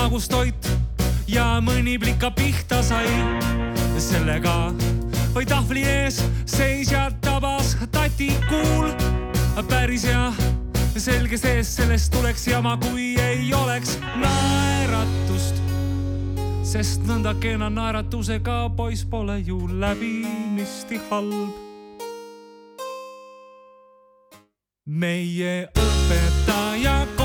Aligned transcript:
magustoit 0.00 0.68
ja 1.28 1.58
mõni 1.60 1.98
plika 2.00 2.30
pihta 2.32 2.80
sai. 2.82 3.08
sellega 4.00 4.72
või 5.34 5.44
tahvli 5.44 5.82
ees 5.84 6.22
seisja 6.48 7.10
tabas 7.20 7.74
tati 7.92 8.30
kuul, 8.48 8.88
päris 9.68 10.06
hea, 10.08 10.30
selge 10.96 11.36
sees, 11.36 11.74
sellest 11.76 12.12
tuleks 12.14 12.46
jama, 12.48 12.78
kui 12.80 13.12
ei 13.20 13.52
oleks 13.52 13.98
naeratust 14.16 15.60
sest 16.64 17.04
nõnda 17.04 17.34
kena 17.42 17.68
naeratusega 17.68 18.70
poiss 18.76 19.04
pole 19.04 19.36
ju 19.44 19.60
läbinisti 19.68 21.00
halb. 21.10 21.66
meie 24.90 25.68
õpetaja 25.78 27.19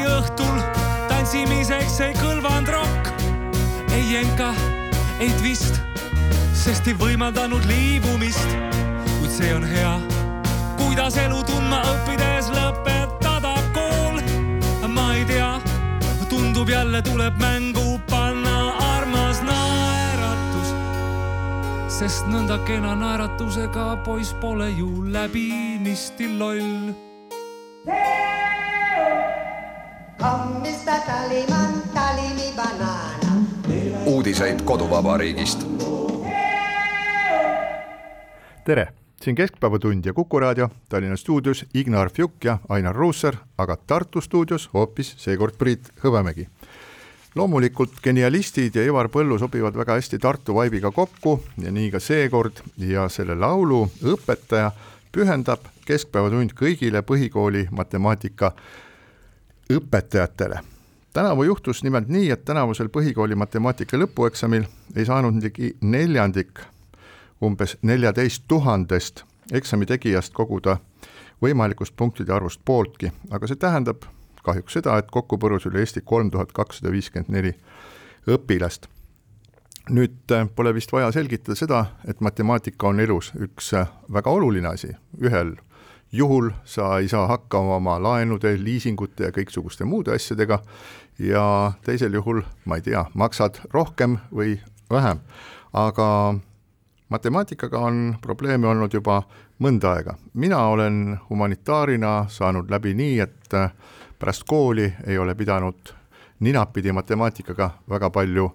et 0.00 0.36
klassiõhtul 0.36 0.60
tantsimiseks 1.08 2.00
ei 2.00 2.14
kõlvanud 2.14 2.68
rokk. 2.68 3.10
ei 3.92 4.12
jenka, 4.14 4.54
ei 5.20 5.30
twist, 5.40 5.80
sest 6.54 6.86
ei 6.86 6.94
võimaldanud 6.94 7.64
liibumist. 7.66 8.46
kuid 9.18 9.30
see 9.30 9.52
on 9.54 9.64
hea, 9.64 10.00
kuidas 10.76 11.16
elu 11.16 11.42
tundma 11.44 11.82
õppides 11.82 12.50
lõpetada 12.50 13.54
kool. 13.74 14.20
ma 14.88 15.14
ei 15.14 15.24
tea, 15.24 15.60
tundub 16.28 16.68
jälle 16.68 17.02
tuleb 17.02 17.36
mängu 17.38 18.00
panna 18.08 18.72
armas 18.96 19.42
naeratus 19.42 20.74
sest 21.88 22.26
nõnda 22.26 22.58
kena 22.64 22.94
naeratusega 22.94 23.96
poiss 24.04 24.32
pole 24.40 24.70
ju 24.70 25.04
läbinisti 25.12 26.38
loll 26.38 27.09
uudiseid 34.40 34.62
koduvabariigist. 34.64 35.66
tere, 38.64 38.88
siin 39.22 39.36
Keskpäevatund 39.36 40.04
ja 40.04 40.12
Kuku 40.12 40.40
raadio 40.40 40.68
Tallinna 40.88 41.16
stuudios 41.16 41.64
Ignar 41.74 42.10
Fjuk 42.10 42.44
ja 42.44 42.58
Ainar 42.68 42.96
Ruussaar, 42.96 43.34
aga 43.58 43.76
Tartu 43.76 44.20
stuudios 44.20 44.70
hoopis 44.74 45.14
seekord 45.16 45.54
Priit 45.58 45.92
Hõbemägi. 46.04 46.48
loomulikult 47.34 47.90
genialistid 48.02 48.74
ja 48.74 48.84
Ivar 48.84 49.08
Põllu 49.08 49.38
sobivad 49.38 49.76
väga 49.76 49.92
hästi 49.92 50.18
Tartu 50.18 50.54
vaibiga 50.54 50.90
kokku 50.90 51.42
ja 51.58 51.72
nii 51.72 51.90
ka 51.90 52.00
seekord 52.00 52.62
ja 52.78 53.08
selle 53.08 53.34
laulu 53.34 53.90
õpetaja 54.02 54.72
pühendab 55.12 55.60
Keskpäevatund 55.84 56.56
kõigile 56.56 57.02
põhikooli 57.02 57.68
matemaatika 57.70 58.52
õpetajatele. 59.72 60.79
Tänavu 61.12 61.42
juhtus 61.42 61.82
nimelt 61.82 62.08
nii, 62.08 62.30
et 62.30 62.44
tänavusel 62.44 62.88
põhikooli 62.88 63.34
matemaatika 63.34 63.98
lõpueksamil 63.98 64.66
ei 64.96 65.06
saanud 65.06 65.42
ligi 65.42 65.74
neljandik 65.80 66.60
umbes 67.42 67.76
neljateist 67.82 68.44
tuhandest 68.48 69.24
eksami 69.52 69.86
tegijast 69.86 70.32
koguda 70.32 70.76
võimalikust 71.42 71.96
punktide 71.96 72.32
arvust 72.32 72.60
pooltki, 72.64 73.12
aga 73.30 73.48
see 73.48 73.56
tähendab 73.56 74.04
kahjuks 74.44 74.78
seda, 74.78 74.96
et 74.98 75.10
kokku 75.12 75.38
põrus 75.40 75.66
üle 75.68 75.80
Eesti 75.80 76.02
kolm 76.04 76.30
tuhat 76.30 76.52
kakssada 76.56 76.92
viiskümmend 76.92 77.32
neli 77.32 77.54
õpilast. 78.28 78.88
nüüd 79.90 80.32
äh, 80.32 80.46
pole 80.54 80.74
vist 80.74 80.92
vaja 80.92 81.10
selgitada 81.12 81.56
seda, 81.56 81.84
et 82.06 82.20
matemaatika 82.20 82.88
on 82.88 83.00
elus 83.00 83.32
üks 83.34 83.72
äh, 83.74 83.88
väga 84.12 84.30
oluline 84.30 84.68
asi, 84.68 84.92
ühel 85.18 85.56
juhul 86.12 86.50
sa 86.64 86.98
ei 86.98 87.08
saa 87.08 87.26
hakkama 87.26 87.76
oma 87.76 87.98
laenude, 88.02 88.56
liisingute 88.58 89.24
ja 89.28 89.32
kõiksuguste 89.34 89.84
muude 89.84 90.14
asjadega 90.14 90.60
ja 91.18 91.72
teisel 91.84 92.14
juhul, 92.14 92.42
ma 92.64 92.80
ei 92.80 92.82
tea, 92.82 93.04
maksad 93.14 93.60
rohkem 93.74 94.18
või 94.34 94.56
vähem, 94.90 95.20
aga 95.72 96.34
matemaatikaga 97.08 97.78
on 97.78 98.02
probleeme 98.22 98.68
olnud 98.68 98.94
juba 98.94 99.22
mõnda 99.58 99.94
aega. 99.94 100.14
mina 100.34 100.58
olen 100.66 101.18
humanitaarina 101.30 102.26
saanud 102.28 102.70
läbi 102.70 102.94
nii, 102.94 103.20
et 103.20 103.54
pärast 104.18 104.44
kooli 104.46 104.92
ei 105.06 105.18
ole 105.18 105.34
pidanud 105.34 105.94
ninapidi 106.40 106.92
matemaatikaga 106.92 107.70
väga 107.88 108.10
palju 108.10 108.50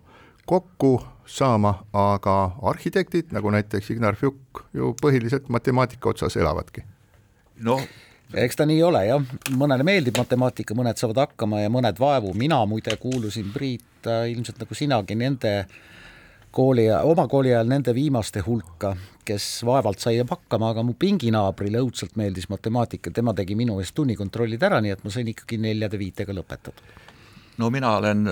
kokku 0.46 1.02
saama, 1.26 1.74
aga 1.94 2.52
arhitektid, 2.62 3.32
nagu 3.32 3.50
näiteks 3.52 3.90
Ignar 3.92 4.16
Fjuk, 4.16 4.66
ju 4.74 4.94
põhiliselt 5.02 5.50
matemaatika 5.50 6.10
otsas 6.10 6.38
elavadki. 6.38 6.84
Noh, 7.64 7.82
eks 8.34 8.60
ta 8.60 8.66
nii 8.68 8.82
ole 8.84 9.06
jah, 9.08 9.34
mõnele 9.56 9.86
meeldib 9.88 10.18
matemaatika, 10.20 10.76
mõned 10.78 11.00
saavad 11.00 11.24
hakkama 11.26 11.62
ja 11.64 11.72
mõned 11.74 12.00
vaevu, 12.00 12.34
mina 12.38 12.60
muide 12.70 12.98
kuulusin, 13.02 13.52
Priit, 13.54 14.08
ilmselt 14.32 14.60
nagu 14.62 14.78
sinagi, 14.78 15.16
nende 15.20 15.54
kooli, 16.56 16.88
oma 17.04 17.28
kooli 17.32 17.54
ajal 17.54 17.70
nende 17.70 17.94
viimaste 17.96 18.44
hulka, 18.46 18.96
kes 19.26 19.48
vaevalt 19.68 20.04
sai 20.04 20.20
hakkama, 20.22 20.72
aga 20.74 20.84
mu 20.86 20.96
pinginaabrile 21.00 21.82
õudselt 21.84 22.16
meeldis 22.20 22.50
matemaatika, 22.52 23.12
tema 23.12 23.34
tegi 23.34 23.58
minu 23.58 23.80
eest 23.82 23.96
tunnikontrollid 23.98 24.64
ära, 24.64 24.82
nii 24.84 24.96
et 24.96 25.04
ma 25.04 25.14
sain 25.14 25.28
ikkagi 25.32 25.60
neljade-viitega 25.62 26.36
lõpetatud. 26.36 26.84
No 27.58 27.70
mina 27.72 27.92
olen 27.98 28.26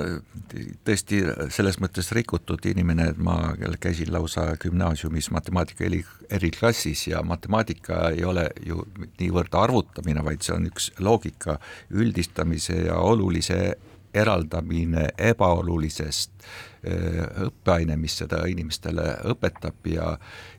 tõesti 0.85 1.21
selles 1.53 1.79
mõttes 1.81 2.11
rikutud 2.15 2.65
inimene, 2.69 3.09
et 3.13 3.21
ma 3.21 3.53
käisin 3.81 4.11
lausa 4.13 4.49
gümnaasiumis 4.61 5.31
matemaatika 5.35 5.87
eri, 5.87 6.03
eriklassis 6.29 7.07
ja 7.07 7.23
matemaatika 7.23 8.09
ei 8.11 8.25
ole 8.27 8.49
ju 8.65 8.83
niivõrd 9.19 9.55
arvutamine, 9.57 10.23
vaid 10.25 10.43
see 10.43 10.55
on 10.57 10.67
üks 10.69 10.91
loogika 10.99 11.59
üldistamise 11.91 12.85
ja 12.87 12.99
olulise 12.99 13.75
eraldamine 14.13 15.07
ebaolulisest 15.17 16.45
õppeaine, 16.83 17.95
mis 17.97 18.17
seda 18.19 18.43
inimestele 18.51 19.05
õpetab 19.31 19.87
ja 19.89 20.11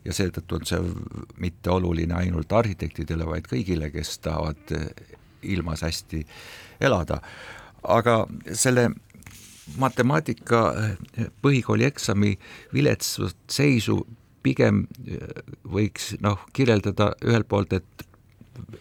ja 0.05 0.13
seetõttu 0.13 0.57
on 0.57 0.65
see 0.67 0.81
mitte 1.41 1.69
oluline 1.71 2.17
ainult 2.17 2.51
arhitektidele, 2.53 3.25
vaid 3.25 3.47
kõigile, 3.49 3.91
kes 3.93 4.17
tahavad 4.25 4.73
ilmas 5.45 5.81
hästi 5.85 6.25
elada. 6.81 7.21
Aga 7.87 8.25
selle 8.53 8.89
matemaatika 9.81 10.61
põhikooli 11.41 11.87
eksami 11.87 12.35
viletsat 12.73 13.37
seisu 13.49 13.99
pigem 14.45 14.83
võiks 15.65 16.13
noh, 16.21 16.43
kirjeldada 16.53 17.13
ühelt 17.25 17.47
poolt, 17.49 17.73
et 17.73 18.05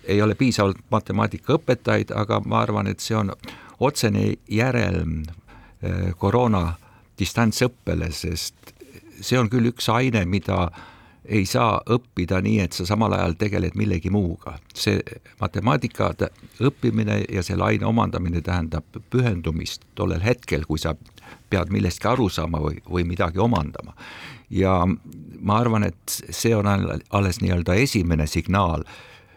ei 0.04 0.20
ole 0.22 0.36
piisavalt 0.36 0.80
matemaatikaõpetajaid, 0.92 2.12
aga 2.14 2.40
ma 2.44 2.60
arvan, 2.62 2.90
et 2.90 3.00
see 3.00 3.16
on 3.16 3.32
otsene 3.80 4.34
järelm 4.50 5.22
eh, 5.24 6.12
koroona 6.18 6.74
distantsõppele, 7.18 8.10
sest 8.12 8.74
see 9.20 9.38
on 9.38 9.48
küll 9.50 9.70
üks 9.70 9.88
aine, 9.92 10.24
mida 10.28 10.68
ei 11.24 11.46
saa 11.46 11.78
õppida 11.90 12.40
nii, 12.44 12.58
et 12.66 12.76
sa 12.76 12.86
samal 12.86 13.12
ajal 13.16 13.36
tegeled 13.40 13.76
millegi 13.80 14.10
muuga. 14.10 14.58
see 14.74 15.00
matemaatika 15.40 16.12
õppimine 16.60 17.24
ja 17.32 17.42
selle 17.42 17.64
aine 17.64 17.86
omandamine 17.86 18.40
tähendab 18.40 18.84
pühendumist 19.10 19.82
tollel 19.94 20.22
hetkel, 20.22 20.66
kui 20.66 20.78
sa 20.78 20.94
pead 21.50 21.70
millestki 21.70 22.08
aru 22.08 22.28
saama 22.28 22.58
või, 22.58 22.82
või 22.90 23.04
midagi 23.04 23.38
omandama. 23.38 23.94
ja 24.50 24.86
ma 25.40 25.58
arvan, 25.58 25.84
et 25.84 26.20
see 26.30 26.54
on 26.56 26.66
alles 27.10 27.40
nii-öelda 27.40 27.74
esimene 27.74 28.26
signaal 28.26 28.84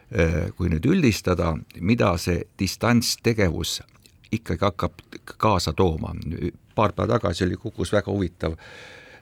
Äh, 0.08 0.54
kui 0.56 0.70
nüüd 0.72 0.86
üldistada, 0.88 1.50
mida 1.84 2.14
see 2.16 2.46
distantstegevus 2.56 3.82
ikkagi 4.32 4.64
hakkab 4.64 5.02
kaasa 5.36 5.74
tooma. 5.76 6.14
paar 6.76 6.94
päeva 6.94 7.18
tagasi 7.18 7.44
oli 7.44 7.58
Kukus 7.58 7.92
väga 7.92 8.12
huvitav 8.12 8.56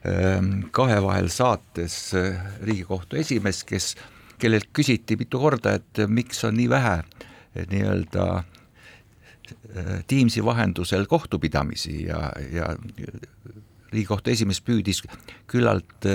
ähm, 0.05 0.51
kahevahel 0.71 1.29
saates 1.33 2.13
äh, 2.13 2.39
Riigikohtu 2.63 3.19
esimees, 3.19 3.63
kes, 3.67 3.93
kellelt 4.39 4.69
küsiti 4.73 5.17
mitu 5.19 5.39
korda, 5.41 5.77
et 5.79 6.05
miks 6.07 6.43
on 6.47 6.57
nii 6.59 6.69
vähe 6.69 6.97
nii-öelda 7.71 8.25
äh, 8.37 10.03
Teamsi 10.07 10.43
vahendusel 10.45 11.05
kohtupidamisi 11.11 12.05
ja, 12.07 12.29
ja 12.51 12.73
riigikohtu 13.95 14.31
esimees 14.33 14.59
püüdis 14.65 15.01
küllalt 15.47 16.07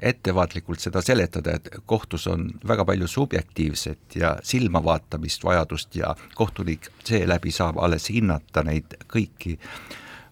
ettevaatlikult 0.00 0.82
seda 0.82 1.00
seletada, 1.04 1.56
et 1.56 1.70
kohtus 1.86 2.26
on 2.28 2.48
väga 2.68 2.84
palju 2.88 3.08
subjektiivset 3.08 4.16
ja 4.20 4.34
silmavaatamist 4.44 5.44
vajadust 5.44 5.96
ja 5.96 6.14
kohtunik 6.34 6.90
seeläbi 7.04 7.54
saab 7.54 7.80
alles 7.80 8.10
hinnata 8.12 8.64
neid 8.68 8.98
kõiki 9.12 9.56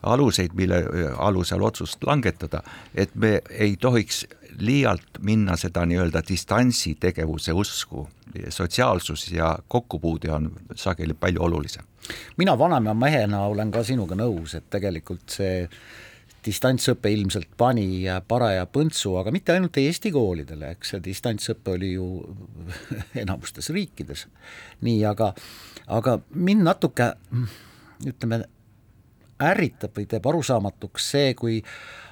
aluseid, 0.02 0.54
mille 0.54 0.84
alusel 1.18 1.62
otsust 1.62 2.04
langetada, 2.06 2.62
et 2.94 3.14
me 3.14 3.40
ei 3.50 3.76
tohiks 3.76 4.24
liialt 4.60 5.20
minna 5.24 5.56
seda 5.56 5.84
nii-öelda 5.86 6.22
distantsi 6.28 6.94
tegevuse 7.00 7.52
usku, 7.52 8.08
sotsiaalsus 8.48 9.32
ja 9.32 9.58
kokkupuude 9.68 10.32
on 10.32 10.52
sageli 10.74 11.14
palju 11.14 11.42
olulisem. 11.42 11.84
mina 12.36 12.58
vanema 12.58 12.94
mehena 12.94 13.42
olen 13.42 13.70
ka 13.70 13.82
sinuga 13.84 14.14
nõus, 14.14 14.54
et 14.54 14.70
tegelikult 14.70 15.28
see 15.30 15.68
distantsõpe 16.44 17.10
ilmselt 17.12 17.48
pani 17.56 18.04
paraja 18.28 18.66
põntsu, 18.66 19.16
aga 19.20 19.32
mitte 19.32 19.52
ainult 19.52 19.76
Eesti 19.76 20.12
koolidele, 20.12 20.70
eks 20.70 20.94
see 20.94 21.02
distantsõpe 21.04 21.74
oli 21.76 21.92
ju 21.92 22.06
enamustes 23.22 23.70
riikides 23.70 24.26
nii, 24.86 25.04
aga, 25.04 25.34
aga 25.86 26.18
mind 26.34 26.64
natuke 26.64 27.12
ütleme, 28.06 28.44
ärritab 29.40 29.96
või 29.96 30.06
teeb 30.10 30.26
arusaamatuks 30.26 31.08
see, 31.14 31.32
kui 31.38 31.60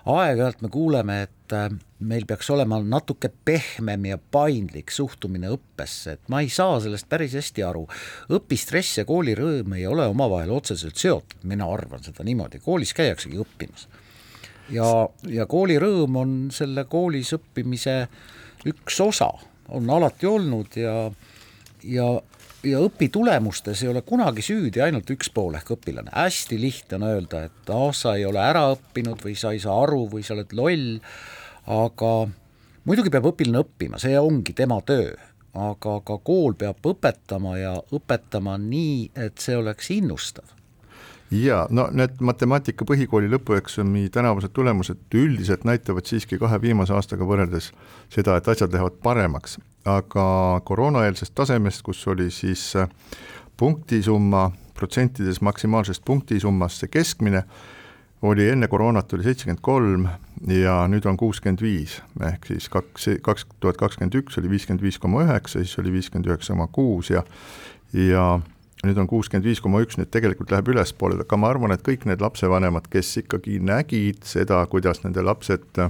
aeg-ajalt 0.09 0.63
me 0.65 0.71
kuuleme, 0.73 1.21
et 1.27 1.55
äh, 1.57 1.69
meil 2.01 2.27
peaks 2.29 2.51
olema 2.55 2.81
natuke 2.81 3.31
pehmem 3.45 4.09
ja 4.11 4.19
paindlik 4.19 4.93
suhtumine 4.95 5.53
õppesse, 5.53 6.17
et 6.17 6.33
ma 6.33 6.43
ei 6.45 6.51
saa 6.53 6.79
sellest 6.81 7.09
päris 7.09 7.37
hästi 7.39 7.65
aru. 7.67 7.87
õpistress 8.39 9.01
ja 9.03 9.07
koolirõõm 9.09 9.77
ei 9.77 9.87
ole 9.87 10.09
omavahel 10.09 10.53
otseselt 10.57 10.97
seotud, 10.97 11.43
mina 11.49 11.69
arvan 11.69 12.05
seda 12.05 12.25
niimoodi, 12.25 12.63
koolis 12.65 12.95
käiaksegi 12.97 13.41
õppimas 13.45 13.89
ja, 14.73 14.89
ja 15.29 15.47
koolirõõm 15.49 16.21
on 16.21 16.35
selle 16.55 16.85
koolis 16.91 17.33
õppimise 17.37 18.01
üks 18.69 19.01
osa, 19.05 19.31
on 19.75 19.91
alati 19.91 20.29
olnud 20.29 20.77
ja, 20.81 20.95
ja, 21.85 22.09
ja 22.67 22.81
õpitulemustes 22.85 23.85
ei 23.85 23.93
ole 23.93 24.03
kunagi 24.07 24.45
süüdi 24.45 24.83
ainult 24.85 25.11
üks 25.15 25.31
pool 25.35 25.57
ehk 25.59 25.75
õpilane, 25.77 26.13
hästi 26.15 26.59
lihtne 26.61 26.99
on 27.01 27.07
öelda, 27.11 27.45
et 27.49 27.73
ah, 27.75 27.89
sa 27.95 28.17
ei 28.19 28.27
ole 28.29 28.43
ära 28.43 28.69
õppinud 28.75 29.23
või 29.25 29.37
sa 29.39 29.55
ei 29.55 29.63
saa 29.63 29.79
aru 29.85 30.07
või 30.13 30.27
sa 30.27 30.37
oled 30.37 30.55
loll, 30.59 30.99
aga 31.69 32.13
muidugi 32.89 33.15
peab 33.15 33.31
õpilane 33.33 33.65
õppima, 33.65 34.03
see 34.03 34.19
ongi 34.19 34.57
tema 34.57 34.81
töö, 34.87 35.15
aga 35.59 35.99
ka 36.07 36.21
kool 36.25 36.55
peab 36.59 36.85
õpetama 36.87 37.57
ja 37.61 37.75
õpetama 37.95 38.59
nii, 38.63 39.11
et 39.17 39.43
see 39.43 39.59
oleks 39.59 39.91
innustav 39.95 40.58
ja 41.31 41.67
no 41.71 41.89
need 41.93 42.21
matemaatika 42.25 42.87
põhikooli 42.89 43.29
lõpueksami 43.33 44.09
tänavused 44.13 44.53
tulemused 44.57 45.15
üldiselt 45.15 45.65
näitavad 45.69 46.09
siiski 46.09 46.39
kahe 46.41 46.61
viimase 46.63 46.95
aastaga 46.97 47.27
võrreldes 47.29 47.73
seda, 48.13 48.37
et 48.39 48.49
asjad 48.49 48.73
lähevad 48.73 49.01
paremaks, 49.03 49.59
aga 49.85 50.61
koroonaeelsest 50.65 51.35
tasemest, 51.35 51.83
kus 51.85 52.07
oli 52.09 52.31
siis 52.35 52.71
äh, 52.77 52.89
punktisumma 53.57 54.51
protsentides 54.75 55.41
maksimaalsest 55.43 56.05
punktisummast 56.05 56.81
see 56.85 56.93
keskmine, 56.93 57.43
oli 58.23 58.49
enne 58.51 58.69
koroonat 58.69 59.13
oli 59.13 59.27
seitsekümmend 59.27 59.63
kolm 59.63 60.09
ja 60.51 60.81
nüüd 60.91 61.07
on 61.07 61.17
kuuskümmend 61.19 61.63
viis, 61.63 62.01
ehk 62.25 62.47
siis 62.51 62.69
kaks, 62.73 63.11
kaks 63.23 63.47
tuhat 63.61 63.79
kakskümmend 63.79 64.17
üks 64.19 64.39
oli 64.41 64.51
viiskümmend 64.51 64.83
viis 64.83 64.99
koma 64.99 65.27
üheksa, 65.27 65.61
siis 65.63 65.79
oli 65.83 65.93
viiskümmend 65.99 66.31
üheksa 66.31 66.55
koma 66.55 66.67
kuus 66.73 67.13
ja 67.13 67.23
ja 67.93 68.41
nüüd 68.87 68.99
on 69.01 69.09
kuuskümmend 69.11 69.47
viis 69.47 69.61
koma 69.63 69.81
üks, 69.83 69.99
nüüd 69.99 70.11
tegelikult 70.15 70.53
läheb 70.55 70.71
ülespoole, 70.75 71.19
aga 71.25 71.41
ma 71.41 71.51
arvan, 71.51 71.75
et 71.75 71.83
kõik 71.87 72.07
need 72.09 72.23
lapsevanemad, 72.23 72.87
kes 72.93 73.17
ikkagi 73.25 73.59
nägid 73.65 74.23
seda, 74.29 74.61
kuidas 74.71 75.03
nende 75.05 75.25
lapsed 75.27 75.83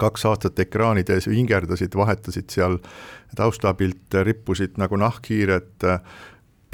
kaks 0.00 0.24
aastat 0.26 0.58
ekraanide 0.64 1.18
ees 1.18 1.28
vingerdasid, 1.30 1.94
vahetasid 1.96 2.48
seal 2.50 2.78
taustapilte, 3.36 4.24
rippusid 4.26 4.78
nagu 4.80 4.98
nahkhiired 4.98 5.84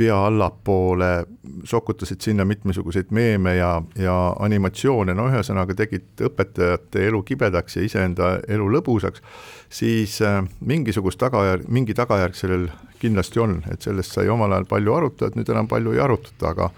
pea 0.00 0.16
allapoole, 0.26 1.26
sokutasid 1.64 2.20
sinna 2.24 2.44
mitmesuguseid 2.48 3.10
meeme 3.10 3.56
ja, 3.56 3.82
ja 4.00 4.14
animatsioone, 4.40 5.12
no 5.14 5.26
ühesõnaga 5.28 5.76
tegid 5.76 6.22
õpetajate 6.24 7.04
elu 7.10 7.20
kibedaks 7.28 7.76
ja 7.76 7.84
iseenda 7.84 8.30
elu 8.48 8.68
lõbusaks, 8.78 9.20
siis 9.68 10.16
äh, 10.24 10.40
mingisugust 10.64 11.20
tagajärg, 11.20 11.68
mingi 11.68 11.96
tagajärg 11.98 12.38
sellel 12.38 12.70
kindlasti 13.00 13.44
on, 13.44 13.58
et 13.72 13.84
sellest 13.84 14.16
sai 14.16 14.32
omal 14.32 14.56
ajal 14.56 14.70
palju 14.72 14.96
arutada, 14.96 15.36
nüüd 15.36 15.52
enam 15.52 15.68
palju 15.68 15.92
ei 15.96 16.02
arutata, 16.06 16.54
aga 16.54 16.70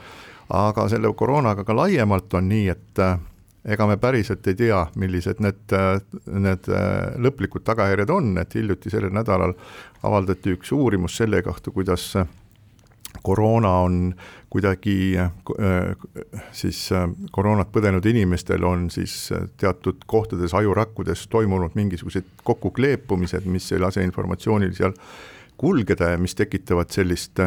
aga 0.53 0.89
selle 0.91 1.09
koroonaga 1.17 1.63
ka 1.65 1.77
laiemalt 1.79 2.35
on 2.35 2.51
nii, 2.51 2.67
et 2.75 3.07
äh, 3.07 3.17
ega 3.77 3.87
me 3.87 4.01
päriselt 4.03 4.47
ei 4.51 4.59
tea, 4.59 4.83
millised 4.99 5.39
need, 5.47 5.63
äh, 5.79 5.95
need 6.27 6.67
lõplikud 7.23 7.63
tagajärjed 7.71 8.11
on, 8.11 8.35
et 8.43 8.59
hiljuti 8.59 8.91
sellel 8.91 9.15
nädalal 9.15 9.55
avaldati 10.03 10.59
üks 10.59 10.75
uurimus 10.75 11.23
selle 11.23 11.47
kohta, 11.47 11.71
kuidas 11.71 12.11
koroona 13.23 13.71
on 13.71 14.15
kuidagi 14.51 15.19
äh, 15.19 15.31
siis 16.53 16.93
äh, 16.93 17.09
koroonat 17.31 17.71
põdenud 17.73 18.05
inimestel 18.05 18.65
on 18.69 18.91
siis 18.91 19.15
äh, 19.33 19.47
teatud 19.57 20.05
kohtades 20.07 20.55
ajurakkudes 20.55 21.27
toimunud 21.33 21.73
mingisugused 21.75 22.29
kokkukleepumised, 22.45 23.49
mis 23.49 23.71
ei 23.73 23.81
lase 23.81 24.05
informatsioonil 24.05 24.75
seal 24.77 24.93
kulgeda 25.57 26.13
ja 26.13 26.21
mis 26.21 26.35
tekitavad 26.35 26.93
sellist 26.93 27.41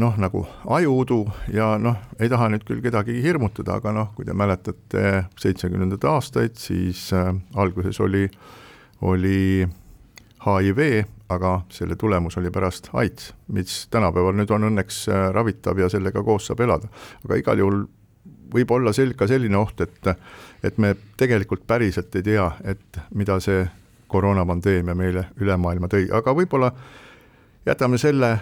noh, 0.00 0.14
nagu 0.16 0.46
ajuudu 0.72 1.18
ja 1.52 1.74
noh, 1.76 1.98
ei 2.16 2.30
taha 2.32 2.48
nüüd 2.48 2.64
küll 2.64 2.80
kedagi 2.80 3.18
hirmutada, 3.20 3.76
aga 3.76 3.92
noh, 3.92 4.12
kui 4.16 4.24
te 4.24 4.32
mäletate 4.32 5.26
seitsmekümnendaid 5.42 6.06
aastaid, 6.08 6.56
siis 6.56 7.10
alguses 7.12 8.00
oli, 8.00 8.24
oli 9.04 9.66
HIV, 10.46 10.80
aga 11.30 11.60
selle 11.72 11.96
tulemus 11.96 12.36
oli 12.40 12.50
pärast 12.50 12.90
AIDS, 12.92 13.32
mis 13.54 13.86
tänapäeval 13.90 14.36
nüüd 14.38 14.50
on 14.54 14.68
õnneks 14.70 15.00
äh, 15.08 15.26
ravitav 15.34 15.78
ja 15.78 15.88
sellega 15.92 16.22
koos 16.26 16.50
saab 16.50 16.60
elada. 16.66 16.90
aga 17.24 17.40
igal 17.40 17.62
juhul 17.62 17.82
võib 18.54 18.70
olla 18.74 18.92
sel-, 18.92 19.14
ka 19.16 19.28
selline 19.30 19.58
oht, 19.58 19.80
et 19.80 20.14
et 20.62 20.78
me 20.78 20.94
tegelikult 21.16 21.66
päriselt 21.66 22.14
ei 22.16 22.22
tea, 22.22 22.50
et 22.64 22.98
mida 23.14 23.38
see 23.40 23.62
koroonapandeemia 24.10 24.94
meile 24.94 25.28
üle 25.40 25.56
maailma 25.56 25.88
tõi, 25.88 26.08
aga 26.12 26.34
võib-olla 26.34 26.72
jätame 27.66 27.98
selle 27.98 28.34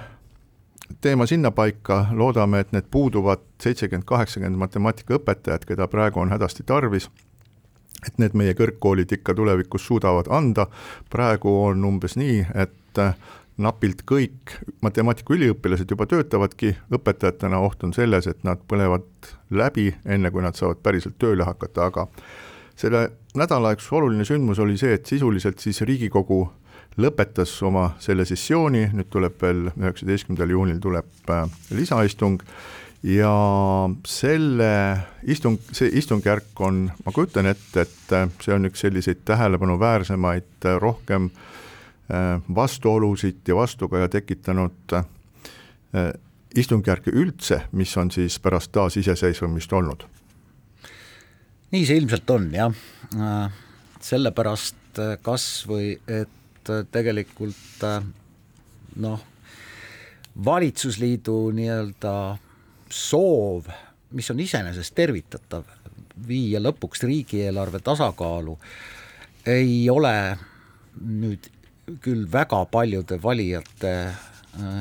teema 1.04 1.26
sinnapaika, 1.26 2.07
loodame, 2.16 2.61
et 2.64 2.73
need 2.73 2.88
puuduvad 2.90 3.45
seitsekümmend, 3.62 4.07
kaheksakümmend 4.09 4.59
matemaatikaõpetajat, 4.64 5.66
keda 5.68 5.88
praegu 5.92 6.23
on 6.23 6.33
hädasti 6.33 6.64
tarvis 6.66 7.11
et 8.07 8.19
need 8.23 8.37
meie 8.38 8.55
kõrgkoolid 8.55 9.12
ikka 9.19 9.35
tulevikus 9.35 9.87
suudavad 9.88 10.31
anda, 10.31 10.69
praegu 11.11 11.55
on 11.64 11.85
umbes 11.88 12.17
nii, 12.21 12.45
et 12.55 13.02
napilt 13.59 14.05
kõik 14.07 14.55
matemaatika 14.85 15.35
üliõpilased 15.35 15.90
juba 15.90 16.07
töötavadki. 16.07 16.76
Õpetajatena, 16.95 17.59
oht 17.59 17.83
on 17.85 17.95
selles, 17.95 18.28
et 18.31 18.45
nad 18.47 18.61
põlevad 18.71 19.33
läbi, 19.50 19.90
enne 20.07 20.31
kui 20.31 20.45
nad 20.45 20.59
saavad 20.59 20.83
päriselt 20.83 21.19
tööle 21.19 21.47
hakata, 21.49 21.88
aga 21.90 22.07
selle 22.78 23.09
nädala 23.38 23.75
üks 23.75 23.90
oluline 23.93 24.26
sündmus 24.26 24.61
oli 24.62 24.78
see, 24.78 24.95
et 24.95 25.11
sisuliselt 25.11 25.59
siis 25.62 25.83
Riigikogu 25.83 26.45
lõpetas 26.99 27.52
oma 27.67 27.93
selle 28.02 28.26
sessiooni, 28.26 28.88
nüüd 28.95 29.11
tuleb 29.11 29.38
veel 29.43 29.69
üheksateistkümnendal 29.73 30.55
juunil 30.55 30.78
tuleb 30.83 31.31
äh, 31.35 31.47
lisaistung 31.75 32.43
ja 33.02 33.35
selle 34.07 34.71
istung, 35.23 35.59
see 35.73 35.90
istungjärk 36.00 36.61
on, 36.67 36.87
ma 37.05 37.14
kujutan 37.14 37.47
ette, 37.50 37.87
et 37.87 38.14
äh, 38.17 38.26
see 38.43 38.55
on 38.55 38.69
üks 38.69 38.83
selliseid 38.85 39.23
tähelepanuväärsemaid, 39.28 40.50
äh, 40.64 40.81
rohkem 40.81 41.31
vastuolusid 42.55 43.45
ja 43.45 43.52
vastukaja 43.59 44.07
tekitanud 44.09 44.95
istungjärke 46.57 47.12
üldse, 47.12 47.59
mis 47.76 47.93
on 48.00 48.09
siis 48.11 48.38
pärast 48.40 48.73
taasiseseisvumist 48.73 49.73
olnud. 49.76 50.07
Nii 51.69 51.85
see 51.85 52.00
ilmselt 52.00 52.33
on 52.33 52.47
jah, 52.57 52.73
sellepärast 54.00 55.02
kas 55.21 55.45
või, 55.69 55.99
et 56.09 56.73
tegelikult 56.88 57.85
noh, 59.05 59.21
valitsusliidu 60.49 61.37
nii-öelda 61.61 62.14
soov, 62.90 63.68
mis 64.16 64.30
on 64.30 64.40
iseenesest 64.40 64.95
tervitatav, 64.97 65.64
viia 66.28 66.61
lõpuks 66.61 67.04
riigieelarve 67.07 67.80
tasakaalu, 67.85 68.57
ei 69.47 69.85
ole 69.90 70.14
nüüd 70.99 71.50
küll 72.04 72.26
väga 72.33 72.64
paljude 72.71 73.21
valijate 73.23 73.92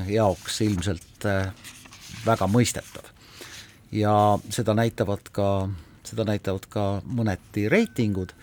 jaoks 0.09 0.61
ilmselt 0.65 1.27
väga 2.25 2.47
mõistetav. 2.51 3.13
ja 3.91 4.37
seda 4.51 4.73
näitavad 4.75 5.29
ka 5.31 5.69
seda 6.07 6.25
näitavad 6.27 6.67
ka 6.71 6.85
mõneti 7.03 7.67
reitingud 7.71 8.33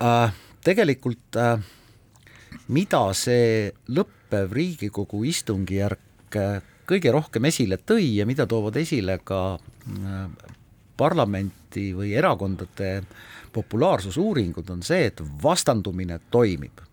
äh,, 0.00 0.32
tegelikult 0.64 1.36
äh, 1.36 1.60
mida 2.72 3.02
see 3.16 3.70
lõppev 3.92 4.54
Riigikogu 4.56 5.22
istungjärk 5.28 6.38
äh, 6.38 6.60
kõige 6.90 7.12
rohkem 7.14 7.48
esile 7.50 7.78
tõi 7.78 8.16
ja 8.18 8.26
mida 8.28 8.46
toovad 8.50 8.76
esile 8.80 9.18
ka 9.24 9.40
äh, 9.56 10.20
parlamenti 11.00 11.90
või 11.96 12.12
erakondade 12.18 13.00
populaarsusuuringud, 13.54 14.68
on 14.70 14.84
see, 14.86 15.08
et 15.10 15.22
vastandumine 15.42 16.20
toimib. 16.30 16.84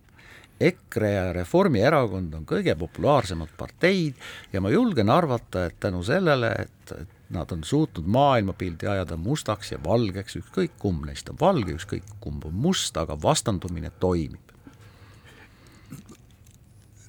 EKRE 0.57 1.09
ja 1.11 1.25
Reformierakond 1.35 2.33
on 2.33 2.45
kõige 2.49 2.73
populaarsemad 2.79 3.51
parteid 3.57 4.17
ja 4.53 4.61
ma 4.61 4.71
julgen 4.73 5.11
arvata, 5.13 5.67
et 5.67 5.75
tänu 5.79 6.01
sellele, 6.05 6.49
et, 6.63 6.93
et 6.97 7.17
Nad 7.29 7.51
on 7.51 7.63
suutnud 7.63 8.05
maailmapildi 8.07 8.87
ajada 8.87 9.17
mustaks 9.19 9.73
ja 9.73 9.79
valgeks, 9.83 10.37
ükskõik 10.39 10.77
kumb 10.79 11.03
neist 11.09 11.27
on 11.29 11.35
valge, 11.39 11.73
ükskõik 11.75 12.05
kumb 12.23 12.45
on 12.47 12.53
must, 12.55 12.95
aga 12.97 13.17
vastandumine 13.21 13.91
toimib. 13.99 14.39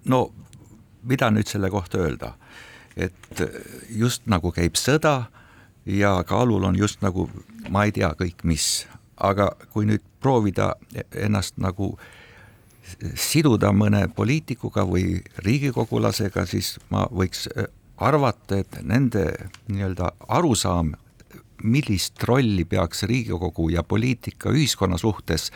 no 0.09 0.33
mida 1.03 1.29
nüüd 1.31 1.47
selle 1.47 1.69
kohta 1.71 1.99
öelda, 2.01 2.33
et 2.99 3.43
just 3.95 4.27
nagu 4.27 4.53
käib 4.53 4.77
sõda 4.77 5.29
ja 5.87 6.19
kaalul 6.29 6.67
on 6.69 6.77
just 6.77 7.03
nagu 7.03 7.29
ma 7.71 7.87
ei 7.87 7.93
tea 7.95 8.11
kõik 8.19 8.45
mis, 8.45 8.87
aga 9.17 9.53
kui 9.73 9.87
nüüd 9.89 10.05
proovida 10.21 10.75
ennast 11.15 11.57
nagu 11.63 11.95
siduda 13.19 13.71
mõne 13.77 14.07
poliitikuga 14.17 14.85
või 14.89 15.19
riigikogulasega, 15.45 16.47
siis 16.49 16.77
ma 16.91 17.05
võiks 17.13 17.47
arvata, 17.99 18.63
et 18.63 18.81
nende 18.83 19.25
nii-öelda 19.69 20.13
arusaam, 20.29 20.95
millist 21.63 22.23
rolli 22.23 22.65
peaks 22.65 23.03
Riigikogu 23.03 23.69
ja 23.75 23.83
poliitika 23.83 24.53
ühiskonna 24.55 24.99
suhtes 24.99 25.51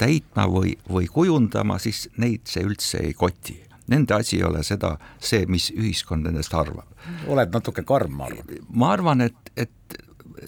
täitma 0.00 0.46
või, 0.48 0.78
või 0.88 1.10
kujundama, 1.12 1.76
siis 1.78 2.06
neid 2.16 2.48
see 2.48 2.64
üldse 2.64 3.02
ei 3.04 3.12
koti. 3.14 3.58
Nende 3.92 4.16
asi 4.16 4.38
ei 4.38 4.46
ole 4.48 4.62
seda, 4.66 4.96
see, 5.20 5.44
mis 5.50 5.70
ühiskond 5.74 6.28
nendest 6.28 6.54
arvab. 6.54 6.88
oled 7.28 7.52
natuke 7.52 7.84
karm, 7.84 8.16
ma 8.16 8.30
arvan. 8.30 8.56
ma 8.70 8.92
arvan, 8.96 9.26
et, 9.28 9.52
et 9.56 9.98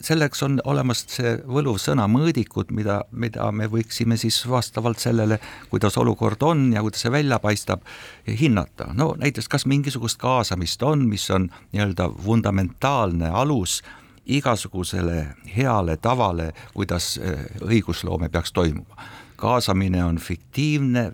selleks 0.02 0.42
on 0.42 0.58
olemas 0.64 1.04
see 1.10 1.34
võluv 1.46 1.78
sõna 1.82 2.06
mõõdikud, 2.10 2.70
mida, 2.74 3.00
mida 3.12 3.50
me 3.52 3.68
võiksime 3.70 4.16
siis 4.20 4.40
vastavalt 4.48 5.02
sellele, 5.02 5.38
kuidas 5.70 5.98
olukord 6.00 6.42
on 6.42 6.66
ja 6.74 6.82
kuidas 6.84 7.04
see 7.04 7.12
välja 7.12 7.38
paistab, 7.42 7.84
hinnata. 8.26 8.90
no 8.94 9.14
näiteks, 9.18 9.48
kas 9.48 9.66
mingisugust 9.70 10.18
kaasamist 10.22 10.82
on, 10.82 11.06
mis 11.08 11.26
on 11.30 11.50
nii-öelda 11.72 12.08
fundamentaalne 12.24 13.30
alus 13.30 13.82
igasugusele 14.26 15.26
heale 15.56 15.96
tavale, 15.96 16.52
kuidas 16.74 17.18
eh, 17.18 17.44
õigusloome 17.60 18.30
peaks 18.32 18.52
toimuma. 18.52 18.96
kaasamine 19.36 20.04
on 20.04 20.18
fiktiivne, 20.18 21.12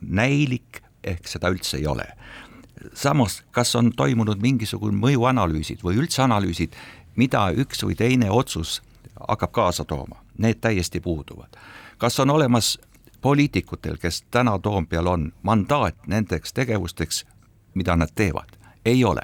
näilik, 0.00 0.80
ehk 1.04 1.28
seda 1.28 1.52
üldse 1.52 1.76
ei 1.76 1.86
ole 1.86 2.08
samas, 2.94 3.42
kas 3.50 3.76
on 3.76 3.92
toimunud 3.96 4.40
mingisugune 4.42 4.96
mõjuanalüüsid 4.98 5.82
või 5.84 5.98
üldse 6.02 6.22
analüüsid, 6.24 6.74
mida 7.16 7.46
üks 7.56 7.84
või 7.84 7.96
teine 7.98 8.30
otsus 8.30 8.80
hakkab 9.28 9.52
kaasa 9.52 9.84
tooma, 9.84 10.20
need 10.38 10.60
täiesti 10.60 11.00
puuduvad. 11.00 11.56
kas 11.98 12.20
on 12.20 12.30
olemas 12.30 12.78
poliitikutel, 13.20 13.96
kes 13.96 14.24
täna 14.30 14.58
Toompeal 14.58 15.06
on, 15.06 15.32
mandaat 15.42 15.96
nendeks 16.06 16.52
tegevusteks, 16.52 17.24
mida 17.74 17.96
nad 17.96 18.10
teevad? 18.14 18.58
ei 18.84 19.04
ole. 19.04 19.22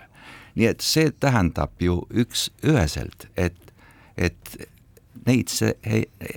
nii 0.54 0.66
et 0.66 0.80
see 0.80 1.10
tähendab 1.10 1.70
ju 1.80 2.06
üks-üheselt, 2.10 3.28
et, 3.36 3.74
et 4.16 4.56
neid 5.26 5.48
see, 5.48 5.74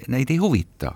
neid 0.08 0.30
ei 0.30 0.38
huvita 0.38 0.94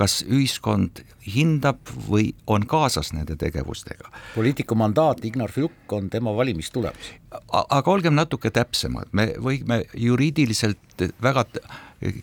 kas 0.00 0.20
ühiskond 0.24 1.02
hindab 1.28 1.90
või 2.08 2.30
on 2.48 2.64
kaasas 2.68 3.12
nende 3.12 3.36
tegevustega. 3.36 4.08
poliitiku 4.34 4.74
mandaat, 4.74 5.24
Ignar 5.24 5.52
Fjuk, 5.52 5.92
on 5.92 6.08
tema 6.10 6.32
valimistulemus. 6.36 7.12
aga 7.52 7.90
olgem 7.90 8.14
natuke 8.16 8.50
täpsemad, 8.50 9.12
me 9.12 9.34
võime 9.36 9.82
juriidiliselt 9.94 11.04
väga 11.22 11.44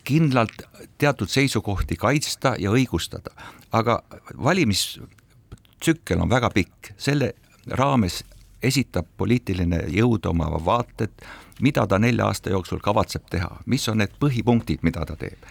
kindlalt 0.04 0.64
teatud 0.98 1.30
seisukohti 1.30 1.96
kaitsta 1.96 2.56
ja 2.58 2.70
õigustada, 2.74 3.30
aga 3.72 4.02
valimistsükkel 4.42 6.20
on 6.20 6.30
väga 6.30 6.50
pikk, 6.50 6.92
selle 6.96 7.34
raames 7.70 8.24
esitab 8.62 9.06
poliitiline 9.16 9.84
jõud 9.94 10.26
oma 10.26 10.50
vaated, 10.64 11.14
mida 11.60 11.86
ta 11.86 11.98
nelja 11.98 12.26
aasta 12.26 12.50
jooksul 12.50 12.82
kavatseb 12.82 13.30
teha, 13.30 13.60
mis 13.66 13.88
on 13.88 14.02
need 14.02 14.18
põhipunktid, 14.18 14.82
mida 14.82 15.06
ta 15.06 15.14
teeb 15.16 15.46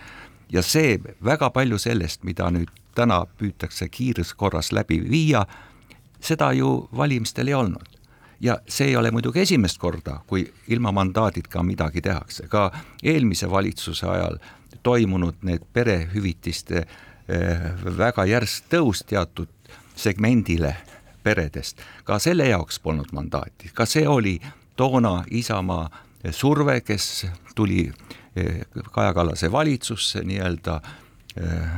ja 0.52 0.62
see 0.62 0.98
väga 1.24 1.50
palju 1.50 1.78
sellest, 1.78 2.24
mida 2.24 2.50
nüüd 2.52 2.72
täna 2.96 3.26
püütakse 3.38 3.90
kiires 3.90 4.34
korras 4.34 4.72
läbi 4.72 5.00
viia, 5.10 5.46
seda 6.20 6.52
ju 6.54 6.90
valimistel 6.96 7.48
ei 7.48 7.54
olnud. 7.54 7.94
ja 8.40 8.60
see 8.70 8.88
ei 8.88 8.96
ole 8.96 9.10
muidugi 9.12 9.40
esimest 9.42 9.80
korda, 9.82 10.20
kui 10.28 10.44
ilma 10.68 10.92
mandaadita 10.92 11.64
midagi 11.64 12.02
tehakse, 12.02 12.48
ka 12.48 12.72
eelmise 13.04 13.50
valitsuse 13.50 14.06
ajal 14.08 14.38
toimunud 14.84 15.42
need 15.42 15.66
perehüvitiste 15.74 16.78
eh, 16.78 17.66
väga 17.98 18.26
järsk 18.26 18.70
tõus 18.70 19.02
teatud 19.10 19.50
segmendile 19.96 20.76
peredest, 21.24 21.82
ka 22.04 22.20
selle 22.20 22.46
jaoks 22.48 22.80
polnud 22.80 23.10
mandaati, 23.12 23.72
ka 23.74 23.86
see 23.86 24.08
oli 24.08 24.38
toona 24.78 25.24
Isamaa 25.32 25.90
surve, 26.32 26.82
kes 26.82 27.26
tuli 27.56 27.92
Kaja 28.92 29.14
Kallase 29.14 29.52
valitsusse 29.52 30.24
nii-öelda 30.26 30.80
eh, 31.38 31.78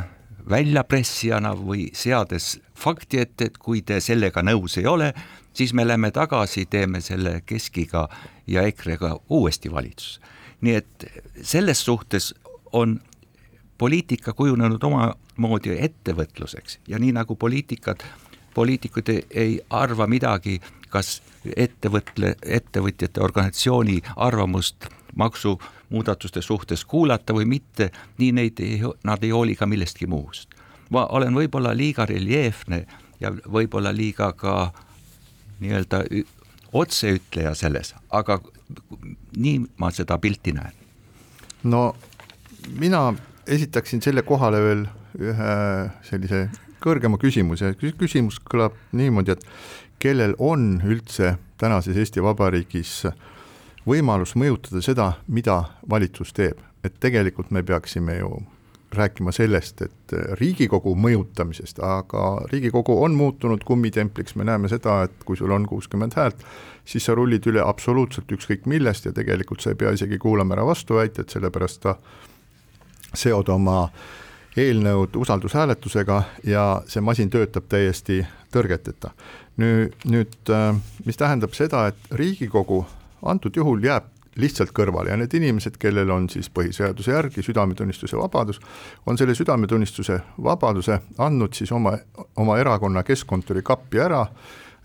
väljapressijana 0.49 1.53
või 1.55 1.89
seades 1.93 2.57
fakti 2.77 3.19
ette, 3.21 3.49
et 3.49 3.57
kui 3.57 3.81
te 3.81 3.99
sellega 4.01 4.41
nõus 4.45 4.77
ei 4.79 4.87
ole, 4.87 5.13
siis 5.53 5.73
me 5.73 5.85
lähme 5.87 6.11
tagasi, 6.11 6.65
teeme 6.65 7.01
selle 7.01 7.41
Keskiga 7.45 8.07
ja 8.47 8.63
EKRE-ga 8.67 9.15
uuesti 9.29 9.71
valitsus. 9.71 10.19
nii 10.61 10.75
et 10.75 11.05
selles 11.41 11.85
suhtes 11.85 12.33
on 12.75 12.99
poliitika 13.77 14.33
kujunenud 14.33 14.83
omamoodi 14.83 15.77
ettevõtluseks 15.79 16.79
ja 16.87 16.99
nii 16.99 17.13
nagu 17.15 17.35
poliitikad, 17.35 18.03
poliitikud 18.53 19.11
ei 19.29 19.61
arva 19.69 20.07
midagi, 20.07 20.59
kas 20.89 21.21
ettevõtle, 21.55 22.35
ettevõtjate 22.43 23.23
organisatsiooni 23.23 24.01
arvamust 24.15 24.89
maksumuudatuste 25.19 26.41
suhtes 26.41 26.85
kuulata 26.85 27.35
või 27.35 27.45
mitte, 27.45 27.91
nii 28.17 28.31
neid 28.35 28.63
ei, 28.63 28.81
nad 29.03 29.23
ei 29.23 29.33
hooli 29.35 29.55
ka 29.59 29.67
millestki 29.67 30.07
muust. 30.07 30.49
ma 30.89 31.05
olen 31.05 31.35
võib-olla 31.35 31.75
liiga 31.77 32.05
reljeefne 32.09 32.85
ja 33.19 33.31
võib-olla 33.31 33.91
liiga 33.93 34.31
ka 34.33 34.71
nii-öelda 35.59 36.03
otseütleja 36.73 37.53
selles, 37.55 37.93
aga 38.09 38.39
nii 39.37 39.59
ma 39.77 39.91
seda 39.91 40.17
pilti 40.17 40.53
näen. 40.53 40.73
no 41.63 41.95
mina 42.79 43.13
esitaksin 43.47 44.01
selle 44.01 44.21
kohale 44.21 44.61
veel 44.63 44.87
ühe 45.19 45.53
sellise 46.05 46.47
kõrgema 46.83 47.19
küsimuse, 47.19 47.73
küsimus 47.99 48.39
kõlab 48.39 48.77
niimoodi, 48.95 49.35
et 49.35 49.45
kellel 49.99 50.35
on 50.39 50.79
üldse 50.85 51.35
tänases 51.59 51.97
Eesti 51.97 52.23
Vabariigis 52.23 53.03
võimalus 53.89 54.35
mõjutada 54.37 54.81
seda, 54.85 55.11
mida 55.27 55.63
valitsus 55.89 56.33
teeb, 56.35 56.61
et 56.83 56.95
tegelikult 57.01 57.51
me 57.51 57.63
peaksime 57.65 58.19
ju 58.19 58.37
rääkima 58.93 59.31
sellest, 59.31 59.81
et 59.81 60.13
Riigikogu 60.39 60.95
mõjutamisest, 60.97 61.81
aga 61.85 62.23
Riigikogu 62.51 62.95
on 63.03 63.13
muutunud 63.17 63.63
kummitempliks, 63.65 64.35
me 64.35 64.47
näeme 64.49 64.69
seda, 64.69 65.03
et 65.05 65.25
kui 65.25 65.37
sul 65.37 65.51
on 65.53 65.67
kuuskümmend 65.69 66.17
häält, 66.17 66.41
siis 66.85 67.05
sa 67.05 67.15
rullid 67.17 67.45
üle 67.51 67.61
absoluutselt 67.61 68.31
ükskõik 68.33 68.65
millest 68.65 69.05
ja 69.05 69.13
tegelikult 69.13 69.61
sa 69.61 69.73
ei 69.73 69.77
pea 69.77 69.93
isegi 69.93 70.17
kuulama 70.17 70.57
ära 70.57 70.65
vastuväited, 70.65 71.29
sellepärast 71.29 71.85
sa 71.85 71.95
seod 73.13 73.49
oma 73.53 73.83
eelnõud 74.57 75.15
usaldushääletusega 75.21 76.23
ja 76.49 76.63
see 76.89 77.01
masin 77.05 77.29
töötab 77.29 77.69
täiesti 77.69 78.23
tõrgeteta. 78.53 79.13
nüüd, 79.57 79.93
nüüd 80.05 80.51
mis 81.05 81.17
tähendab 81.17 81.53
seda, 81.53 81.87
et 81.87 82.11
Riigikogu 82.11 82.85
antud 83.21 83.55
juhul 83.55 83.83
jääb 83.83 84.07
lihtsalt 84.39 84.71
kõrvale 84.75 85.11
ja 85.11 85.17
need 85.19 85.33
inimesed, 85.35 85.77
kellel 85.81 86.09
on 86.13 86.29
siis 86.31 86.49
põhiseaduse 86.53 87.11
järgi 87.11 87.43
südametunnistuse 87.43 88.17
vabadus, 88.17 88.61
on 89.05 89.17
selle 89.17 89.35
südametunnistuse 89.35 90.19
vabaduse 90.43 90.99
andnud 91.17 91.57
siis 91.57 91.71
oma, 91.75 91.97
oma 92.37 92.57
erakonna 92.61 93.03
keskkontori 93.03 93.65
kappi 93.65 94.03
ära, 94.05 94.25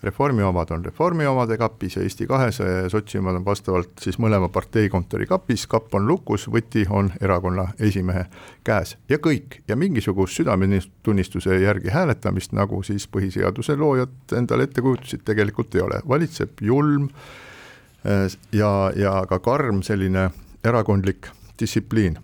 Reformi 0.04 0.42
omad 0.44 0.68
on 0.70 0.82
Reformi 0.84 1.24
omade 1.26 1.56
kapis 1.56 1.94
ja 1.96 2.02
Eesti 2.02 2.26
kahesaja 2.28 2.82
ja 2.82 2.88
sotsi 2.92 3.18
omad 3.18 3.38
on 3.38 3.44
vastavalt 3.44 4.02
siis 4.04 4.18
mõlema 4.20 4.50
partei 4.52 4.90
kontori 4.92 5.24
kapis, 5.26 5.64
kapp 5.66 5.94
on 5.96 6.04
lukus, 6.06 6.44
võti 6.52 6.82
on 6.90 7.08
erakonna 7.24 7.70
esimehe 7.80 8.26
käes. 8.64 8.98
Ja 9.08 9.16
kõik 9.16 9.62
ja 9.68 9.78
mingisugust 9.80 10.36
südametunnistuse 10.36 11.56
järgi 11.62 11.94
hääletamist, 11.94 12.52
nagu 12.52 12.82
siis 12.84 13.08
põhiseaduse 13.08 13.78
loojad 13.80 14.36
endale 14.36 14.68
ette 14.68 14.84
kujutasid, 14.84 15.24
tegelikult 15.24 15.74
ei 15.74 15.86
ole, 15.86 16.02
valitseb 16.08 16.60
julm 16.60 17.08
Äh, 17.08 17.44
ja, 18.04 18.70
ja 18.96 19.12
ka 19.28 19.38
karm 19.40 19.82
selline 19.86 20.28
erakondlik 20.64 21.30
distsipliin 21.60 22.18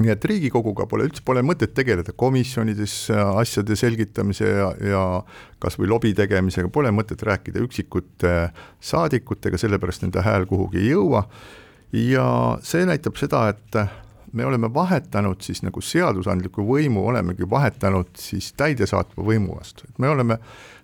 nii 0.00 0.12
et 0.12 0.24
Riigikoguga 0.24 0.86
pole 0.88 1.06
üldse, 1.08 1.22
pole 1.26 1.42
mõtet 1.44 1.72
tegeleda 1.76 2.14
komisjonides 2.16 2.94
äh, 3.12 3.22
asjade 3.42 3.76
selgitamise 3.78 4.48
ja, 4.48 4.68
ja 4.86 5.04
kas 5.62 5.76
või 5.80 5.90
lobi 5.90 6.12
tegemisega, 6.16 6.70
pole 6.72 6.92
mõtet 6.94 7.22
rääkida 7.26 7.62
üksikute 7.64 8.34
saadikutega, 8.90 9.60
sellepärast 9.60 10.06
nende 10.06 10.24
hääl 10.24 10.46
kuhugi 10.50 10.84
ei 10.84 10.92
jõua. 10.94 11.24
ja 11.92 12.26
see 12.62 12.86
näitab 12.86 13.18
seda, 13.18 13.48
et 13.50 13.80
me 14.32 14.46
oleme 14.46 14.70
vahetanud 14.74 15.42
siis 15.42 15.64
nagu 15.66 15.82
seadusandliku 15.82 16.62
võimu, 16.64 17.02
olemegi 17.10 17.48
vahetanud 17.50 18.14
siis 18.18 18.52
täidesaatva 18.54 19.24
võimu 19.26 19.58
vastu, 19.58 19.88
et 19.90 19.98
me 19.98 20.08
oleme 20.08 20.38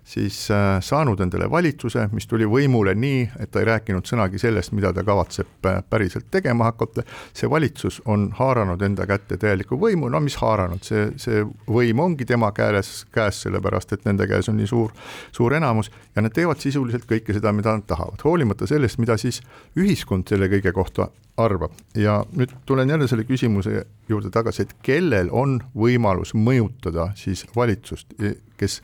siis 0.07 0.51
äh, 0.51 0.77
saanud 0.81 1.19
endale 1.19 1.49
valitsuse, 1.51 2.05
mis 2.15 2.27
tuli 2.27 2.45
võimule 2.47 2.93
nii, 2.95 3.25
et 3.43 3.51
ta 3.51 3.59
ei 3.59 3.67
rääkinud 3.67 4.07
sõnagi 4.07 4.39
sellest, 4.39 4.71
mida 4.71 4.93
ta 4.95 5.03
kavatseb 5.03 5.67
äh, 5.67 5.81
päriselt 5.89 6.29
tegema 6.31 6.69
hakata, 6.69 7.03
see 7.35 7.49
valitsus 7.51 7.99
on 8.05 8.29
haaranud 8.37 8.81
enda 8.87 9.03
kätte 9.09 9.35
täieliku 9.41 9.75
võimu, 9.81 10.07
no 10.11 10.21
mis 10.23 10.37
haaranud, 10.39 10.83
see, 10.87 11.09
see 11.19 11.43
võim 11.67 11.99
ongi 11.99 12.27
tema 12.29 12.53
käes, 12.55 13.01
käes, 13.11 13.41
sellepärast 13.43 13.91
et 13.97 14.07
nende 14.07 14.29
käes 14.31 14.47
on 14.47 14.55
nii 14.61 14.69
suur, 14.71 14.93
suur 15.35 15.55
enamus 15.59 15.91
ja 16.15 16.23
nad 16.23 16.35
teevad 16.35 16.63
sisuliselt 16.63 17.03
kõike 17.09 17.35
seda, 17.35 17.51
mida 17.55 17.75
nad 17.75 17.83
tahavad, 17.89 18.23
hoolimata 18.23 18.67
sellest, 18.69 19.01
mida 19.03 19.17
siis 19.19 19.41
ühiskond 19.75 20.31
selle 20.31 20.47
kõige 20.53 20.71
kohta 20.75 21.09
arvab. 21.37 21.75
ja 21.95 22.21
nüüd 22.31 22.53
tulen 22.65 22.89
jälle 22.89 23.07
selle 23.07 23.27
küsimuse 23.27 23.83
juurde 24.09 24.31
tagasi, 24.31 24.63
et 24.63 24.71
kellel 24.81 25.27
on 25.31 25.59
võimalus 25.75 26.31
mõjutada 26.33 27.11
siis 27.19 27.43
valitsust, 27.55 28.15
kes 28.57 28.79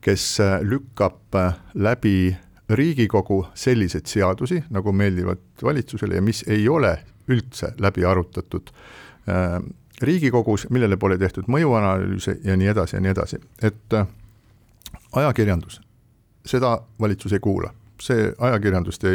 kes 0.00 0.40
äh, 0.40 0.60
lükkab 0.62 1.34
äh, 1.34 1.54
läbi 1.74 2.36
Riigikogu 2.70 3.46
selliseid 3.54 4.06
seadusi, 4.06 4.62
nagu 4.70 4.92
meeldivad 4.92 5.38
valitsusele 5.62 6.14
ja 6.14 6.22
mis 6.22 6.44
ei 6.48 6.68
ole 6.68 6.98
üldse 7.28 7.72
läbi 7.78 8.04
arutatud 8.04 8.70
äh, 9.28 9.58
Riigikogus, 10.02 10.68
millele 10.70 10.96
pole 10.96 11.18
tehtud 11.18 11.50
mõjuanalüüse 11.52 12.38
ja 12.44 12.56
nii 12.56 12.70
edasi 12.72 12.96
ja 12.96 13.00
nii 13.04 13.10
edasi, 13.12 13.36
et 13.62 13.96
ajakirjandus, 15.12 15.76
seda 16.46 16.78
valitsus 17.00 17.34
ei 17.36 17.42
kuula, 17.44 17.68
see 18.00 18.30
ajakirjanduste, 18.38 19.12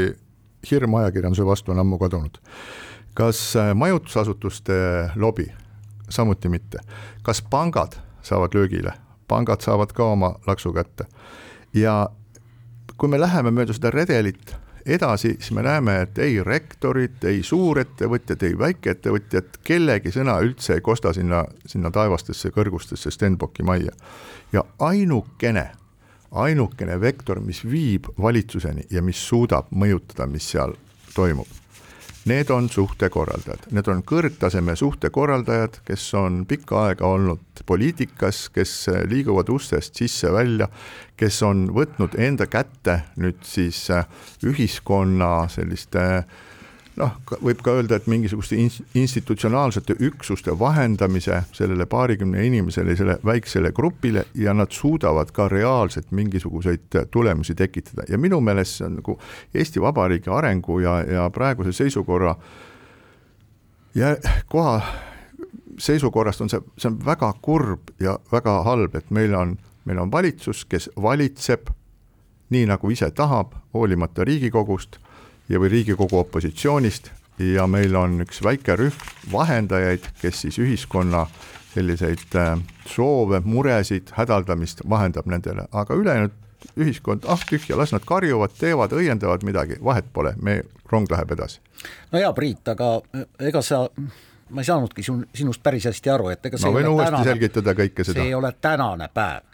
hirm 0.70 1.00
ajakirjanduse 1.00 1.46
vastu 1.46 1.74
on 1.74 1.82
ammu 1.82 1.98
kadunud. 1.98 2.38
kas 3.18 3.56
majutusasutuste 3.74 4.76
lobi, 5.16 5.48
samuti 6.10 6.50
mitte, 6.50 6.86
kas 7.24 7.42
pangad 7.42 7.98
saavad 8.22 8.54
löögile 8.54 8.94
pangad 9.28 9.62
saavad 9.62 9.94
ka 9.94 10.12
oma 10.14 10.36
laksu 10.48 10.74
kätte. 10.74 11.06
ja 11.74 12.10
kui 12.98 13.10
me 13.10 13.20
läheme 13.20 13.52
mööda 13.52 13.74
seda 13.74 13.92
redelit 13.92 14.56
edasi, 14.86 15.36
siis 15.40 15.52
me 15.52 15.64
näeme, 15.66 16.02
et 16.02 16.18
ei 16.22 16.44
rektorid, 16.44 17.24
ei 17.26 17.42
suurettevõtjad, 17.44 18.44
ei 18.46 18.58
väikeettevõtjad, 18.60 19.58
kellegi 19.66 20.14
sõna 20.14 20.38
üldse 20.46 20.78
ei 20.78 20.84
kosta 20.86 21.14
sinna, 21.14 21.44
sinna 21.66 21.92
taevastesse 21.92 22.54
kõrgustesse 22.54 23.12
Stenbocki 23.12 23.64
majja. 23.64 23.92
ja 24.54 24.64
ainukene, 24.80 25.72
ainukene 26.32 27.02
vektor, 27.02 27.40
mis 27.40 27.66
viib 27.66 28.08
valitsuseni 28.22 28.86
ja 28.92 29.02
mis 29.02 29.28
suudab 29.28 29.72
mõjutada, 29.72 30.28
mis 30.28 30.52
seal 30.52 30.78
toimub 31.16 31.65
Need 32.26 32.50
on 32.50 32.70
suhtekorraldajad, 32.74 33.68
need 33.70 33.88
on 33.92 34.00
kõrgtaseme 34.02 34.74
suhtekorraldajad, 34.80 35.78
kes 35.86 36.08
on 36.18 36.40
pikka 36.50 36.88
aega 36.88 37.06
olnud 37.06 37.62
poliitikas, 37.70 38.48
kes 38.50 38.74
liiguvad 39.12 39.52
ustest 39.54 40.02
sisse-välja, 40.02 40.66
kes 41.18 41.38
on 41.46 41.68
võtnud 41.76 42.18
enda 42.18 42.50
kätte 42.50 43.04
nüüd 43.22 43.46
siis 43.46 43.84
ühiskonna 44.42 45.46
selliste 45.54 46.08
äh, 46.18 46.42
noh, 47.00 47.16
võib 47.44 47.62
ka 47.64 47.76
öelda, 47.76 48.00
et 48.00 48.08
mingisuguste 48.12 48.58
institutsionaalsete 48.96 49.98
üksuste 50.08 50.54
vahendamise 50.60 51.42
sellele 51.56 51.86
paarikümne 51.92 52.46
inimesele, 52.48 52.96
selle 52.96 53.18
väiksele 53.26 53.72
grupile 53.76 54.26
ja 54.36 54.54
nad 54.54 54.72
suudavad 54.72 55.32
ka 55.36 55.48
reaalselt 55.52 56.12
mingisuguseid 56.12 57.00
tulemusi 57.12 57.56
tekitada. 57.56 58.08
Ja 58.10 58.18
minu 58.18 58.42
meelest 58.42 58.80
see 58.80 58.88
on 58.88 59.00
nagu 59.00 59.18
Eesti 59.54 59.82
Vabariigi 59.82 60.32
arengu 60.32 60.80
ja, 60.80 61.00
ja 61.04 61.30
praeguse 61.30 61.74
seisukorra 61.76 62.36
ja 63.96 64.16
koha 64.52 64.82
seisukorrast 65.80 66.42
on 66.42 66.50
see, 66.50 66.62
see 66.78 66.90
on 66.92 67.00
väga 67.06 67.34
kurb 67.42 67.92
ja 68.00 68.18
väga 68.32 68.62
halb, 68.64 68.96
et 68.96 69.12
meil 69.12 69.36
on, 69.36 69.58
meil 69.86 70.00
on 70.00 70.12
valitsus, 70.12 70.66
kes 70.66 70.90
valitseb 71.02 71.72
nii, 72.50 72.66
nagu 72.70 72.92
ise 72.94 73.10
tahab, 73.12 73.56
hoolimata 73.74 74.24
Riigikogust 74.24 75.00
ja, 75.50 75.60
või 75.60 75.70
Riigikogu 75.70 76.20
opositsioonist 76.20 77.12
ja 77.40 77.68
meil 77.68 77.96
on 77.96 78.22
üks 78.26 78.42
väike 78.44 78.78
rühm 78.80 79.06
vahendajaid, 79.32 80.08
kes 80.22 80.46
siis 80.46 80.60
ühiskonna 80.62 81.26
selliseid 81.74 82.36
äh, 82.40 82.56
soove, 82.88 83.42
muresid, 83.44 84.14
hädaldamist 84.16 84.86
vahendab 84.90 85.28
nendele, 85.28 85.68
aga 85.72 85.96
ülejäänud 85.96 86.44
ühiskond, 86.82 87.28
ah 87.30 87.42
tühja, 87.50 87.78
las 87.78 87.92
nad 87.94 88.06
karjuvad, 88.08 88.56
teevad, 88.60 88.96
õiendavad 88.96 89.44
midagi, 89.46 89.78
vahet 89.84 90.08
pole, 90.14 90.34
me, 90.42 90.62
rong 90.92 91.12
läheb 91.12 91.36
edasi. 91.36 91.60
no 92.12 92.22
jaa, 92.22 92.32
Priit, 92.34 92.68
aga 92.72 92.96
ega 93.40 93.62
sa 93.62 93.86
ma 94.50 94.62
ei 94.62 94.68
saanudki 94.68 95.04
sun, 95.04 95.26
sinust 95.36 95.62
päris 95.64 95.86
hästi 95.90 96.10
aru, 96.14 96.30
et 96.34 96.46
ega 96.46 96.58
see 96.58 96.70
ma 96.70 96.80
võin 96.80 96.90
uuesti 96.90 97.12
tänane, 97.12 97.30
selgitada 97.30 97.76
kõike 97.78 98.06
seda. 98.06 98.18
see 98.20 98.30
ei 98.30 98.38
ole 98.38 98.52
tänane 98.62 99.10
päev. 99.14 99.46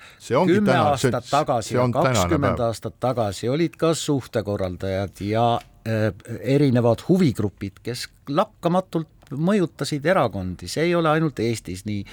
kümme 0.47 0.77
aastat 0.77 1.27
tagasi 1.29 1.75
ja 1.75 1.87
kakskümmend 1.93 2.63
aastat 2.67 2.99
tagasi 2.99 3.49
olid 3.49 3.75
ka 3.79 3.93
suhtekorraldajad 3.97 5.23
ja 5.25 5.45
äh, 5.55 5.70
erinevad 5.85 7.01
huvigrupid, 7.07 7.81
kes 7.83 8.07
lakkamatult 8.29 9.09
mõjutasid 9.31 10.05
erakondi, 10.11 10.67
see 10.67 10.89
ei 10.89 10.95
ole 10.95 11.09
ainult 11.09 11.39
Eestis 11.39 11.85
nii, 11.87 12.03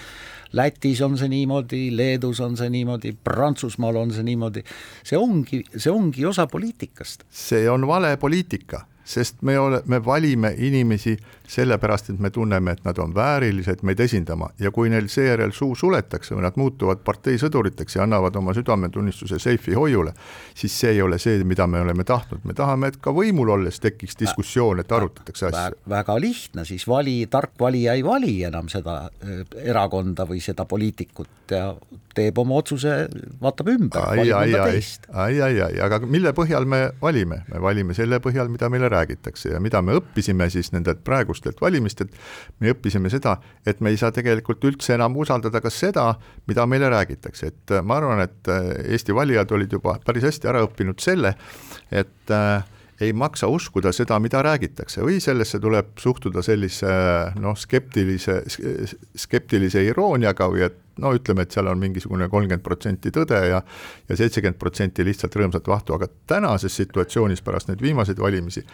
Lätis 0.56 1.00
on 1.04 1.18
see 1.18 1.28
niimoodi, 1.28 1.88
Leedus 1.92 2.40
on 2.40 2.54
see 2.56 2.70
niimoodi, 2.72 3.12
Prantsusmaal 3.24 3.98
on 4.00 4.14
see 4.14 4.24
niimoodi, 4.24 4.62
see 5.04 5.18
ongi, 5.18 5.64
see 5.74 5.92
ongi 5.92 6.24
osa 6.28 6.46
poliitikast. 6.48 7.26
see 7.28 7.66
on 7.70 7.86
vale 7.90 8.16
poliitika 8.16 8.84
sest 9.08 9.42
me 9.42 9.58
ole, 9.58 9.80
me 9.86 10.04
valime 10.04 10.52
inimesi 10.58 11.16
sellepärast, 11.48 12.10
et 12.10 12.18
me 12.20 12.30
tunneme, 12.30 12.74
et 12.76 12.84
nad 12.84 12.98
on 13.00 13.14
väärilised 13.14 13.80
meid 13.88 14.00
esindama. 14.04 14.50
Ja 14.60 14.70
kui 14.74 14.90
neil 14.92 15.08
seejärel 15.08 15.54
suu 15.56 15.72
suletakse 15.78 16.36
või 16.36 16.44
nad 16.44 16.58
muutuvad 16.60 17.00
parteisõduriteks 17.06 17.96
ja 17.96 18.04
annavad 18.04 18.36
oma 18.36 18.52
südametunnistuse 18.56 19.38
seifi 19.40 19.76
hoiule, 19.78 20.12
siis 20.54 20.76
see 20.80 20.92
ei 20.96 21.02
ole 21.02 21.18
see, 21.18 21.40
mida 21.48 21.66
me 21.66 21.80
oleme 21.80 22.04
tahtnud, 22.04 22.44
me 22.44 22.56
tahame, 22.56 22.92
et 22.92 23.00
ka 23.00 23.14
võimul 23.16 23.54
olles 23.56 23.80
tekiks 23.80 24.18
diskussioon, 24.20 24.84
et 24.84 24.92
arutatakse 24.92 25.48
asju. 25.48 25.80
väga 25.88 26.18
lihtne, 26.20 26.66
siis 26.68 26.84
vali, 26.88 27.22
tark 27.30 27.56
valija 27.60 27.96
ei 27.96 28.04
vali 28.04 28.34
enam 28.44 28.68
seda 28.68 29.00
äh, 29.08 29.40
erakonda 29.64 30.28
või 30.28 30.44
seda 30.44 30.68
poliitikut 30.68 31.56
ja 31.56 31.72
teeb 32.18 32.38
oma 32.42 32.58
otsuse, 32.60 32.94
vaatab 33.42 33.70
ümber, 33.72 34.04
valib 34.18 34.34
mõnda 34.34 34.68
teist. 34.72 35.08
ai, 35.12 35.40
ai, 35.44 35.54
ai, 35.64 35.78
aga 35.84 36.00
mille 36.04 36.32
põhjal 36.36 36.66
me 36.68 36.80
valime, 37.02 37.42
me 37.52 37.62
valime 37.62 37.96
selle 37.96 38.20
põhjal, 38.24 38.50
mida 38.52 38.70
meile 38.72 38.90
räägitakse. 38.92 39.52
Ja 39.54 39.62
mida 39.64 39.82
me 39.84 39.96
õppisime 39.98 40.48
siis 40.52 40.72
nendelt 40.74 41.04
praegustelt 41.06 41.60
valimistelt, 41.64 42.14
me 42.62 42.74
õppisime 42.74 43.12
seda, 43.12 43.38
et 43.66 43.82
me 43.84 43.94
ei 43.94 44.00
saa 44.00 44.12
tegelikult 44.14 44.64
üldse 44.68 44.96
enam 44.98 45.16
usaldada 45.20 45.62
ka 45.64 45.72
seda, 45.72 46.10
mida 46.50 46.66
meile 46.70 46.90
räägitakse, 46.92 47.52
et 47.52 47.76
ma 47.82 48.00
arvan, 48.02 48.24
et 48.26 48.52
äh, 48.52 48.72
Eesti 48.94 49.14
valijad 49.16 49.52
olid 49.54 49.78
juba 49.78 49.98
päris 50.04 50.26
hästi 50.28 50.50
ära 50.50 50.64
õppinud 50.66 51.00
selle, 51.02 51.34
et 51.90 52.34
äh, 52.34 52.64
ei 53.00 53.12
maksa 53.12 53.46
uskuda 53.46 53.92
seda, 53.94 54.18
mida 54.18 54.42
räägitakse 54.42 55.02
või 55.06 55.20
sellesse 55.22 55.60
tuleb 55.62 55.94
suhtuda 56.00 56.42
sellise 56.42 56.90
noh, 57.38 57.56
skeptilise, 57.58 58.40
skeptilise 59.16 59.84
irooniaga 59.86 60.48
või 60.50 60.64
et 60.66 60.78
no 60.98 61.12
ütleme, 61.14 61.44
et 61.46 61.54
seal 61.54 61.70
on 61.70 61.78
mingisugune 61.78 62.28
kolmkümmend 62.28 62.64
protsenti 62.64 63.12
tõde 63.14 63.38
ja 63.52 63.62
ja 64.08 64.16
seitsekümmend 64.16 64.58
protsenti 64.58 65.06
lihtsalt 65.06 65.36
rõõmsat 65.38 65.68
vahtu, 65.70 65.94
aga 65.94 66.08
tänases 66.26 66.76
situatsioonis 66.76 67.42
pärast 67.42 67.70
neid 67.70 67.82
viimaseid 67.82 68.18
valimisi 68.18 68.64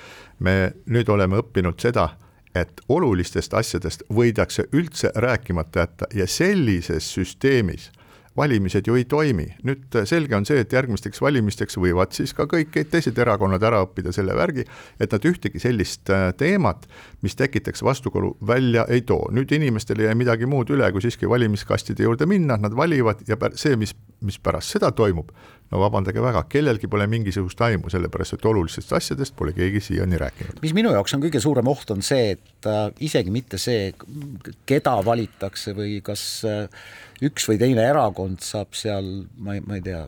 me 0.41 0.73
nüüd 0.87 1.09
oleme 1.13 1.43
õppinud 1.43 1.81
seda, 1.81 2.09
et 2.55 2.81
olulistest 2.89 3.55
asjadest 3.55 4.07
võidakse 4.15 4.69
üldse 4.73 5.11
rääkimata 5.15 5.85
jätta 5.85 6.09
ja 6.15 6.27
sellises 6.31 7.13
süsteemis 7.13 7.91
valimised 8.37 8.87
ju 8.87 8.97
ei 8.99 9.05
toimi. 9.05 9.47
nüüd 9.67 9.95
äh, 9.95 10.07
selge 10.09 10.37
on 10.37 10.47
see, 10.47 10.61
et 10.65 10.73
järgmisteks 10.73 11.21
valimisteks 11.23 11.79
võivad 11.79 12.15
siis 12.17 12.35
ka 12.35 12.49
kõik 12.51 12.75
teised 12.91 13.19
erakonnad 13.19 13.63
ära 13.63 13.83
õppida 13.87 14.13
selle 14.15 14.35
värgi, 14.37 14.67
et 15.01 15.15
nad 15.15 15.29
ühtegi 15.31 15.63
sellist 15.63 16.11
äh, 16.11 16.31
teemat, 16.39 16.89
mis 17.23 17.39
tekitaks 17.39 17.85
vastukaalu, 17.87 18.35
välja 18.47 18.87
ei 18.91 19.05
too. 19.07 19.31
nüüd 19.35 19.53
inimestel 19.55 20.03
ei 20.03 20.11
jää 20.11 20.19
midagi 20.19 20.51
muud 20.51 20.71
üle, 20.75 20.91
kui 20.93 21.05
siiski 21.05 21.31
valimiskastide 21.31 22.07
juurde 22.07 22.27
minna, 22.27 22.59
nad 22.61 22.75
valivad 22.77 23.23
ja 23.29 23.39
see, 23.55 23.77
mis, 23.81 23.95
mis 24.25 24.41
pärast 24.43 24.75
seda 24.75 24.91
toimub, 24.93 25.31
no 25.71 25.81
vabandage 25.81 26.23
väga, 26.23 26.45
kellelgi 26.51 26.91
pole 26.91 27.07
mingisugust 27.11 27.61
aimu, 27.65 27.91
sellepärast 27.93 28.37
et 28.37 28.51
olulistest 28.51 28.93
asjadest 28.99 29.37
pole 29.39 29.55
keegi 29.55 29.81
siiani 29.81 30.19
rääkinud. 30.21 30.59
mis 30.63 30.75
minu 30.75 30.93
jaoks 30.95 31.15
on 31.15 31.23
kõige 31.23 31.41
suurem 31.43 31.71
oht, 31.71 31.95
on 31.95 32.03
see, 32.03 32.35
et 32.35 32.71
äh, 32.71 32.91
isegi 33.07 33.31
mitte 33.35 33.63
see, 33.63 33.93
keda 34.67 34.99
valitakse 35.07 35.75
või 35.77 36.01
kas 36.05 36.45
üks 37.29 37.49
või 37.51 37.61
teine 37.61 37.85
erakond 37.89 38.43
saab 38.45 38.75
seal, 38.77 39.27
ma 39.39 39.57
ei, 39.57 39.63
ma 39.67 39.79
ei 39.79 39.85
tea, 39.85 40.05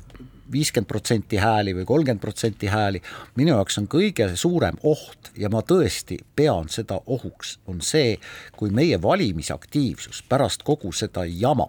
viiskümmend 0.52 0.88
protsenti 0.88 1.40
hääli 1.42 1.74
või 1.74 1.87
kolmkümmend 1.88 2.22
protsenti 2.22 2.70
hääli, 2.70 3.00
minu 3.38 3.55
jaoks 3.55 3.81
on 3.81 3.88
kõige 3.90 4.29
suurem 4.38 4.79
oht 4.87 5.33
ja 5.38 5.50
ma 5.52 5.62
tõesti 5.66 6.20
pean 6.37 6.70
seda 6.72 7.00
ohuks, 7.07 7.57
on 7.66 7.83
see, 7.83 8.16
kui 8.57 8.70
meie 8.70 9.00
valimisaktiivsus 9.02 10.22
pärast 10.29 10.62
kogu 10.66 10.92
seda 10.94 11.26
jama 11.26 11.68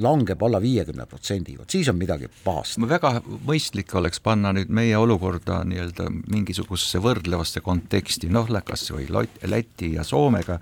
langeb 0.00 0.42
alla 0.46 0.60
viiekümne 0.62 1.06
protsendi, 1.10 1.56
vot 1.58 1.70
siis 1.70 1.88
on 1.90 1.98
midagi 1.98 2.28
pahasti. 2.44 2.88
väga 2.88 3.16
mõistlik 3.46 3.94
oleks 3.98 4.20
panna 4.22 4.52
nüüd 4.54 4.70
meie 4.70 4.96
olukorda 4.96 5.64
nii-öelda 5.66 6.06
mingisugusesse 6.30 7.00
võrdlevasse 7.02 7.60
konteksti, 7.64 8.30
noh, 8.30 8.48
kas 8.64 8.86
või 8.94 9.08
Läti 9.42 9.94
ja 9.96 10.04
Soomega. 10.04 10.60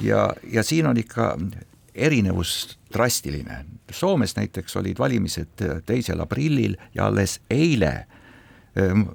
Ja, 0.00 0.30
ja 0.52 0.62
siin 0.62 0.86
on 0.86 0.96
ikka 0.96 1.36
erinevus 1.96 2.78
drastiline. 2.92 3.64
Soomes 3.90 4.36
näiteks 4.36 4.76
olid 4.76 4.98
valimised 4.98 5.62
teisel 5.86 6.20
aprillil 6.20 6.76
ja 6.94 7.06
alles 7.06 7.40
eile 7.50 7.92
ähm, 8.78 9.06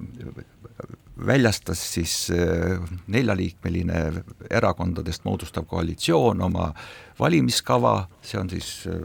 väljastas 1.26 1.82
siis 1.94 2.30
äh, 2.30 2.80
neljaliikmeline 3.06 4.12
erakondadest 4.50 5.24
moodustav 5.24 5.64
koalitsioon 5.64 6.42
oma 6.42 6.72
valimiskava, 7.18 8.08
see 8.22 8.40
on 8.40 8.50
siis 8.50 8.72
äh, 8.88 9.04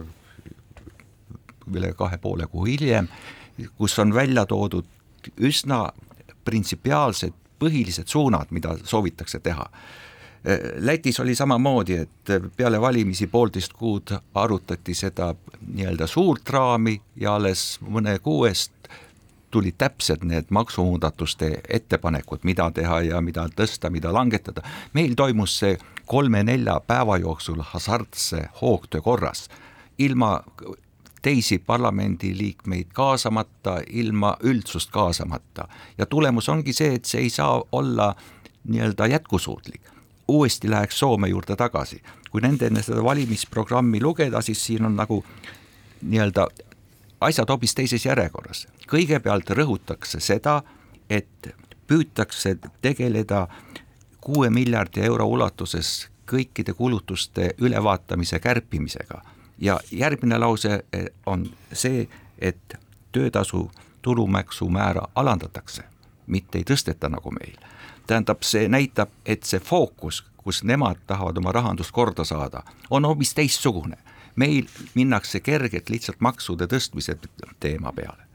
üle 1.74 1.94
kahe 1.94 2.18
poole 2.18 2.48
kuu 2.48 2.66
hiljem, 2.66 3.10
kus 3.78 4.00
on 4.00 4.14
välja 4.14 4.46
toodud 4.46 4.88
üsna 5.38 5.88
printsipiaalsed 6.46 7.36
põhilised 7.60 8.08
suunad, 8.08 8.52
mida 8.56 8.78
soovitakse 8.84 9.40
teha 9.44 9.66
Lätis 10.76 11.20
oli 11.20 11.36
samamoodi, 11.36 11.94
et 11.94 12.10
peale 12.58 12.82
valimisi 12.82 13.28
poolteist 13.28 13.74
kuud 13.74 14.14
arutati 14.36 14.94
seda 14.94 15.34
nii-öelda 15.74 16.08
suurt 16.08 16.50
raami 16.50 17.02
ja 17.16 17.36
alles 17.36 17.80
mõne 17.82 18.20
kuu 18.24 18.46
eest 18.46 18.72
tulid 19.52 19.76
täpsed 19.78 20.24
need 20.24 20.50
maksumuudatuste 20.50 21.52
ettepanekud, 21.70 22.44
mida 22.44 22.72
teha 22.72 23.02
ja 23.02 23.22
mida 23.22 23.48
tõsta, 23.56 23.90
mida 23.90 24.14
langetada. 24.14 24.62
meil 24.94 25.16
toimus 25.16 25.60
see 25.60 25.78
kolme-nelja 26.06 26.80
päeva 26.88 27.18
jooksul 27.18 27.62
hasartse 27.62 28.50
hoogtöö 28.62 29.02
korras, 29.02 29.50
ilma 29.98 30.44
teisi 31.22 31.58
parlamendiliikmeid 31.60 32.88
kaasamata, 32.94 33.82
ilma 33.88 34.38
üldsust 34.44 34.92
kaasamata. 34.92 35.68
Ja 35.98 36.06
tulemus 36.06 36.50
ongi 36.50 36.74
see, 36.74 36.94
et 36.94 37.06
see 37.06 37.22
ei 37.22 37.30
saa 37.30 37.64
olla 37.72 38.16
nii-öelda 38.64 39.08
jätkusuutlik 39.08 39.97
uuesti 40.28 40.70
läheks 40.70 41.00
Soome 41.00 41.28
juurde 41.28 41.56
tagasi. 41.56 42.02
kui 42.32 42.42
nende 42.42 42.68
enne 42.68 42.82
seda 42.84 43.04
valimisprogrammi 43.04 44.02
lugeda, 44.02 44.42
siis 44.42 44.66
siin 44.66 44.86
on 44.86 44.96
nagu 44.96 45.24
nii-öelda 46.02 46.48
asjad 47.22 47.50
hoopis 47.50 47.76
teises 47.76 48.06
järjekorras. 48.06 48.68
kõigepealt 48.88 49.50
rõhutakse 49.50 50.20
seda, 50.20 50.62
et 51.10 51.56
püütakse 51.88 52.58
tegeleda 52.82 53.48
kuue 54.22 54.50
miljardi 54.50 55.02
euro 55.02 55.26
ulatuses 55.26 56.08
kõikide 56.32 56.74
kulutuste 56.74 57.54
ülevaatamise 57.58 58.40
kärpimisega 58.40 59.22
ja 59.60 59.80
järgmine 59.92 60.38
lause 60.38 60.84
eh, 60.94 61.06
on 61.26 61.50
see, 61.74 62.08
et 62.40 62.80
töötasu 63.12 63.72
tulumaksumäära 64.02 65.08
alandatakse, 65.16 65.84
mitte 66.28 66.58
ei 66.58 66.64
tõsteta 66.68 67.10
nagu 67.10 67.32
meil 67.32 67.56
tähendab, 68.08 68.44
see 68.44 68.68
näitab, 68.72 69.12
et 69.26 69.44
see 69.44 69.60
fookus, 69.60 70.24
kus 70.38 70.64
nemad 70.64 71.00
tahavad 71.08 71.38
oma 71.38 71.52
rahandust 71.52 71.92
korda 71.92 72.24
saada, 72.26 72.64
on 72.90 73.06
hoopis 73.06 73.34
teistsugune. 73.34 73.98
meil 74.38 74.68
minnakse 74.94 75.40
kergelt 75.40 75.90
lihtsalt 75.90 76.20
maksude 76.22 76.68
tõstmise 76.70 77.16
teema 77.60 77.92
peale 77.92 78.28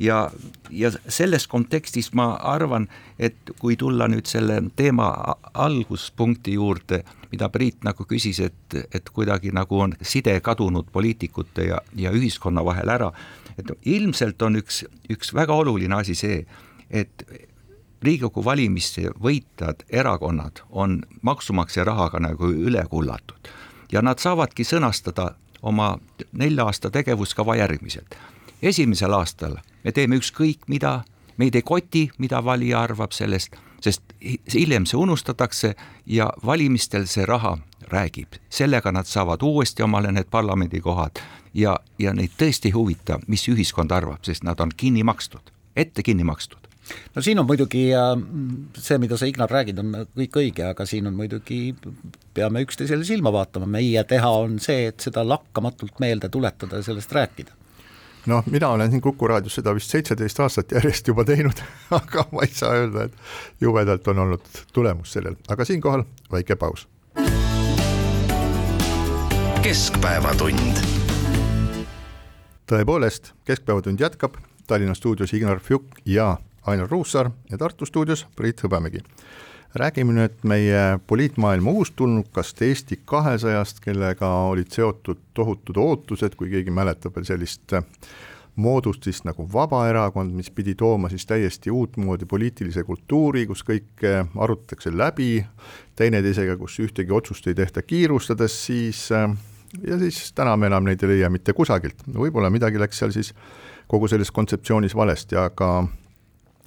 ja, 0.00 0.30
ja 0.70 0.90
selles 1.08 1.46
kontekstis 1.46 2.12
ma 2.16 2.32
arvan, 2.34 2.88
et 3.18 3.52
kui 3.58 3.76
tulla 3.76 4.08
nüüd 4.08 4.28
selle 4.30 4.60
teema 4.76 5.10
alguspunkti 5.54 6.56
juurde, 6.56 7.02
mida 7.32 7.48
Priit 7.52 7.84
nagu 7.86 8.06
küsis, 8.08 8.40
et, 8.42 8.78
et 8.94 9.12
kuidagi 9.14 9.52
nagu 9.54 9.80
on 9.84 9.94
side 10.02 10.34
kadunud 10.44 10.88
poliitikute 10.92 11.68
ja, 11.68 11.80
ja 11.96 12.12
ühiskonna 12.16 12.64
vahel 12.64 12.90
ära, 12.96 13.12
et 13.58 13.70
ilmselt 13.84 14.42
on 14.42 14.58
üks, 14.62 14.84
üks 15.12 15.34
väga 15.36 15.54
oluline 15.54 16.00
asi 16.00 16.16
see, 16.18 16.42
et 16.90 17.26
Riigikogu 18.02 18.44
valimiste 18.44 19.10
võitjad 19.20 19.82
erakonnad 19.92 20.62
on 20.70 21.02
maksumaksja 21.22 21.84
rahaga 21.84 22.20
nagu 22.20 22.48
üle 22.48 22.84
kullatud 22.88 23.50
ja 23.92 24.00
nad 24.02 24.18
saavadki 24.18 24.64
sõnastada 24.64 25.34
oma 25.62 25.98
nelja 26.32 26.64
aasta 26.64 26.90
tegevuskava 26.90 27.56
järgmiselt. 27.56 28.16
esimesel 28.62 29.12
aastal 29.12 29.56
me 29.84 29.92
teeme 29.92 30.16
ükskõik 30.16 30.68
mida, 30.68 31.02
meid 31.36 31.54
ei 31.54 31.62
koti, 31.62 32.10
mida 32.18 32.44
valija 32.44 32.80
arvab 32.80 33.12
sellest, 33.12 33.56
sest 33.80 34.02
hiljem 34.54 34.86
see 34.86 34.96
unustatakse 34.96 35.74
ja 36.06 36.32
valimistel 36.46 37.06
see 37.06 37.26
raha 37.26 37.58
räägib, 37.92 38.40
sellega 38.48 38.92
nad 38.92 39.04
saavad 39.04 39.42
uuesti 39.42 39.82
omale 39.82 40.12
need 40.12 40.30
parlamendikohad 40.30 41.20
ja, 41.54 41.76
ja 41.98 42.14
neid 42.14 42.32
tõesti 42.38 42.72
ei 42.72 42.72
huvita, 42.72 43.20
mis 43.26 43.48
ühiskond 43.48 43.92
arvab, 43.92 44.24
sest 44.24 44.44
nad 44.44 44.60
on 44.60 44.72
kinni 44.76 45.02
makstud, 45.02 45.52
ette 45.76 46.02
kinni 46.02 46.24
makstud 46.24 46.59
no 47.14 47.22
siin 47.22 47.38
on 47.42 47.46
muidugi 47.48 47.86
see, 48.78 48.98
mida 49.02 49.18
sa, 49.20 49.28
Ignar, 49.30 49.50
räägid, 49.50 49.80
on 49.82 49.94
kõik 50.18 50.40
õige, 50.42 50.66
aga 50.72 50.86
siin 50.88 51.08
on 51.10 51.16
muidugi, 51.18 51.74
peame 52.34 52.64
üksteisele 52.66 53.06
silma 53.06 53.32
vaatama, 53.34 53.68
meie 53.70 54.04
teha 54.08 54.30
on 54.42 54.58
see, 54.62 54.88
et 54.90 55.00
seda 55.08 55.24
lakkamatult 55.26 55.98
meelde 56.02 56.30
tuletada 56.32 56.80
ja 56.80 56.86
sellest 56.90 57.12
rääkida 57.16 57.56
noh, 58.26 58.44
mina 58.46 58.68
olen 58.68 58.90
siin 58.90 59.00
Kuku 59.00 59.28
raadios 59.28 59.54
seda 59.54 59.74
vist 59.74 59.90
seitseteist 59.90 60.40
aastat 60.40 60.72
järjest 60.72 61.08
juba 61.08 61.24
teinud, 61.24 61.62
aga 62.00 62.24
ma 62.32 62.44
ei 62.46 62.54
saa 62.54 62.74
öelda, 62.78 63.06
et 63.08 63.60
jubedalt 63.60 64.08
on 64.12 64.24
olnud 64.26 64.62
tulemus 64.72 65.12
sellel, 65.16 65.36
aga 65.48 65.64
siinkohal 65.64 66.04
väike 66.32 66.56
paus. 66.56 66.88
keskpäevatund. 69.62 70.84
tõepoolest, 72.66 73.32
Keskpäevatund 73.44 74.00
jätkab, 74.00 74.36
Tallinna 74.66 74.94
stuudios 74.94 75.32
Ignar 75.32 75.60
Fjuk 75.60 75.84
ja 76.04 76.36
Ainar 76.66 76.90
Ruussaar 76.90 77.30
ja 77.50 77.58
Tartu 77.58 77.86
stuudios 77.86 78.26
Priit 78.36 78.60
Hõbemägi. 78.62 79.00
räägime 79.74 80.12
nüüd 80.12 80.40
meie 80.42 80.98
poliitmaailma 81.06 81.70
uustulnukast 81.70 82.62
Eesti 82.62 83.00
kahesajast, 83.04 83.78
kellega 83.80 84.26
olid 84.50 84.72
seotud 84.74 85.18
tohutud 85.34 85.76
ootused, 85.76 86.34
kui 86.34 86.50
keegi 86.50 86.70
mäletab 86.70 87.14
veel 87.16 87.24
sellist 87.24 87.76
moodustist 88.56 89.24
nagu 89.24 89.46
Vabaerakond, 89.52 90.34
mis 90.34 90.50
pidi 90.50 90.74
tooma 90.74 91.08
siis 91.08 91.26
täiesti 91.26 91.70
uutmoodi 91.70 92.26
poliitilise 92.26 92.84
kultuuri, 92.84 93.46
kus 93.46 93.62
kõike 93.64 94.26
arutatakse 94.36 94.90
läbi 94.92 95.46
teineteisega, 95.96 96.56
kus 96.56 96.80
ühtegi 96.82 97.14
otsust 97.14 97.46
ei 97.46 97.54
tehta 97.54 97.82
kiirustades, 97.82 98.58
siis 98.66 99.06
ja 99.86 99.98
siis 99.98 100.32
täna 100.34 100.56
me 100.56 100.66
enam 100.66 100.84
neid 100.84 101.02
ei 101.02 101.14
leia 101.14 101.30
mitte 101.30 101.54
kusagilt, 101.56 102.02
võib-olla 102.10 102.50
midagi 102.50 102.80
läks 102.80 102.98
seal 102.98 103.14
siis 103.14 103.32
kogu 103.90 104.10
selles 104.10 104.30
kontseptsioonis 104.34 104.94
valesti, 104.98 105.38
aga 105.38 105.70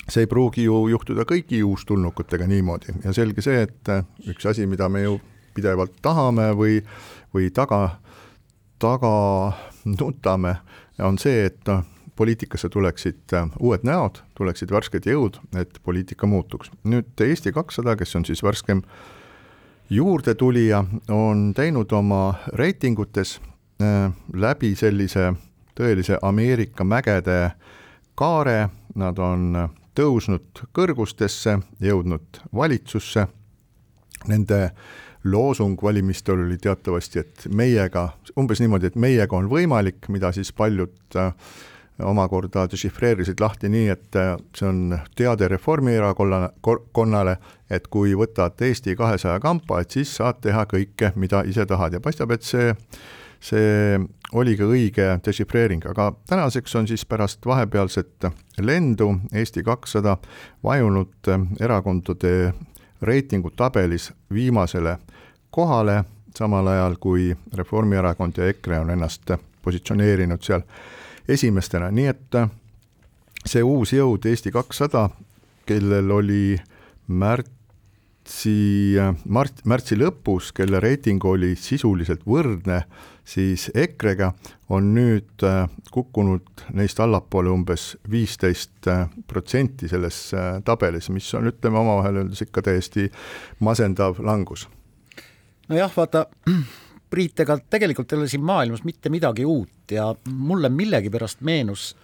see 0.10 0.26
ei 0.26 0.28
pruugi 0.28 0.66
ju 0.68 0.88
juhtuda 0.92 1.26
kõigi 1.28 1.62
uustulnukatega 1.63 2.48
niimoodi 2.48 2.96
ja 3.04 3.13
selge 3.16 3.42
see, 3.42 3.63
et 3.68 3.94
üks 4.30 4.46
asi, 4.50 4.68
mida 4.68 4.89
me 4.89 5.06
ju 5.06 5.20
pidevalt 5.56 5.96
tahame 6.02 6.50
või, 6.58 6.82
või 7.34 7.50
taga, 7.54 8.00
taga 8.82 9.13
nutame, 9.86 10.58
on 11.00 11.18
see, 11.22 11.46
et 11.48 11.62
noh, 11.70 11.84
poliitikasse 12.16 12.70
tuleksid 12.70 13.34
uued 13.60 13.86
näod, 13.88 14.20
tuleksid 14.38 14.72
värsked 14.72 15.08
jõud, 15.10 15.39
et 15.58 15.80
poliitika 15.84 16.28
muutuks. 16.30 16.72
nüüd 16.84 17.22
Eesti 17.22 17.52
kakssada, 17.52 17.96
kes 17.96 18.16
on 18.16 18.26
siis 18.26 18.44
värskem 18.44 18.84
juurdetulija, 19.89 20.84
on 21.10 21.54
teinud 21.54 21.92
oma 21.92 22.36
reitingutes 22.54 23.39
äh, 23.82 24.12
läbi 24.34 24.76
sellise 24.76 25.34
tõelise 25.74 26.20
Ameerika 26.22 26.84
mägede 26.84 27.52
kaare, 28.16 28.70
nad 28.96 29.18
on 29.18 29.70
tõusnud 29.95 30.65
kõrgustesse, 30.75 31.58
jõudnud 31.82 32.41
valitsusse, 32.56 33.27
nende 34.27 34.60
loosung 35.23 35.79
valimistel 35.84 36.41
oli 36.45 36.58
teatavasti, 36.58 37.19
et 37.19 37.45
meiega, 37.56 38.10
umbes 38.39 38.60
niimoodi, 38.60 38.91
et 38.91 38.99
meiega 38.99 39.38
on 39.38 39.47
võimalik, 39.51 40.10
mida 40.12 40.32
siis 40.36 40.51
paljud 40.56 41.17
äh, 41.19 41.32
omakorda 42.03 42.65
dešifreerisid 42.71 43.39
lahti 43.39 43.69
nii, 43.71 43.88
et 43.93 44.19
äh, 44.19 44.36
see 44.58 44.67
on 44.67 44.97
teade 45.15 45.47
Reformierakonnale, 45.51 47.38
et 47.69 47.88
kui 47.88 48.15
võtad 48.17 48.60
Eesti 48.67 48.95
kahesaja 48.99 49.39
kampa, 49.43 49.82
et 49.82 49.95
siis 49.95 50.15
saad 50.19 50.41
teha 50.43 50.65
kõike, 50.69 51.13
mida 51.15 51.43
ise 51.47 51.65
tahad. 51.69 51.95
Ja 51.95 52.03
paistab, 52.03 52.34
et 52.36 52.43
see, 52.47 52.73
see 53.43 53.99
oli 54.34 54.56
ka 54.58 54.67
õige 54.71 55.08
dešifreering, 55.25 55.84
aga 55.91 56.12
tänaseks 56.29 56.75
on 56.79 56.88
siis 56.88 57.03
pärast 57.06 57.45
vahepealset 57.45 58.29
lendu 58.62 59.10
Eesti 59.34 59.63
kakssada 59.63 60.17
vajunud 60.63 61.29
erakondade 61.60 62.53
reitingutabelis 63.01 64.12
viimasele 64.34 64.97
kohale, 65.51 66.03
samal 66.38 66.67
ajal 66.67 66.95
kui 66.99 67.34
Reformierakond 67.53 68.38
ja 68.38 68.47
EKRE 68.49 68.79
on 68.79 68.89
ennast 68.89 69.36
positsioneerinud 69.62 70.41
seal 70.41 70.63
esimestena, 71.29 71.91
nii 71.91 72.08
et 72.08 72.39
see 73.45 73.63
uus 73.63 73.93
jõud 73.93 74.25
Eesti 74.25 74.51
kakssada, 74.51 75.10
kellel 75.67 76.12
oli 76.12 76.56
märtsi, 78.23 78.95
mart-, 79.27 79.65
märtsi 79.65 79.95
lõpus, 79.97 80.53
kelle 80.53 80.79
reiting 80.79 81.23
oli 81.25 81.55
sisuliselt 81.55 82.23
võrdne 82.25 82.83
siis 83.25 83.69
EKRE-ga, 83.73 84.33
on 84.69 84.93
nüüd 84.93 85.43
kukkunud 85.91 86.63
neist 86.73 86.99
allapoole 86.99 87.49
umbes 87.49 87.97
viisteist 88.09 88.88
protsenti 89.27 89.88
selles 89.88 90.33
tabelis, 90.65 91.09
mis 91.09 91.33
on, 91.33 91.47
ütleme 91.47 91.79
omavahel 91.79 92.23
öeldes 92.23 92.41
ikka 92.41 92.62
täiesti 92.62 93.09
masendav 93.59 94.19
langus. 94.19 94.67
Nojah, 95.69 95.91
vaata 95.95 96.27
Priit, 97.13 97.39
ega 97.39 97.59
tegelikult 97.69 98.12
ei 98.12 98.17
ole 98.17 98.27
siin 98.27 98.43
maailmas 98.43 98.83
mitte 98.83 99.09
midagi 99.09 99.45
uut 99.45 99.91
ja 99.91 100.15
mulle 100.25 100.69
millegipärast 100.69 101.41
meenus 101.41 101.95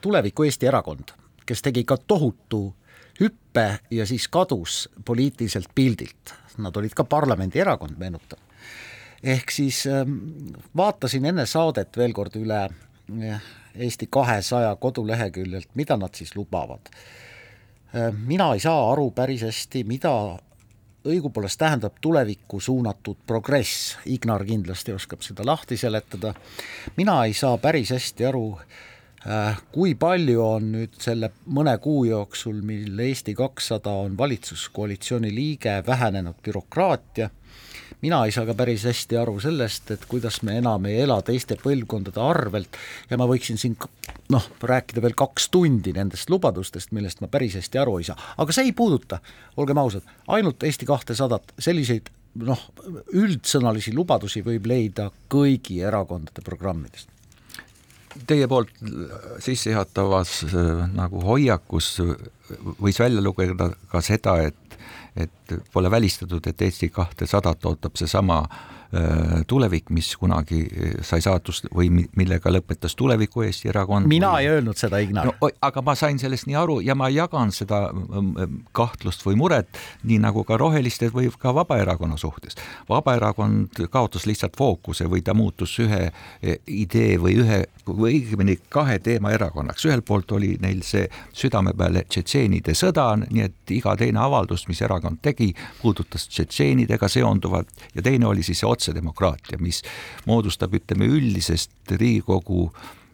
tuleviku 0.00 0.44
Eesti 0.44 0.66
erakond, 0.66 1.12
kes 1.44 1.62
tegi 1.62 1.84
ka 1.84 1.98
tohutu 1.98 2.74
hüppe 3.20 3.78
ja 3.90 4.06
siis 4.06 4.28
kadus 4.28 4.88
poliitiliselt 5.04 5.68
pildilt. 5.74 6.34
Nad 6.58 6.76
olid 6.76 6.94
ka 6.94 7.04
parlamendierakond, 7.04 7.98
meenutan. 7.98 8.38
ehk 9.22 9.50
siis 9.50 9.86
ähm, 9.86 10.18
vaatasin 10.76 11.24
enne 11.24 11.46
saadet 11.46 11.96
veel 11.96 12.12
kord 12.12 12.36
üle 12.36 12.68
eh, 13.22 13.52
Eesti 13.74 14.06
kahesaja 14.06 14.76
koduleheküljelt, 14.76 15.68
mida 15.74 15.96
nad 15.96 16.14
siis 16.14 16.36
lubavad. 16.36 16.90
Äh, 17.94 18.12
mina 18.26 18.52
ei 18.54 18.60
saa 18.60 18.92
aru 18.92 19.10
päris 19.10 19.42
hästi, 19.42 19.84
mida 19.84 20.12
õigupoolest 21.04 21.58
tähendab 21.60 21.98
tulevikku 22.00 22.60
suunatud 22.60 23.16
progress, 23.26 23.96
Ignar 24.06 24.44
kindlasti 24.44 24.94
oskab 24.94 25.22
seda 25.22 25.44
lahti 25.46 25.76
seletada, 25.76 26.34
mina 26.96 27.24
ei 27.24 27.34
saa 27.36 27.58
päris 27.58 27.92
hästi 27.92 28.28
aru, 28.30 28.46
kui 29.72 29.94
palju 29.96 30.42
on 30.44 30.66
nüüd 30.74 30.98
selle 31.00 31.30
mõne 31.56 31.76
kuu 31.82 32.04
jooksul, 32.08 32.60
mil 32.66 32.98
Eesti 33.00 33.34
kakssada 33.38 33.94
on 34.04 34.18
valitsuskoalitsiooni 34.18 35.30
liige, 35.34 35.78
vähenenud 35.86 36.42
bürokraatia? 36.44 37.30
Mina 38.04 38.18
ei 38.26 38.34
saa 38.36 38.44
ka 38.44 38.52
päris 38.52 38.82
hästi 38.84 39.16
aru 39.16 39.38
sellest, 39.40 39.88
et 39.94 40.02
kuidas 40.10 40.42
me 40.44 40.58
enam 40.60 40.84
ei 40.90 40.98
ela 41.06 41.16
teiste 41.24 41.56
põlvkondade 41.56 42.20
arvelt. 42.20 42.76
Ja 43.08 43.16
ma 43.16 43.24
võiksin 43.30 43.56
siin 43.60 43.78
noh, 44.34 44.48
rääkida 44.60 45.00
veel 45.00 45.16
kaks 45.16 45.48
tundi 45.54 45.94
nendest 45.96 46.28
lubadustest, 46.28 46.92
millest 46.92 47.22
ma 47.24 47.30
päris 47.32 47.56
hästi 47.56 47.80
aru 47.80 47.96
ei 48.02 48.10
saa, 48.10 48.18
aga 48.36 48.52
see 48.52 48.68
ei 48.68 48.74
puuduta, 48.76 49.22
olgem 49.56 49.80
ausad, 49.80 50.04
ainult 50.36 50.68
Eesti 50.68 50.84
kahtesadat, 50.90 51.56
selliseid 51.56 52.12
noh, 52.44 52.60
üldsõnalisi 53.14 53.94
lubadusi 53.96 54.44
võib 54.44 54.68
leida 54.68 55.08
kõigi 55.32 55.80
erakondade 55.86 56.44
programmidest. 56.44 57.08
Teie 58.26 58.46
poolt 58.48 58.70
sissejuhatavas 59.42 60.44
nagu 60.94 61.22
hoiakus 61.26 61.96
võis 62.78 63.00
välja 63.00 63.22
lugeda 63.24 63.72
ka 63.90 64.04
seda, 64.04 64.38
et 64.42 64.60
et 65.14 65.52
pole 65.70 65.86
välistatud, 65.90 66.42
et 66.50 66.62
Eesti 66.66 66.88
kahtesadat 66.90 67.66
ootab 67.70 67.94
seesama 67.94 68.40
Äh, 68.44 68.83
tulevik, 69.46 69.90
mis 69.90 70.12
kunagi 70.16 70.60
äh, 70.64 70.94
sai 71.02 71.22
saatust 71.24 71.66
või 71.74 71.90
millega 71.90 72.52
lõpetas 72.52 72.94
Tuleviku 72.96 73.42
Eesti 73.42 73.68
Erakond. 73.72 74.06
mina 74.06 74.34
või... 74.34 74.44
ei 74.44 74.48
öelnud 74.54 74.78
seda, 74.78 75.00
Ignar 75.02 75.30
no,. 75.30 75.50
aga 75.62 75.82
ma 75.82 75.94
sain 75.98 76.18
sellest 76.18 76.46
nii 76.46 76.58
aru 76.58 76.80
ja 76.84 76.94
ma 76.94 77.08
jagan 77.12 77.52
seda 77.54 77.88
kahtlust 78.72 79.24
või 79.26 79.38
muret, 79.40 79.68
nii 80.04 80.20
nagu 80.22 80.44
ka 80.44 80.58
Roheliste 80.60 81.10
või 81.14 81.30
ka 81.38 81.54
Vabaerakonna 81.54 82.16
suhtes. 82.20 82.58
Vabaerakond 82.88 83.84
kaotas 83.90 84.26
lihtsalt 84.26 84.56
fookuse 84.56 85.08
või 85.10 85.22
ta 85.24 85.34
muutus 85.34 85.76
ühe 85.82 86.10
e, 86.42 86.58
idee 86.66 87.16
või 87.20 87.38
ühe 87.42 87.64
või 87.88 88.18
õigemini 88.18 88.56
kahe 88.72 88.98
teema 89.04 89.32
erakonnaks, 89.34 89.84
ühelt 89.88 90.04
poolt 90.08 90.32
oli 90.32 90.54
neil 90.60 90.80
see 90.86 91.04
südame 91.36 91.74
peale 91.76 92.04
tšetšeenide 92.08 92.74
sõda, 92.78 93.10
nii 93.24 93.44
et 93.44 93.74
iga 93.76 93.96
teine 94.00 94.22
avaldus, 94.24 94.66
mis 94.68 94.80
erakond 94.84 95.20
tegi, 95.24 95.50
puudutas 95.82 96.28
tšetšeenidega 96.28 97.08
seonduvat 97.08 97.88
ja 97.94 98.04
teine 98.04 98.26
oli 98.30 98.42
siis 98.42 98.62
see 98.62 98.70
otse 98.70 98.83
otsedemokraatia, 98.84 99.58
mis 99.58 99.82
moodustab, 100.26 100.74
ütleme, 100.74 101.08
üldisest 101.08 101.70
Riigikogu 101.90 102.68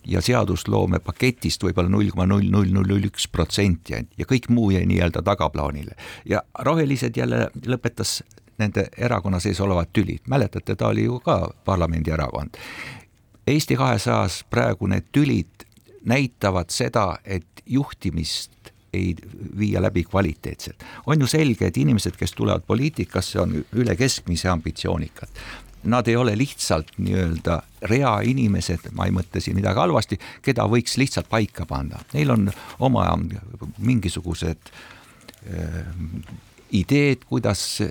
ja 0.07 0.23
seadusloome 0.25 0.99
paketist 1.05 1.63
võib-olla 1.63 1.93
null 1.93 2.11
koma 2.11 2.27
null 2.27 2.49
null 2.51 2.73
null 2.73 2.89
null 2.89 3.09
üks 3.11 3.29
protsenti 3.29 3.95
ja 3.95 4.27
kõik 4.27 4.49
muu 4.49 4.71
jäi 4.71 4.87
nii-öelda 4.89 5.23
tagaplaanile. 5.23 5.97
ja 6.25 6.43
Rohelised 6.59 7.17
jälle 7.17 7.51
lõpetas 7.67 8.23
nende 8.59 8.89
erakonna 8.97 9.41
sees 9.41 9.61
olevad 9.61 9.89
tülid, 9.93 10.21
mäletate, 10.29 10.77
ta 10.77 10.89
oli 10.89 11.05
ju 11.05 11.21
ka 11.21 11.51
parlamendierakond. 11.65 12.57
Eesti 13.47 13.77
kahesajas 13.77 14.45
praegu 14.51 14.87
need 14.87 15.09
tülid 15.13 15.65
näitavad 16.05 16.71
seda, 16.71 17.19
et 17.25 17.65
juhtimist 17.67 18.53
ei 18.93 19.15
viia 19.59 19.83
läbi 19.83 20.05
kvaliteetselt. 20.05 20.85
on 21.07 21.21
ju 21.21 21.27
selge, 21.27 21.67
et 21.67 21.77
inimesed, 21.77 22.17
kes 22.17 22.33
tulevad 22.33 22.63
poliitikasse, 22.67 23.41
on 23.41 23.65
üle 23.73 23.97
keskmise 23.97 24.49
ambitsioonikad. 24.49 25.29
Nad 25.85 26.09
ei 26.09 26.17
ole 26.17 26.37
lihtsalt 26.37 26.93
nii-öelda 26.99 27.63
reainimesed, 27.89 28.91
ma 28.93 29.07
ei 29.09 29.15
mõtle 29.17 29.41
siin 29.41 29.57
midagi 29.57 29.81
halvasti, 29.81 30.19
keda 30.43 30.67
võiks 30.69 30.99
lihtsalt 31.01 31.29
paika 31.29 31.65
panna, 31.67 32.03
neil 32.13 32.35
on 32.35 32.51
oma 32.79 33.07
mingisugused 33.79 34.73
äh, 35.49 35.85
ideed, 36.73 37.25
kuidas 37.29 37.83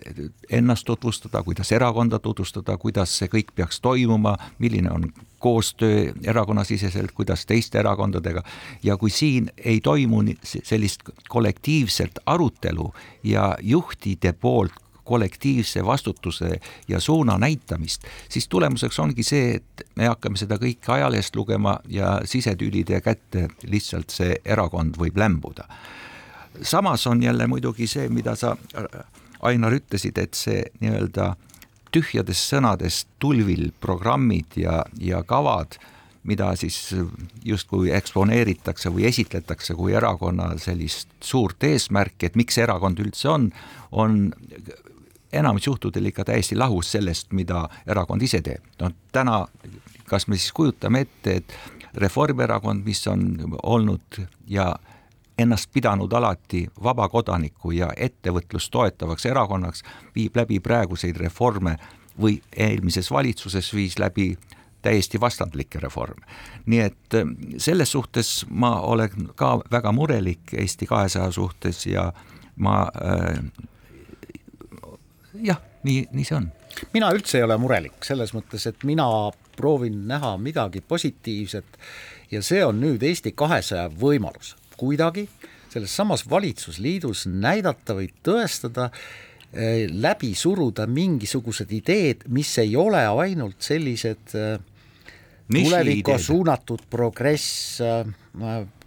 ennast 0.50 0.86
tutvustada, 0.86 1.44
kuidas 1.44 1.72
erakonda 1.72 2.20
tutvustada, 2.20 2.78
kuidas 2.78 3.18
see 3.20 3.30
kõik 3.32 3.54
peaks 3.56 3.82
toimuma, 3.82 4.38
milline 4.60 4.92
on 4.92 5.08
koostöö 5.40 6.12
erakonnasiseselt, 6.24 7.12
kuidas 7.12 7.46
teiste 7.46 7.80
erakondadega. 7.80 8.44
Ja 8.84 8.98
kui 8.98 9.10
siin 9.10 9.52
ei 9.58 9.80
toimu 9.82 10.24
sellist 10.44 11.02
kollektiivset 11.30 12.20
arutelu 12.26 12.94
ja 13.24 13.56
juhtide 13.62 14.34
poolt 14.34 14.74
kollektiivse 15.10 15.86
vastutuse 15.86 16.60
ja 16.88 17.00
suuna 17.00 17.38
näitamist, 17.38 18.04
siis 18.30 18.48
tulemuseks 18.48 19.00
ongi 19.00 19.24
see, 19.24 19.56
et 19.56 19.88
me 19.96 20.06
hakkame 20.06 20.38
seda 20.38 20.60
kõike 20.62 20.94
ajalehest 20.94 21.36
lugema 21.36 21.80
ja 21.90 22.20
sisetülide 22.30 23.02
kätte 23.02 23.48
lihtsalt 23.66 24.14
see 24.14 24.38
erakond 24.46 25.02
võib 25.02 25.18
lämbuda 25.18 25.66
samas 26.62 27.08
on 27.08 27.24
jälle 27.24 27.48
muidugi 27.48 27.88
see, 27.88 28.10
mida 28.10 28.36
sa, 28.36 28.56
Ainar, 29.40 29.74
ütlesid, 29.74 30.18
et 30.20 30.36
see 30.36 30.66
nii-öelda 30.82 31.34
tühjadest 31.96 32.52
sõnadest 32.52 33.08
tulvil 33.24 33.70
programmid 33.82 34.58
ja, 34.60 34.82
ja 35.00 35.22
kavad, 35.24 35.78
mida 36.28 36.52
siis 36.60 36.78
justkui 37.46 37.94
eksponeeritakse 37.96 38.92
või 38.94 39.08
esitletakse 39.10 39.74
kui 39.80 39.96
erakonna 39.96 40.52
sellist 40.60 41.10
suurt 41.24 41.64
eesmärki, 41.64 42.28
et 42.28 42.36
miks 42.36 42.60
erakond 42.60 43.00
üldse 43.00 43.32
on, 43.32 43.48
on 43.92 44.20
enamus 45.34 45.68
juhtudel 45.68 46.12
ikka 46.12 46.28
täiesti 46.28 46.58
lahus 46.60 46.92
sellest, 46.92 47.32
mida 47.32 47.68
erakond 47.88 48.22
ise 48.22 48.42
teeb. 48.46 48.66
no 48.82 48.92
täna, 49.16 49.46
kas 50.10 50.28
me 50.28 50.38
siis 50.38 50.52
kujutame 50.54 51.06
ette, 51.08 51.40
et 51.42 51.60
Reformierakond, 52.00 52.84
mis 52.86 53.02
on 53.08 53.24
olnud 53.64 54.20
ja 54.48 54.76
ennast 55.40 55.70
pidanud 55.74 56.14
alati 56.14 56.66
vabakodaniku 56.84 57.72
ja 57.72 57.90
ettevõtlust 57.98 58.72
toetavaks 58.72 59.26
erakonnaks, 59.26 59.84
viib 60.16 60.36
läbi 60.36 60.60
praeguseid 60.60 61.18
reforme 61.18 61.78
või 62.22 62.42
eelmises 62.56 63.12
valitsuses 63.12 63.74
viis 63.74 64.00
läbi 64.00 64.34
täiesti 64.82 65.20
vastandlikke 65.22 65.80
reforme. 65.80 66.26
nii 66.66 66.80
et 66.80 67.16
äh, 67.16 67.26
selles 67.58 67.92
suhtes 67.92 68.46
ma 68.50 68.80
olen 68.82 69.30
ka 69.36 69.60
väga 69.72 69.92
murelik 69.92 70.54
Eesti 70.54 70.86
kahesaja 70.86 71.32
suhtes 71.32 71.86
ja 71.86 72.14
ma 72.56 72.88
äh, 73.06 73.44
jah, 75.34 75.62
nii, 75.84 76.08
nii 76.12 76.24
see 76.24 76.38
on. 76.38 76.52
mina 76.94 77.12
üldse 77.16 77.38
ei 77.38 77.44
ole 77.44 77.58
murelik 77.58 78.06
selles 78.06 78.34
mõttes, 78.34 78.68
et 78.68 78.84
mina 78.84 79.08
proovin 79.58 80.08
näha 80.08 80.38
midagi 80.38 80.82
positiivset 80.82 81.80
ja 82.32 82.44
see 82.44 82.64
on 82.66 82.80
nüüd 82.82 83.04
Eesti 83.04 83.32
kahesaja 83.36 83.90
võimalus 83.90 84.56
kuidagi 84.80 85.28
selles 85.70 85.94
samas 85.96 86.24
valitsusliidus 86.30 87.28
näidata 87.30 87.96
või 87.98 88.10
tõestada, 88.26 88.90
eh, 89.54 89.86
läbi 89.92 90.34
suruda 90.36 90.88
mingisugused 90.88 91.72
ideed, 91.72 92.26
mis 92.28 92.58
ei 92.58 92.76
ole 92.76 93.04
ainult 93.08 93.62
sellised 93.62 94.36
eh, 94.36 94.60
tulevikku 95.50 96.18
suunatud 96.18 96.86
progress, 96.90 97.82
eh, 97.82 98.06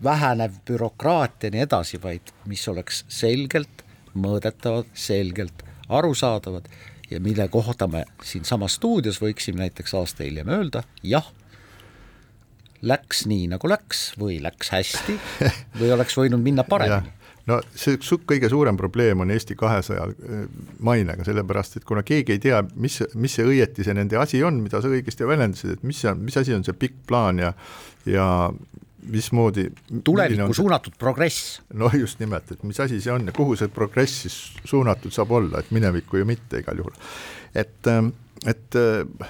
vähenev 0.03 0.59
bürokraatia 0.67 1.51
ja 1.51 1.57
nii 1.57 1.67
edasi, 1.67 2.03
vaid 2.03 2.35
mis 2.51 2.67
oleks 2.69 3.05
selgelt 3.09 3.85
mõõdetavad, 4.15 4.91
selgelt 4.95 5.63
arusaadavad 5.89 6.69
ja 7.11 7.21
mille 7.21 7.49
kohta 7.49 7.87
me 7.89 8.05
siinsamas 8.25 8.79
stuudios 8.79 9.21
võiksime 9.23 9.65
näiteks 9.67 9.95
aasta 9.95 10.25
hiljem 10.25 10.49
öelda, 10.49 10.83
jah, 11.03 11.27
läks 12.83 13.27
nii, 13.31 13.49
nagu 13.53 13.71
läks 13.71 14.13
või 14.21 14.39
läks 14.43 14.73
hästi 14.75 15.19
või 15.81 15.93
oleks 15.95 16.19
võinud 16.19 16.43
minna 16.43 16.65
paremini 16.69 17.15
no 17.51 17.59
see 17.75 17.97
üks 17.97 18.11
kõige 18.29 18.51
suurem 18.51 18.77
probleem 18.79 19.23
on 19.25 19.33
Eesti 19.35 19.57
kahesaja 19.59 20.05
äh, 20.11 20.45
mainega, 20.85 21.25
sellepärast 21.27 21.81
et 21.81 21.87
kuna 21.89 22.05
keegi 22.07 22.37
ei 22.37 22.43
tea, 22.43 22.61
mis, 22.75 23.01
mis 23.19 23.39
see 23.39 23.47
õieti 23.49 23.87
see 23.87 23.97
nende 23.99 24.19
asi 24.21 24.43
on, 24.47 24.61
mida 24.63 24.83
sa 24.83 24.91
õigesti 24.93 25.27
väljendasid, 25.29 25.79
et 25.79 25.87
mis 25.87 26.03
see, 26.05 26.15
mis 26.19 26.39
asi 26.39 26.55
on 26.57 26.67
see 26.67 26.77
pikk 26.79 27.03
plaan 27.11 27.43
ja 27.43 27.53
ja 28.07 28.27
mismoodi 29.03 29.69
tulevikku 30.05 30.55
suunatud 30.55 30.95
progress. 30.99 31.61
no 31.75 31.91
just 31.95 32.21
nimelt, 32.23 32.51
et 32.53 32.63
mis 32.63 32.81
asi 32.81 33.01
see 33.03 33.13
on 33.13 33.27
ja 33.27 33.35
kuhu 33.35 33.57
see 33.59 33.71
progress 33.73 34.23
siis 34.27 34.39
suunatud 34.65 35.15
saab 35.15 35.35
olla, 35.39 35.63
et 35.63 35.71
minevikku 35.75 36.21
ju 36.21 36.29
mitte 36.29 36.63
igal 36.63 36.79
juhul. 36.79 36.95
et, 37.55 37.87
ähm, 37.91 38.15
et 38.47 38.79
äh, 38.79 39.29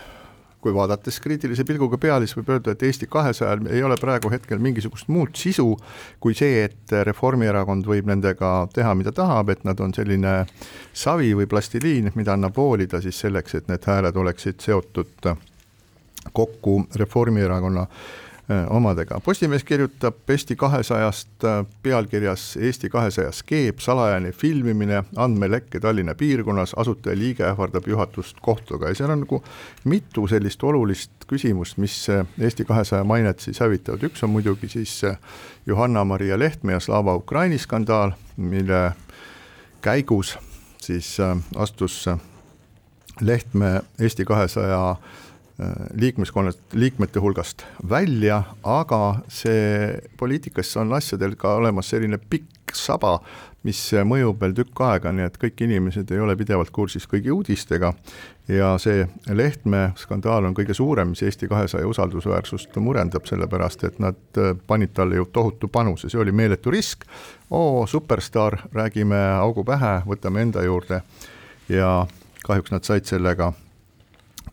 kui 0.62 0.74
vaadates 0.74 1.18
kriitilise 1.20 1.64
pilguga 1.66 1.98
peale, 1.98 2.26
siis 2.26 2.38
võib 2.38 2.52
öelda, 2.54 2.74
et 2.74 2.82
Eesti 2.86 3.08
kahesajal 3.10 3.66
ei 3.74 3.82
ole 3.82 3.96
praegu 4.00 4.30
hetkel 4.32 4.62
mingisugust 4.62 5.10
muud 5.12 5.34
sisu 5.38 5.72
kui 6.22 6.36
see, 6.38 6.64
et 6.68 6.94
Reformierakond 7.08 7.86
võib 7.88 8.08
nendega 8.10 8.52
teha, 8.74 8.94
mida 8.98 9.12
tahab, 9.16 9.50
et 9.50 9.64
nad 9.68 9.80
on 9.82 9.94
selline 9.94 10.42
savi 10.92 11.32
või 11.38 11.48
plastiliin, 11.50 12.12
mida 12.14 12.36
annab 12.36 12.56
voolida 12.56 13.02
siis 13.02 13.18
selleks, 13.24 13.58
et 13.58 13.72
need 13.72 13.90
hääled 13.90 14.16
oleksid 14.16 14.62
seotud 14.62 15.32
kokku 16.32 16.84
Reformierakonna 16.94 17.86
omadega. 18.70 19.20
Postimees 19.20 19.64
kirjutab 19.64 20.30
Eesti 20.30 20.56
kahesajast 20.56 21.44
äh, 21.44 21.66
pealkirjas 21.82 22.56
Eesti 22.56 22.88
kahesaja 22.90 23.32
skeep, 23.32 23.78
salajane 23.78 24.32
filmimine, 24.32 25.04
andmelekke 25.16 25.80
Tallinna 25.80 26.14
piirkonnas, 26.14 26.74
asutaja 26.76 27.18
liige 27.18 27.44
ähvardab 27.46 27.86
juhatust 27.86 28.36
kohtuga 28.42 28.88
ja 28.88 28.94
seal 28.94 29.10
on 29.10 29.22
nagu 29.22 29.42
mitu 29.84 30.26
sellist 30.28 30.62
olulist 30.64 31.26
küsimust, 31.30 31.78
mis 31.78 32.08
äh, 32.10 32.26
Eesti 32.40 32.64
kahesaja 32.64 33.04
mainet 33.04 33.40
siis 33.40 33.60
hävitavad, 33.62 34.02
üks 34.10 34.24
on 34.26 34.34
muidugi 34.34 34.68
siis 34.68 35.00
Johanna-Maria 35.66 36.38
Lehtme 36.38 36.72
ja 36.72 36.80
Slava 36.80 37.14
Ukraini 37.14 37.58
skandaal, 37.58 38.12
mille 38.36 38.92
käigus 39.82 40.38
siis 40.82 41.16
astus 41.56 42.08
Lehtme 43.20 43.80
Eesti 44.00 44.24
kahesaja 44.24 44.96
200 44.98 45.21
Äh, 45.21 45.21
liikmeskonnast, 45.94 46.60
liikmete 46.72 47.20
hulgast 47.20 47.64
välja, 47.88 48.42
aga 48.64 49.20
see 49.28 49.92
poliitikas 50.18 50.76
on 50.80 50.92
asjadel 50.96 51.36
ka 51.36 51.56
olemas 51.60 51.90
selline 51.92 52.18
pikk 52.18 52.72
saba, 52.76 53.18
mis 53.62 53.78
mõjub 54.08 54.40
veel 54.42 54.54
tükk 54.56 54.80
aega, 54.86 55.12
nii 55.14 55.26
et 55.28 55.36
kõik 55.38 55.60
inimesed 55.66 56.10
ei 56.10 56.22
ole 56.22 56.34
pidevalt 56.38 56.72
kursis 56.74 57.06
kõigi 57.06 57.30
uudistega. 57.30 57.92
Ja 58.50 58.72
see 58.82 59.04
Lehtme 59.30 59.92
skandaal 59.96 60.48
on 60.48 60.56
kõige 60.56 60.74
suurem, 60.74 61.12
mis 61.12 61.22
Eesti 61.22 61.46
kahesaja 61.48 61.86
usaldusväärsust 61.86 62.74
murendab, 62.82 63.28
sellepärast 63.28 63.84
et 63.86 64.00
nad 64.02 64.18
äh, 64.40 64.56
panid 64.66 64.94
talle 64.96 65.20
ju 65.20 65.28
tohutu 65.30 65.70
panuse, 65.70 66.10
see 66.10 66.20
oli 66.20 66.34
meeletu 66.34 66.72
risk, 66.74 67.06
oo, 67.50 67.86
superstaar, 67.86 68.64
räägime 68.74 69.20
augu 69.36 69.64
pähe, 69.64 70.00
võtame 70.08 70.42
enda 70.42 70.64
juurde. 70.66 71.02
Ja 71.70 72.00
kahjuks 72.42 72.74
nad 72.74 72.88
said 72.88 73.06
sellega 73.06 73.52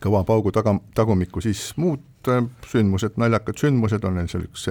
kõva 0.00 0.24
paugu 0.24 0.52
taga, 0.52 0.74
tagumikku, 0.94 1.42
siis 1.44 1.70
muud 1.76 2.28
äh, 2.28 2.44
sündmused, 2.70 3.18
naljakad 3.20 3.60
sündmused 3.60 4.04
on 4.04 4.20
neil 4.20 4.28
seal 4.30 4.46
üks 4.48 4.68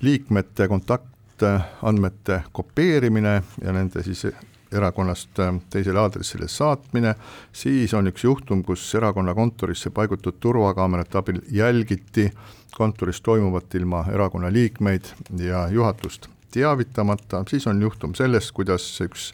liikmete 0.00 0.68
kontaktandmete 0.68 2.42
kopeerimine 2.52 3.42
ja 3.62 3.74
nende 3.76 4.02
siis 4.06 4.26
erakonnast 4.72 5.38
äh, 5.38 5.54
teisele 5.70 6.00
aadressile 6.00 6.48
saatmine, 6.48 7.14
siis 7.52 7.94
on 7.94 8.10
üks 8.10 8.24
juhtum, 8.24 8.64
kus 8.64 8.84
erakonna 8.94 9.34
kontorisse 9.34 9.90
paigutatud 9.94 10.40
turvakaamerate 10.40 11.18
abil 11.18 11.40
jälgiti 11.50 12.30
kontoris 12.76 13.20
toimuvat 13.20 13.74
ilma 13.74 14.04
erakonna 14.12 14.52
liikmeid 14.52 15.14
ja 15.38 15.68
juhatust 15.68 16.28
teavitamata, 16.50 17.44
siis 17.48 17.66
on 17.66 17.82
juhtum 17.82 18.14
sellest, 18.14 18.52
kuidas 18.52 18.86
üks 19.00 19.32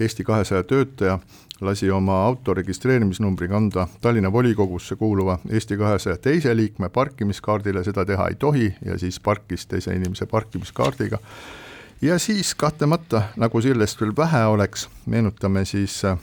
Eesti 0.00 0.24
kahesaja 0.24 0.62
töötaja 0.62 1.18
lasi 1.60 1.90
oma 1.90 2.24
auto 2.26 2.54
registreerimisnumbri 2.54 3.48
kanda 3.48 3.88
Tallinna 4.00 4.32
volikogusse 4.32 4.96
kuuluva 4.96 5.38
Eesti 5.50 5.76
kahesaja 5.76 6.16
teise 6.16 6.56
liikme 6.56 6.88
parkimiskaardile, 6.88 7.84
seda 7.84 8.04
teha 8.04 8.28
ei 8.28 8.34
tohi 8.34 8.74
ja 8.84 8.98
siis 8.98 9.20
parkis 9.20 9.66
teise 9.66 9.94
inimese 9.94 10.26
parkimiskaardiga. 10.26 11.18
ja 12.02 12.18
siis 12.18 12.54
kahtlemata, 12.54 13.22
nagu 13.36 13.60
sellest 13.60 14.00
veel 14.00 14.12
vähe 14.16 14.44
oleks, 14.46 14.88
meenutame 15.06 15.64
siis 15.64 16.04
äh, 16.04 16.18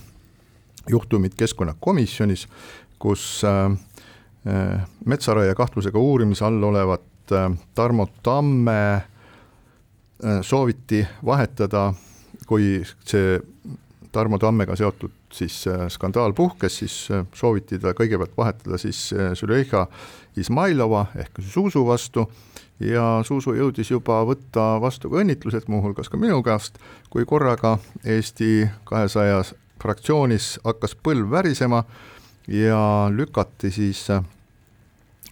juhtumit 0.89 1.35
keskkonnakomisjonis, 1.35 2.47
kus 2.99 3.41
äh, 3.43 3.71
äh, 4.47 4.85
metsaraie 5.05 5.55
kahtlusega 5.55 5.99
uurimise 5.99 6.45
all 6.45 6.63
olevat 6.63 7.01
Tarmo 7.75 8.07
Tamme 8.23 9.01
sooviti 10.41 11.07
vahetada, 11.25 11.93
kui 12.47 12.83
see 13.07 13.39
Tarmo 14.13 14.37
Tammega 14.37 14.75
seotud 14.77 15.11
siis 15.33 15.63
äh, 15.67 15.87
skandaal 15.89 16.33
puhkes, 16.37 16.77
siis 16.83 16.95
äh, 17.11 17.25
sooviti 17.33 17.79
ta 17.81 17.95
kõigepealt 17.97 18.35
vahetada 18.37 18.77
siis 18.77 19.07
äh, 19.13 19.31
Züleyxa 19.37 19.87
Izmailova 20.37 21.07
ehk 21.17 21.41
Zuzu 21.41 21.81
vastu 21.87 22.27
ja 22.79 23.23
Zuzu 23.25 23.55
jõudis 23.57 23.89
juba 23.89 24.19
võtta 24.29 24.77
vastu 24.81 25.09
ka 25.09 25.21
õnnitlused, 25.23 25.65
muuhulgas 25.67 26.11
ka 26.13 26.19
minu 26.21 26.43
käest, 26.45 26.77
kui 27.09 27.25
korraga 27.25 27.79
Eesti 28.05 28.67
kahesaja 28.85 29.41
fraktsioonis 29.81 30.59
hakkas 30.63 30.93
põlv 30.95 31.31
värisema 31.33 31.81
ja 32.47 33.09
lükati 33.09 33.71
siis 33.73 34.05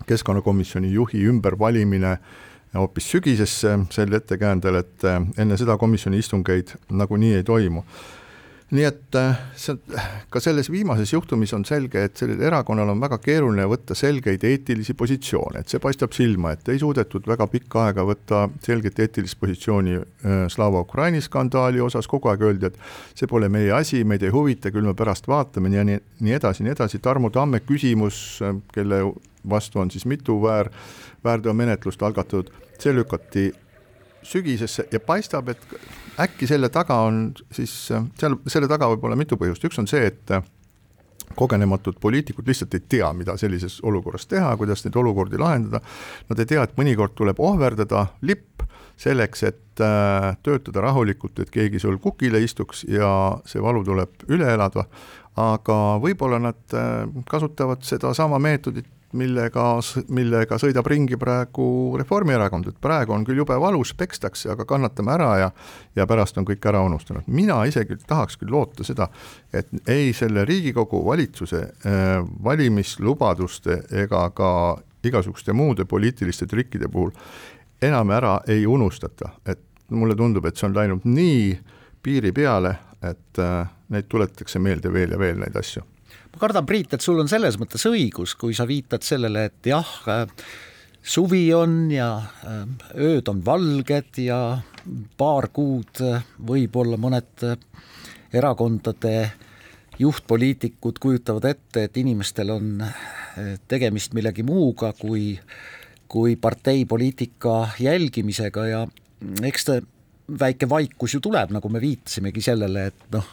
keskkonnakomisjoni 0.10 0.90
juhi 0.92 1.22
ümbervalimine 1.30 2.16
hoopis 2.74 3.12
sügisesse 3.14 3.76
sel 3.94 4.18
ettekäändel, 4.18 4.80
et 4.80 5.06
enne 5.38 5.58
seda 5.60 5.78
komisjoni 5.78 6.18
istungeid 6.24 6.74
nagunii 6.90 7.36
ei 7.38 7.46
toimu 7.46 7.86
nii 8.72 8.86
et 8.88 9.16
äh, 9.20 9.40
see, 9.60 9.76
ka 10.32 10.40
selles 10.44 10.70
viimases 10.72 11.12
juhtumis 11.12 11.52
on 11.58 11.66
selge, 11.68 12.06
et 12.08 12.20
sellel 12.20 12.40
erakonnal 12.48 12.94
on 12.94 13.02
väga 13.04 13.18
keeruline 13.24 13.66
võtta 13.68 13.96
selgeid 13.98 14.46
eetilisi 14.48 14.96
positsioone, 14.98 15.60
et 15.62 15.72
see 15.72 15.82
paistab 15.84 16.16
silma, 16.16 16.54
et 16.56 16.72
ei 16.72 16.80
suudetud 16.80 17.28
väga 17.28 17.50
pikka 17.52 17.86
aega 17.90 18.06
võtta 18.08 18.46
selget 18.64 19.02
eetilist 19.04 19.40
positsiooni 19.42 19.98
äh, 19.98 20.46
Slava 20.54 20.86
Ukraini 20.86 21.20
skandaali 21.24 21.84
osas, 21.84 22.08
kogu 22.12 22.32
aeg 22.32 22.46
öeldi, 22.48 22.72
et 22.72 22.80
see 23.20 23.28
pole 23.32 23.52
meie 23.52 23.74
asi, 23.76 24.06
meid 24.08 24.24
ei 24.24 24.32
huvita, 24.32 24.72
küll 24.72 24.88
me 24.88 24.96
pärast 24.96 25.28
vaatame 25.28 25.74
ja 25.76 25.84
nii, 25.88 26.00
nii 26.24 26.38
edasi, 26.40 26.64
nii 26.64 26.76
edasi, 26.78 27.04
Tarmo 27.04 27.30
Tamme 27.30 27.60
küsimus, 27.66 28.22
äh, 28.46 28.56
kelle 28.72 29.04
vastu 29.52 29.84
on 29.84 29.92
siis 29.92 30.08
mitu 30.08 30.38
väär, 30.44 30.72
väärteomenetlust 31.28 32.04
algatatud, 32.08 32.54
see 32.80 32.96
lükati 32.96 33.50
sügisesse 34.24 34.88
ja 34.94 35.00
paistab, 35.04 35.50
et 35.52 35.68
äkki 36.22 36.48
selle 36.50 36.70
taga 36.74 37.02
on 37.08 37.30
siis, 37.54 37.74
seal, 37.90 38.40
selle 38.48 38.70
taga 38.72 38.90
võib 38.94 39.06
olla 39.08 39.20
mitu 39.20 39.38
põhjust, 39.40 39.66
üks 39.68 39.80
on 39.82 39.90
see, 39.90 40.06
et 40.12 40.34
kogenematud 41.36 41.96
poliitikud 42.02 42.48
lihtsalt 42.48 42.74
ei 42.76 42.84
tea, 42.90 43.14
mida 43.16 43.38
sellises 43.40 43.80
olukorras 43.88 44.28
teha, 44.28 44.52
kuidas 44.60 44.84
neid 44.86 44.98
olukordi 45.00 45.40
lahendada. 45.40 45.82
Nad 46.30 46.42
ei 46.42 46.50
tea, 46.50 46.66
et 46.66 46.76
mõnikord 46.80 47.16
tuleb 47.18 47.40
ohverdada 47.40 48.06
lipp 48.28 48.66
selleks, 49.02 49.44
et 49.48 49.82
äh, 49.82 50.32
töötada 50.44 50.84
rahulikult, 50.86 51.40
et 51.40 51.52
keegi 51.54 51.80
sul 51.82 51.98
kukile 52.04 52.42
istuks 52.44 52.84
ja 52.90 53.10
see 53.50 53.64
valu 53.64 53.84
tuleb 53.88 54.28
üle 54.30 54.54
elada. 54.54 54.86
aga 55.42 55.76
võib-olla 56.04 56.42
nad 56.44 56.74
äh, 56.76 57.08
kasutavad 57.30 57.86
sedasama 57.88 58.40
meetodit 58.40 58.88
millega, 59.18 59.66
millega 60.14 60.58
sõidab 60.62 60.88
ringi 60.88 61.18
praegu 61.20 61.98
Reformierakond, 62.00 62.70
et 62.72 62.80
praegu 62.82 63.16
on 63.16 63.26
küll 63.28 63.42
jube 63.42 63.58
valus, 63.60 63.94
pekstakse, 63.98 64.52
aga 64.54 64.66
kannatame 64.70 65.16
ära 65.16 65.32
ja 65.40 65.50
ja 65.96 66.08
pärast 66.08 66.38
on 66.38 66.48
kõik 66.48 66.66
ära 66.70 66.82
unustanud. 66.86 67.24
mina 67.28 67.64
isegi 67.66 67.98
tahaks 68.08 68.38
küll 68.38 68.52
loota 68.52 68.84
seda, 68.84 69.10
et 69.54 69.68
ei 69.88 70.14
selle 70.14 70.46
Riigikogu 70.46 71.06
valitsuse 71.06 71.62
äh, 71.62 72.22
valimislubaduste 72.44 73.84
ega 74.04 74.30
ka 74.30 74.78
igasuguste 75.04 75.54
muude 75.54 75.86
poliitiliste 75.86 76.46
trikkide 76.48 76.88
puhul 76.88 77.12
enam 77.82 78.10
ära 78.10 78.40
ei 78.48 78.66
unustata, 78.66 79.30
et 79.46 79.60
mulle 79.90 80.16
tundub, 80.16 80.46
et 80.46 80.58
see 80.58 80.70
on 80.70 80.76
läinud 80.76 81.06
nii 81.06 81.60
piiri 82.04 82.32
peale, 82.32 82.76
et 83.02 83.40
äh, 83.40 83.66
neid 83.90 84.08
tuletatakse 84.10 84.60
meelde 84.60 84.94
veel 84.94 85.12
ja 85.12 85.20
veel, 85.20 85.42
neid 85.42 85.56
asju 85.58 85.84
ma 86.32 86.40
kardan, 86.40 86.66
Priit, 86.68 86.94
et 86.96 87.04
sul 87.04 87.20
on 87.22 87.30
selles 87.32 87.58
mõttes 87.60 87.84
õigus, 87.90 88.36
kui 88.40 88.56
sa 88.58 88.68
viitad 88.70 89.04
sellele, 89.04 89.50
et 89.52 89.72
jah, 89.72 89.90
suvi 91.04 91.54
on 91.54 91.92
ja 91.92 92.10
äh, 92.46 92.66
ööd 92.96 93.30
on 93.32 93.42
valged 93.46 94.22
ja 94.22 94.62
paar 95.18 95.50
kuud 95.54 96.02
äh, 96.06 96.26
võib-olla 96.48 97.00
mõned 97.02 97.46
äh, 97.48 97.58
erakondade 98.34 99.32
juhtpoliitikud 100.02 101.02
kujutavad 101.02 101.46
ette, 101.50 101.86
et 101.86 101.98
inimestel 102.00 102.50
on 102.54 102.80
tegemist 103.70 104.16
millegi 104.18 104.42
muuga 104.42 104.94
kui, 104.98 105.36
kui 106.10 106.38
parteipoliitika 106.42 107.76
jälgimisega 107.84 108.66
ja 108.66 108.80
eks 109.46 109.68
ta 109.68 109.76
väike 110.40 110.70
vaikus 110.70 111.16
ju 111.16 111.22
tuleb, 111.24 111.52
nagu 111.56 111.70
me 111.72 111.82
viitasimegi 111.84 112.44
sellele, 112.46 112.86
et 112.92 113.16
noh, 113.16 113.28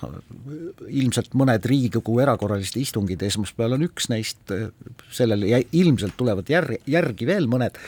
ilmselt 0.88 1.36
mõned 1.38 1.66
Riigikogu 1.68 2.18
erakorralised 2.24 2.78
istungid 2.80 3.22
esmaspäeval 3.26 3.76
on 3.78 3.86
üks 3.88 4.08
neist, 4.12 4.54
sellele 5.14 5.52
ja 5.52 5.62
ilmselt 5.78 6.16
tulevad 6.18 6.50
jär-, 6.50 6.78
järgi 6.88 7.28
veel 7.28 7.48
mõned, 7.50 7.78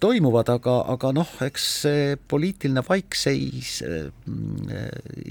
toimuvad, 0.00 0.48
aga, 0.54 0.78
aga 0.94 1.12
noh, 1.16 1.30
eks 1.44 1.66
see 1.84 2.16
poliitiline 2.30 2.84
vaikseis 2.86 3.76
äh, 3.84 4.08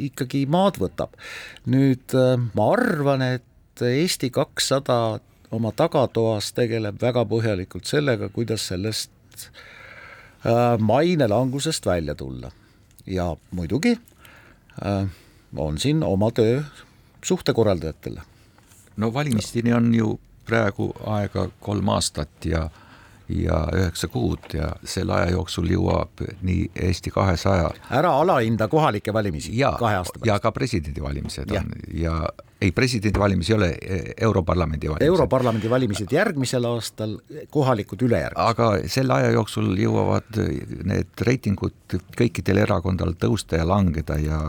ikkagi 0.10 0.46
maad 0.46 0.78
võtab. 0.82 1.18
nüüd 1.66 2.14
äh, 2.18 2.36
ma 2.54 2.70
arvan, 2.76 3.26
et 3.39 3.50
Eesti 3.82 4.30
kakssada 4.30 5.18
oma 5.54 5.72
tagatoas 5.74 6.52
tegeleb 6.54 7.00
väga 7.02 7.24
põhjalikult 7.26 7.89
sellega, 7.89 8.30
kuidas 8.30 8.68
sellest 8.70 9.48
äh, 10.46 10.76
mainelangusest 10.78 11.89
välja 11.89 12.14
tulla 12.16 12.54
ja 13.06 13.36
muidugi 13.51 13.97
äh, 14.86 15.08
on 15.56 15.78
siin 15.78 16.04
oma 16.04 16.32
töö 16.32 16.62
suhtekorraldajatel. 17.24 18.18
no 18.97 19.14
valimisteni 19.14 19.74
on 19.74 19.95
ju 19.95 20.20
praegu 20.45 20.93
aega 21.06 21.49
kolm 21.60 21.89
aastat 21.89 22.45
ja 22.45 22.70
ja 23.30 23.68
üheksa 23.76 24.08
kuud 24.08 24.54
ja 24.54 24.74
selle 24.86 25.14
aja 25.14 25.32
jooksul 25.32 25.70
jõuab 25.72 26.24
nii 26.41 26.72
Eesti 26.76 27.12
kahesaja 27.12 27.70
ära 27.89 28.12
alahinda 28.20 28.68
kohalikke 28.68 29.14
valimisi 29.14 29.58
ja, 29.58 29.72
kahe 29.80 29.95
aasta 29.95 30.20
pärast. 30.20 30.28
ja 30.28 30.39
ka 30.39 30.51
presidendivalimised 30.51 31.54
ja. 31.54 31.62
on 31.62 31.72
ja 31.93 32.18
ei, 32.64 32.72
presidendivalimisi 32.72 33.51
ei 33.51 33.57
ole, 33.57 33.70
e, 33.82 33.99
Europarlamendi 34.22 34.88
valimised. 34.88 35.07
Europarlamendi 35.07 35.70
valimised 35.70 36.11
järgmisel 36.11 36.66
aastal, 36.70 37.18
kohalikud 37.51 38.01
ülejärgmisel. 38.07 38.47
aga 38.47 38.88
selle 38.88 39.14
aja 39.18 39.32
jooksul 39.36 39.74
jõuavad 39.80 40.39
need 40.89 41.26
reitingud 41.28 41.97
kõikidel 42.18 42.64
erakondadel 42.64 43.16
tõusta 43.20 43.59
ja 43.59 43.68
langeda 43.68 44.18
ja, 44.22 44.39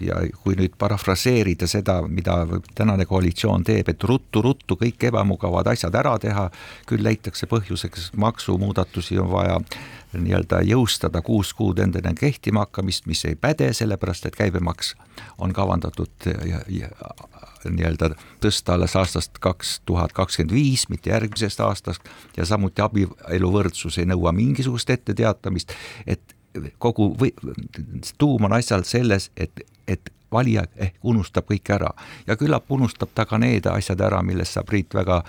ja 0.00 0.20
kui 0.42 0.56
nüüd 0.58 0.76
parafraseerida 0.78 1.66
seda, 1.70 2.00
mida 2.08 2.38
tänane 2.74 3.06
koalitsioon 3.10 3.66
teeb, 3.66 3.90
et 3.90 4.08
ruttu-ruttu 4.08 4.78
kõik 4.80 5.08
ebamugavad 5.10 5.74
asjad 5.74 5.94
ära 5.98 6.16
teha, 6.22 6.48
küll 6.88 7.04
leitakse 7.04 7.50
põhjuseks, 7.50 8.12
maksumuudatusi 8.16 9.18
on 9.18 9.30
vaja 9.32 9.60
nii-öelda 10.14 10.60
jõustada 10.68 11.22
kuus 11.26 11.52
kuud 11.58 11.80
endine 11.82 12.14
kehtima 12.18 12.64
hakkamist, 12.64 13.08
mis 13.10 13.24
ei 13.28 13.34
päde, 13.34 13.72
sellepärast 13.74 14.28
et 14.28 14.36
käibemaks 14.38 14.94
on 15.38 15.52
kavandatud 15.52 16.30
nii-öelda 17.70 18.10
tõsta 18.42 18.74
alles 18.74 18.96
aastast 18.96 19.38
kaks 19.42 19.80
tuhat 19.86 20.12
kakskümmend 20.12 20.54
viis, 20.54 20.88
mitte 20.88 21.10
järgmisest 21.10 21.60
aastast 21.64 22.08
ja 22.36 22.46
samuti 22.48 22.82
abieluvõrdsus 22.84 23.98
ei 23.98 24.08
nõua 24.10 24.32
mingisugust 24.36 24.90
etteteatamist, 24.90 25.72
et 26.06 26.34
kogu 26.78 27.10
või 27.18 27.32
tuum 28.18 28.46
on 28.46 28.54
asjal 28.56 28.84
selles, 28.86 29.30
et, 29.36 29.64
et 29.88 30.12
valija 30.32 30.64
ehk 30.76 30.96
unustab 31.02 31.46
kõik 31.50 31.70
ära. 31.74 31.90
Ja 32.26 32.36
küllap 32.36 32.70
unustab 32.72 33.14
ta 33.14 33.26
ka 33.28 33.38
need 33.38 33.66
asjad 33.70 34.00
ära, 34.04 34.22
millest 34.22 34.56
sa, 34.56 34.64
Priit, 34.66 34.94
väga 34.94 35.22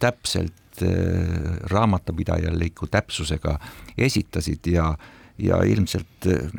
täpselt 0.00 0.82
äh, 0.82 1.56
raamatupidajaliku 1.72 2.88
täpsusega 2.90 3.58
esitasid 3.98 4.72
ja 4.72 4.92
ja 5.40 5.60
ilmselt 5.66 6.26
äh, 6.28 6.50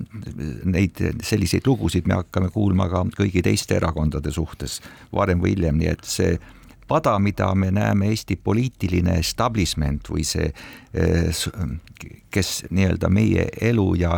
neid 0.63 1.01
selliseid 1.23 1.67
lugusid 1.67 2.07
me 2.09 2.19
hakkame 2.21 2.51
kuulma 2.53 2.89
ka 2.91 3.03
kõigi 3.17 3.43
teiste 3.45 3.77
erakondade 3.79 4.33
suhtes 4.33 4.79
varem 5.13 5.41
või 5.43 5.55
hiljem, 5.55 5.79
nii 5.81 5.91
et 5.91 6.07
see 6.07 6.37
pada, 6.91 7.15
mida 7.23 7.53
me 7.55 7.71
näeme 7.71 8.09
Eesti 8.11 8.35
poliitiline 8.35 9.17
establishment 9.19 10.09
või 10.11 10.25
see, 10.27 10.51
äh, 10.95 11.43
kes 12.31 12.65
nii-öelda 12.69 13.11
meie 13.11 13.49
elu 13.61 13.91
ja 14.01 14.15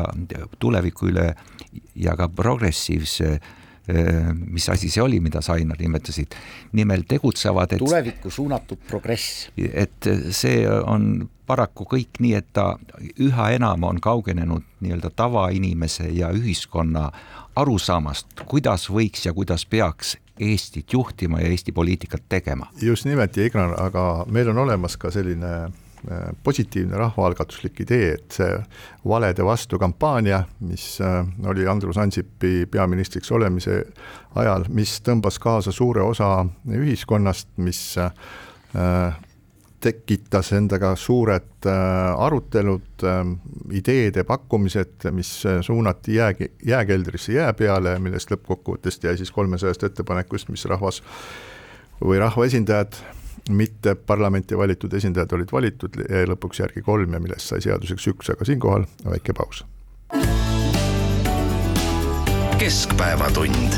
tuleviku 0.60 1.12
üle 1.12 1.34
ja 1.96 2.16
ka 2.18 2.30
progressiivse 2.30 3.36
Äh, 3.38 3.63
mis 4.50 4.70
asi 4.70 4.90
see 4.90 5.04
oli, 5.04 5.20
mida 5.20 5.42
sa, 5.44 5.58
Ainar, 5.58 5.78
nimetasid, 5.80 6.36
nimelt 6.72 7.08
tegutsevad, 7.08 7.76
et 7.76 7.84
tulevikku 7.84 8.32
suunatud 8.32 8.80
progress. 8.88 9.50
et 9.58 10.10
see 10.32 10.64
on 10.70 11.28
paraku 11.48 11.86
kõik 11.96 12.22
nii, 12.24 12.34
et 12.40 12.48
ta 12.56 12.78
üha 13.20 13.50
enam 13.58 13.84
on 13.84 14.00
kaugenenud 14.02 14.64
nii-öelda 14.80 15.12
tavainimese 15.16 16.08
ja 16.16 16.32
ühiskonna 16.32 17.10
arusaamast, 17.60 18.46
kuidas 18.48 18.88
võiks 18.90 19.28
ja 19.28 19.34
kuidas 19.34 19.66
peaks 19.66 20.18
Eestit 20.40 20.94
juhtima 20.94 21.44
ja 21.44 21.52
Eesti 21.54 21.72
poliitikat 21.72 22.24
tegema. 22.30 22.68
just 22.82 23.06
nimelt 23.06 23.38
Ignar, 23.38 23.76
aga 23.78 24.26
meil 24.28 24.50
on 24.50 24.58
olemas 24.58 24.98
ka 24.98 25.12
selline 25.12 25.52
Äh, 25.54 25.72
positiivne 26.44 26.98
rahvaalgatuslik 26.98 27.80
idee, 27.86 28.14
et 28.18 28.38
see 28.38 28.56
valede 29.08 29.46
vastu 29.46 29.80
kampaania, 29.80 30.44
mis 30.68 30.98
äh, 31.02 31.22
oli 31.48 31.68
Andrus 31.68 31.98
Ansipi 31.98 32.66
peaministriks 32.72 33.32
olemise 33.32 33.84
ajal, 34.36 34.68
mis 34.70 34.98
tõmbas 35.06 35.40
kaasa 35.40 35.72
suure 35.72 36.04
osa 36.04 36.46
ühiskonnast, 36.68 37.54
mis 37.64 37.84
äh, 37.98 38.12
tekitas 39.84 40.54
endaga 40.56 40.94
suured 40.96 41.66
arutelud, 41.68 43.04
ideede 43.76 44.24
pakkumised, 44.24 45.10
mis 45.12 45.32
suunati 45.62 46.16
jää, 46.16 46.30
jääkeldrisse 46.66 47.34
jää 47.36 47.50
peale, 47.54 47.98
millest 48.00 48.32
lõppkokkuvõttes 48.32 49.02
jäi 49.04 49.18
siis 49.20 49.32
kolmesajast 49.36 49.84
ettepanekust, 49.84 50.48
mis 50.56 50.64
rahvas 50.72 51.02
või 52.00 52.22
rahvaesindajad 52.24 52.96
mitte 53.50 53.96
parlamenti 53.96 54.58
valitud 54.58 54.94
esindajad 54.94 55.34
olid 55.36 55.52
valitud, 55.52 56.00
jäi 56.10 56.28
lõpuks 56.30 56.62
järgi 56.64 56.82
kolm 56.82 57.14
ja 57.14 57.20
millest 57.20 57.52
sai 57.52 57.62
seaduseks 57.62 58.08
üks, 58.14 58.32
aga 58.32 58.46
siinkohal 58.46 58.88
väike 59.06 59.34
paus. 59.34 59.66
keskpäevatund. 62.58 63.76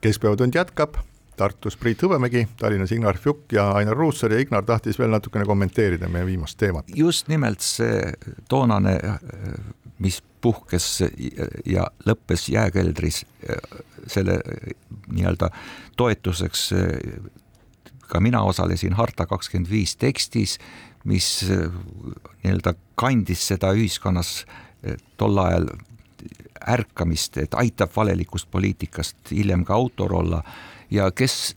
keskpäevatund 0.00 0.54
jätkab 0.54 0.98
Tartus 1.36 1.76
Priit 1.76 2.02
Hõbemägi, 2.02 2.44
Tallinnas 2.58 2.92
Ignar 2.92 3.16
Fjuk 3.18 3.52
ja 3.52 3.70
Ainar 3.74 3.96
Ruussaar 3.96 4.32
ja 4.32 4.38
Ignar 4.38 4.62
tahtis 4.64 4.98
veel 4.98 5.10
natukene 5.10 5.44
kommenteerida 5.44 6.08
meie 6.08 6.26
viimast 6.26 6.58
teemat. 6.58 6.84
just 6.94 7.28
nimelt 7.28 7.60
see 7.60 8.12
toonane, 8.48 8.98
mis 9.98 10.20
puhkes 10.40 11.02
ja 11.66 11.86
lõppes 12.06 12.48
jääkeldris 12.52 13.24
selle 14.06 14.38
nii-öelda 15.08 15.48
toetuseks 15.96 16.68
ka 18.08 18.20
mina 18.20 18.42
osalesin 18.42 18.92
Harta 18.98 19.26
kakskümmend 19.26 19.70
viis 19.70 19.96
tekstis, 19.96 20.58
mis 21.04 21.42
eh, 21.50 21.66
nii-öelda 22.42 22.74
kandis 23.00 23.48
seda 23.52 23.72
ühiskonnas 23.76 24.44
eh, 24.82 24.96
tol 25.16 25.38
ajal 25.38 25.68
ärkamist, 26.68 27.36
et 27.42 27.54
aitab 27.60 27.92
valelikust 27.96 28.48
poliitikast 28.50 29.34
hiljem 29.34 29.64
ka 29.64 29.74
autor 29.74 30.14
olla 30.16 30.40
ja 30.90 31.10
kes, 31.10 31.56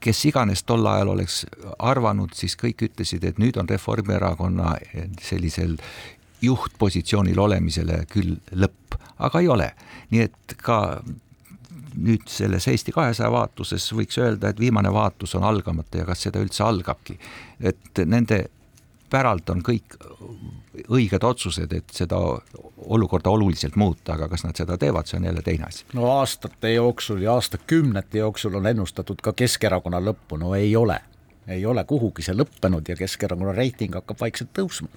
kes 0.00 0.24
iganes 0.28 0.64
tol 0.68 0.86
ajal 0.86 1.14
oleks 1.14 1.44
arvanud, 1.78 2.34
siis 2.36 2.56
kõik 2.60 2.84
ütlesid, 2.90 3.24
et 3.24 3.40
nüüd 3.40 3.56
on 3.60 3.68
Reformierakonna 3.68 4.76
eh, 4.92 5.08
sellisel 5.22 5.78
juhtpositsioonil 6.44 7.38
olemisele 7.40 8.02
küll 8.12 8.36
lõpp, 8.52 8.98
aga 9.18 9.40
ei 9.40 9.48
ole. 9.48 9.70
nii 10.10 10.26
et 10.28 10.56
ka 10.62 11.00
nüüd 11.96 12.28
selles 12.30 12.68
Eesti 12.68 12.92
kahesaja 12.92 13.30
vaatuses 13.32 13.86
võiks 13.96 14.18
öelda, 14.20 14.50
et 14.50 14.60
viimane 14.60 14.92
vaatus 14.92 15.34
on 15.38 15.44
algamata 15.44 16.02
ja 16.02 16.04
kas 16.08 16.26
seda 16.26 16.42
üldse 16.44 16.64
algabki. 16.64 17.18
et 17.60 18.04
nende 18.04 18.46
päralt 19.10 19.50
on 19.50 19.62
kõik 19.62 19.96
õiged 20.92 21.24
otsused, 21.24 21.72
et 21.72 21.92
seda 21.94 22.18
olukorda 22.76 23.30
oluliselt 23.30 23.76
muuta, 23.76 24.14
aga 24.14 24.28
kas 24.28 24.44
nad 24.44 24.58
seda 24.58 24.76
teevad, 24.78 25.06
see 25.06 25.18
on 25.20 25.28
jälle 25.30 25.42
teine 25.42 25.64
asi. 25.68 25.84
no 25.94 26.10
aastate 26.18 26.74
jooksul 26.74 27.22
ja 27.22 27.34
aastakümnete 27.34 28.18
jooksul 28.18 28.54
on 28.54 28.66
ennustatud 28.66 29.22
ka 29.22 29.32
Keskerakonna 29.32 30.02
lõppu, 30.02 30.38
no 30.38 30.54
ei 30.54 30.76
ole 30.76 31.00
ei 31.48 31.66
ole 31.66 31.84
kuhugi 31.84 32.24
see 32.26 32.34
lõppenud 32.34 32.88
ja 32.88 32.96
Keskerakonna 32.98 33.54
reiting 33.54 33.94
hakkab 33.94 34.20
vaikselt 34.20 34.50
tõusma 34.56 34.88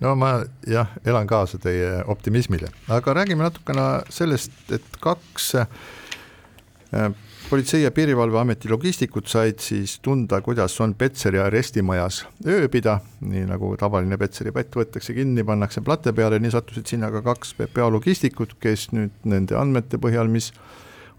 no 0.00 0.14
ma 0.16 0.34
jah, 0.66 0.92
elan 1.04 1.28
kaasa 1.30 1.58
teie 1.62 2.00
optimismile, 2.08 2.70
aga 2.88 3.14
räägime 3.20 3.44
natukene 3.44 3.88
sellest, 4.12 4.54
et 4.72 5.00
kaks 5.00 5.54
äh, 5.60 7.10
politsei- 7.50 7.82
ja 7.82 7.90
Piirivalveameti 7.90 8.68
logistikud 8.70 9.26
said 9.26 9.58
siis 9.58 9.98
tunda, 10.02 10.40
kuidas 10.40 10.80
on 10.80 10.94
Petseri 10.94 11.38
arestimajas 11.38 12.24
ööbida, 12.46 13.00
nii 13.20 13.44
nagu 13.48 13.74
tavaline 13.80 14.18
Petseri 14.18 14.52
pätt 14.52 14.76
võetakse 14.76 15.14
kinni, 15.16 15.44
pannakse 15.44 15.82
plate 15.84 16.12
peale, 16.12 16.38
nii 16.38 16.54
sattusid 16.54 16.86
sinna 16.86 17.10
ka 17.10 17.22
kaks 17.26 17.54
PPA 17.58 17.90
logistikut, 17.90 18.54
kes 18.60 18.90
nüüd 18.92 19.12
nende 19.24 19.58
andmete 19.58 19.98
põhjal, 19.98 20.30
mis 20.30 20.52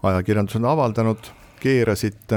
ajakirjandus 0.02 0.58
on 0.58 0.66
avaldanud, 0.72 1.30
keerasid 1.62 2.34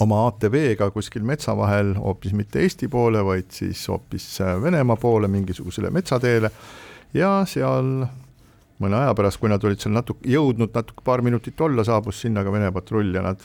oma 0.00 0.26
ATV-ga 0.26 0.90
kuskil 0.90 1.24
metsa 1.26 1.56
vahel 1.56 1.94
hoopis 2.00 2.32
mitte 2.32 2.62
Eesti 2.62 2.88
poole, 2.88 3.24
vaid 3.24 3.50
siis 3.52 3.84
hoopis 3.88 4.38
Venemaa 4.62 4.96
poole 4.96 5.28
mingisugusele 5.28 5.90
metsateele. 5.90 6.50
Ja 7.14 7.42
seal 7.46 8.06
mõne 8.82 8.98
aja 8.98 9.14
pärast, 9.14 9.38
kui 9.40 9.50
nad 9.52 9.62
olid 9.64 9.82
seal 9.82 9.94
natuke, 9.94 10.24
jõudnud 10.28 10.72
natuke 10.74 11.04
paar 11.04 11.22
minutit 11.22 11.60
olla, 11.60 11.84
saabus 11.84 12.22
sinna 12.24 12.44
ka 12.44 12.52
Vene 12.54 12.72
patrull 12.72 13.14
ja 13.14 13.22
nad 13.24 13.42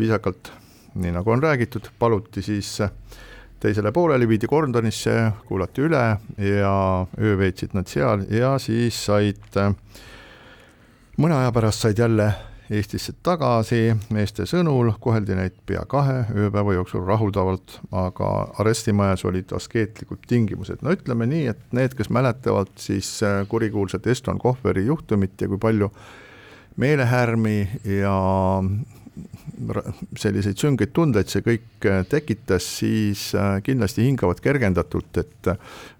viisakalt, 0.00 0.50
nii 0.94 1.12
nagu 1.14 1.30
on 1.30 1.42
räägitud, 1.42 1.92
paluti 1.98 2.42
siis 2.42 2.78
teisele 3.62 3.92
poolele, 3.94 4.26
viidi 4.26 4.48
kordonisse, 4.50 5.14
kuulati 5.46 5.84
üle 5.86 6.02
ja 6.42 6.72
öö 7.20 7.36
veetsid 7.38 7.76
nad 7.78 7.86
seal 7.86 8.24
ja 8.32 8.56
siis 8.58 9.04
said 9.06 9.60
mõne 11.20 11.36
aja 11.36 11.52
pärast 11.54 11.84
said 11.84 12.00
jälle 12.02 12.32
Eestisse 12.72 13.12
tagasi, 13.26 13.92
meeste 14.14 14.46
sõnul 14.48 14.94
koheldi 15.02 15.34
neid 15.36 15.56
pea 15.68 15.82
kahe 15.88 16.22
ööpäeva 16.32 16.72
jooksul 16.78 17.02
rahuldavalt, 17.04 17.74
aga 17.92 18.28
arestimajas 18.62 19.26
olid 19.28 19.52
askeetlikud 19.52 20.22
tingimused, 20.30 20.80
no 20.80 20.94
ütleme 20.96 21.26
nii, 21.28 21.50
et 21.52 21.76
need, 21.76 21.92
kes 21.98 22.08
mäletavad 22.14 22.72
siis 22.80 23.10
äh, 23.26 23.42
kurikuulsat 23.50 24.06
Eston 24.08 24.40
Kohveri 24.40 24.86
juhtumit 24.86 25.42
ja 25.42 25.50
kui 25.52 25.60
palju 25.60 25.90
meelehärmi 26.80 27.58
ja 27.98 28.16
selliseid 30.16 30.56
süngeid 30.56 30.94
tundeid 30.96 31.28
see 31.28 31.44
kõik 31.44 31.90
äh, 31.90 32.00
tekitas, 32.08 32.70
siis 32.80 33.28
äh, 33.36 33.58
kindlasti 33.66 34.06
hingavad 34.06 34.40
kergendatult, 34.40 35.20
et 35.20 35.52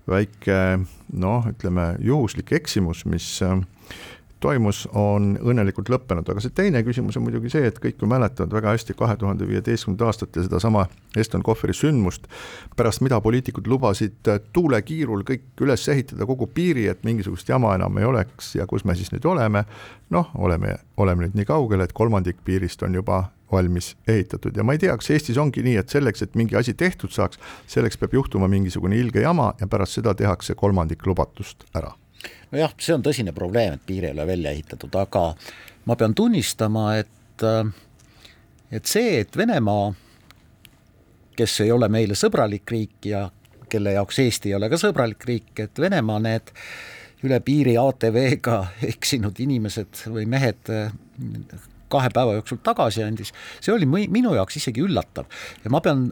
väike 0.09 0.57
noh, 1.13 1.53
ütleme 1.53 1.93
juhuslik 2.01 2.57
eksimus, 2.57 3.05
mis 3.05 3.29
toimus, 4.43 4.85
on 4.99 5.37
õnnelikult 5.41 5.91
lõppenud, 5.93 6.29
aga 6.29 6.43
see 6.43 6.55
teine 6.55 6.83
küsimus 6.87 7.17
on 7.19 7.27
muidugi 7.27 7.53
see, 7.53 7.67
et 7.69 7.79
kõik 7.83 8.03
ju 8.03 8.09
mäletavad 8.11 8.53
väga 8.59 8.75
hästi 8.75 8.97
kahe 8.99 9.17
tuhande 9.21 9.47
viieteistkümnendat 9.49 10.11
aastat 10.11 10.37
ja 10.37 10.47
sedasama 10.47 10.87
Eston 11.17 11.45
Kohveri 11.47 11.75
sündmust, 11.77 12.27
pärast 12.77 13.05
mida 13.05 13.21
poliitikud 13.23 13.69
lubasid 13.71 14.31
tuulekiirul 14.53 15.25
kõik 15.29 15.65
üles 15.65 15.87
ehitada, 15.93 16.27
kogu 16.29 16.49
piiri, 16.55 16.89
et 16.91 17.05
mingisugust 17.07 17.49
jama 17.49 17.75
enam 17.79 17.99
ei 17.99 18.09
oleks. 18.09 18.55
Ja 18.59 18.67
kus 18.71 18.87
me 18.89 18.97
siis 18.99 19.13
nüüd 19.15 19.27
oleme, 19.29 19.65
noh, 20.11 20.33
oleme, 20.39 20.77
oleme 20.97 21.27
nüüd 21.27 21.39
nii 21.39 21.49
kaugel, 21.49 21.85
et 21.85 21.95
kolmandik 21.97 22.43
piirist 22.45 22.83
on 22.83 22.99
juba 22.99 23.25
valmis 23.53 23.93
ehitatud. 24.09 24.57
Ja 24.57 24.65
ma 24.65 24.77
ei 24.77 24.81
tea, 24.81 24.97
kas 24.97 25.11
Eestis 25.13 25.39
ongi 25.41 25.65
nii, 25.65 25.77
et 25.83 25.93
selleks, 25.93 26.25
et 26.25 26.39
mingi 26.41 26.57
asi 26.57 26.75
tehtud 26.75 27.13
saaks, 27.13 27.41
selleks 27.71 28.01
peab 28.01 28.17
juhtuma 28.17 28.49
mingisugune 28.49 28.97
ilge 28.97 29.25
jama 29.25 29.53
ja 29.61 29.69
pärast 29.69 30.01
seda 30.01 30.17
tehakse 30.17 30.57
kolmandik 30.59 31.07
lubatust 31.07 31.69
ära 31.77 31.93
nojah, 32.53 32.75
see 32.79 32.95
on 32.95 33.05
tõsine 33.05 33.35
probleem, 33.37 33.79
et 33.79 33.87
piir 33.87 34.09
ei 34.09 34.15
ole 34.15 34.27
välja 34.27 34.53
ehitatud, 34.55 34.95
aga 35.01 35.33
ma 35.85 35.97
pean 35.97 36.15
tunnistama, 36.15 36.93
et 37.03 37.47
äh, 37.47 37.73
et 38.73 38.89
see, 38.89 39.21
et 39.21 39.37
Venemaa, 39.37 39.93
kes 41.37 41.61
ei 41.65 41.73
ole 41.73 41.89
meile 41.93 42.17
sõbralik 42.19 42.71
riik 42.73 43.11
ja 43.11 43.27
kelle 43.73 43.95
jaoks 43.97 44.19
Eesti 44.25 44.53
ei 44.53 44.57
ole 44.57 44.69
ka 44.73 44.79
sõbralik 44.81 45.25
riik, 45.29 45.53
et 45.65 45.81
Venemaa 45.81 46.21
need 46.25 46.53
üle 47.23 47.39
piiri 47.45 47.77
ATV-ga 47.81 48.59
eksinud 48.95 49.39
inimesed 49.41 50.07
või 50.13 50.27
mehed 50.29 50.73
kahe 51.93 52.11
päeva 52.15 52.37
jooksul 52.39 52.63
tagasi 52.65 53.05
andis, 53.05 53.33
see 53.61 53.75
oli 53.75 53.87
minu 53.87 54.35
jaoks 54.37 54.59
isegi 54.63 54.85
üllatav. 54.85 55.29
ja 55.65 55.73
ma 55.73 55.83
pean 55.85 56.09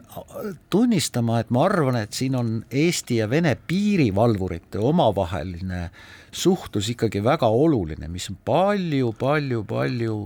tunnistama, 0.69 1.41
et 1.41 1.51
ma 1.53 1.65
arvan, 1.67 1.99
et 2.03 2.13
siin 2.17 2.37
on 2.39 2.55
Eesti 2.69 3.21
ja 3.21 3.29
Vene 3.29 3.55
piirivalvurite 3.67 4.79
omavaheline 4.79 5.89
suhtlus 6.31 6.89
ikkagi 6.93 7.23
väga 7.23 7.47
oluline, 7.47 8.07
mis 8.07 8.29
on 8.31 8.37
palju, 8.45 9.11
palju, 9.19 9.63
palju 9.67 10.17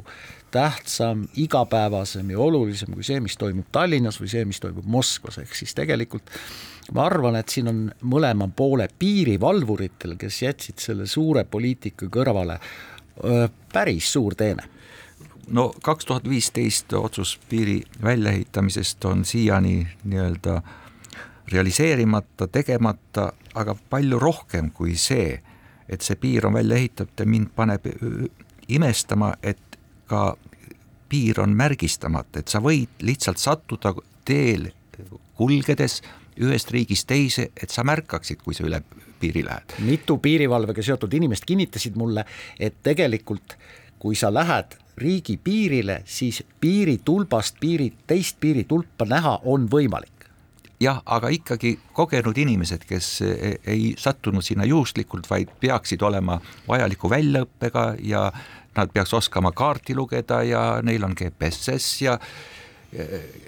tähtsam, 0.55 1.25
igapäevasem 1.41 2.29
ja 2.31 2.39
olulisem 2.39 2.93
kui 2.95 3.03
see, 3.03 3.19
mis 3.19 3.35
toimub 3.37 3.67
Tallinnas 3.75 4.21
või 4.21 4.29
see, 4.31 4.45
mis 4.47 4.61
toimub 4.63 4.85
Moskvas, 4.87 5.41
ehk 5.41 5.57
siis 5.57 5.75
tegelikult 5.75 6.29
ma 6.95 7.07
arvan, 7.09 7.35
et 7.39 7.49
siin 7.51 7.71
on 7.71 7.81
mõlema 8.05 8.47
poole 8.55 8.87
piirivalvuritel, 8.99 10.15
kes 10.21 10.41
jätsid 10.45 10.83
selle 10.83 11.09
suure 11.09 11.43
poliitika 11.49 12.07
kõrvale, 12.13 12.59
päris 13.73 14.11
suur 14.11 14.35
teene 14.37 14.74
no 15.47 15.73
kaks 15.83 16.05
tuhat 16.05 16.29
viisteist 16.29 16.93
otsus 16.93 17.39
piiri 17.49 17.83
väljaehitamisest 18.03 19.05
on 19.05 19.25
siiani 19.25 19.87
nii-öelda 20.03 20.61
realiseerimata, 21.51 22.47
tegemata, 22.47 23.33
aga 23.55 23.75
palju 23.89 24.19
rohkem 24.19 24.71
kui 24.71 24.95
see, 24.97 25.41
et 25.89 26.01
see 26.01 26.17
piir 26.17 26.47
on 26.47 26.53
välja 26.53 26.75
ehitatud 26.75 27.19
ja 27.19 27.25
mind 27.25 27.51
paneb 27.55 27.85
imestama, 28.67 29.33
et 29.43 29.79
ka 30.09 30.35
piir 31.09 31.41
on 31.41 31.53
märgistamata, 31.53 32.41
et 32.41 32.49
sa 32.49 32.59
võid 32.59 33.05
lihtsalt 33.05 33.37
sattuda 33.37 33.93
teel 34.25 34.71
kulgedes 35.37 36.01
ühest 36.41 36.71
riigist 36.73 37.07
teise, 37.07 37.51
et 37.55 37.69
sa 37.69 37.85
märkaksid, 37.87 38.41
kui 38.43 38.57
sa 38.57 38.65
üle 38.65 38.81
piiri 39.19 39.45
lähed. 39.45 39.77
mitu 39.79 40.17
piirivalvega 40.17 40.83
seotud 40.83 41.13
inimest 41.13 41.45
kinnitasid 41.45 41.95
mulle, 41.95 42.25
et 42.59 42.81
tegelikult 42.83 43.55
kui 43.99 44.15
sa 44.15 44.33
lähed 44.33 44.75
riigipiirile, 44.97 46.01
siis 46.05 46.43
piiritulbast 46.61 47.55
piiri, 47.59 47.93
teist 48.07 48.39
piiritulpa 48.39 49.05
näha 49.09 49.39
on 49.43 49.67
võimalik. 49.71 50.11
Jah, 50.79 50.99
aga 51.05 51.29
ikkagi 51.31 51.77
kogenud 51.95 52.37
inimesed, 52.37 52.83
kes 52.87 53.21
ei 53.67 53.93
sattunud 53.97 54.43
sinna 54.43 54.65
juhuslikult, 54.67 55.29
vaid 55.29 55.53
peaksid 55.59 56.01
olema 56.03 56.35
vajaliku 56.67 57.09
väljaõppega 57.09 57.85
ja 58.03 58.25
nad 58.75 58.91
peaks 58.91 59.13
oskama 59.13 59.51
kaarti 59.55 59.95
lugeda 59.95 60.41
ja 60.43 60.65
neil 60.83 61.03
on 61.03 61.15
GPS 61.15 62.01
ja 62.01 62.17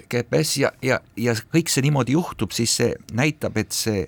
GPS 0.08 0.56
ja, 0.56 0.72
ja, 0.82 1.00
ja 1.16 1.34
kõik 1.52 1.68
see 1.72 1.84
niimoodi 1.84 2.16
juhtub, 2.16 2.52
siis 2.56 2.74
see 2.80 2.94
näitab, 3.12 3.56
et 3.60 3.76
see 3.76 4.06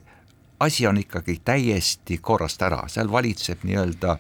asi 0.60 0.86
on 0.86 1.00
ikkagi 1.00 1.40
täiesti 1.44 2.18
korrast 2.24 2.62
ära, 2.62 2.82
seal 2.88 3.12
valitseb 3.12 3.64
nii-öelda 3.68 4.16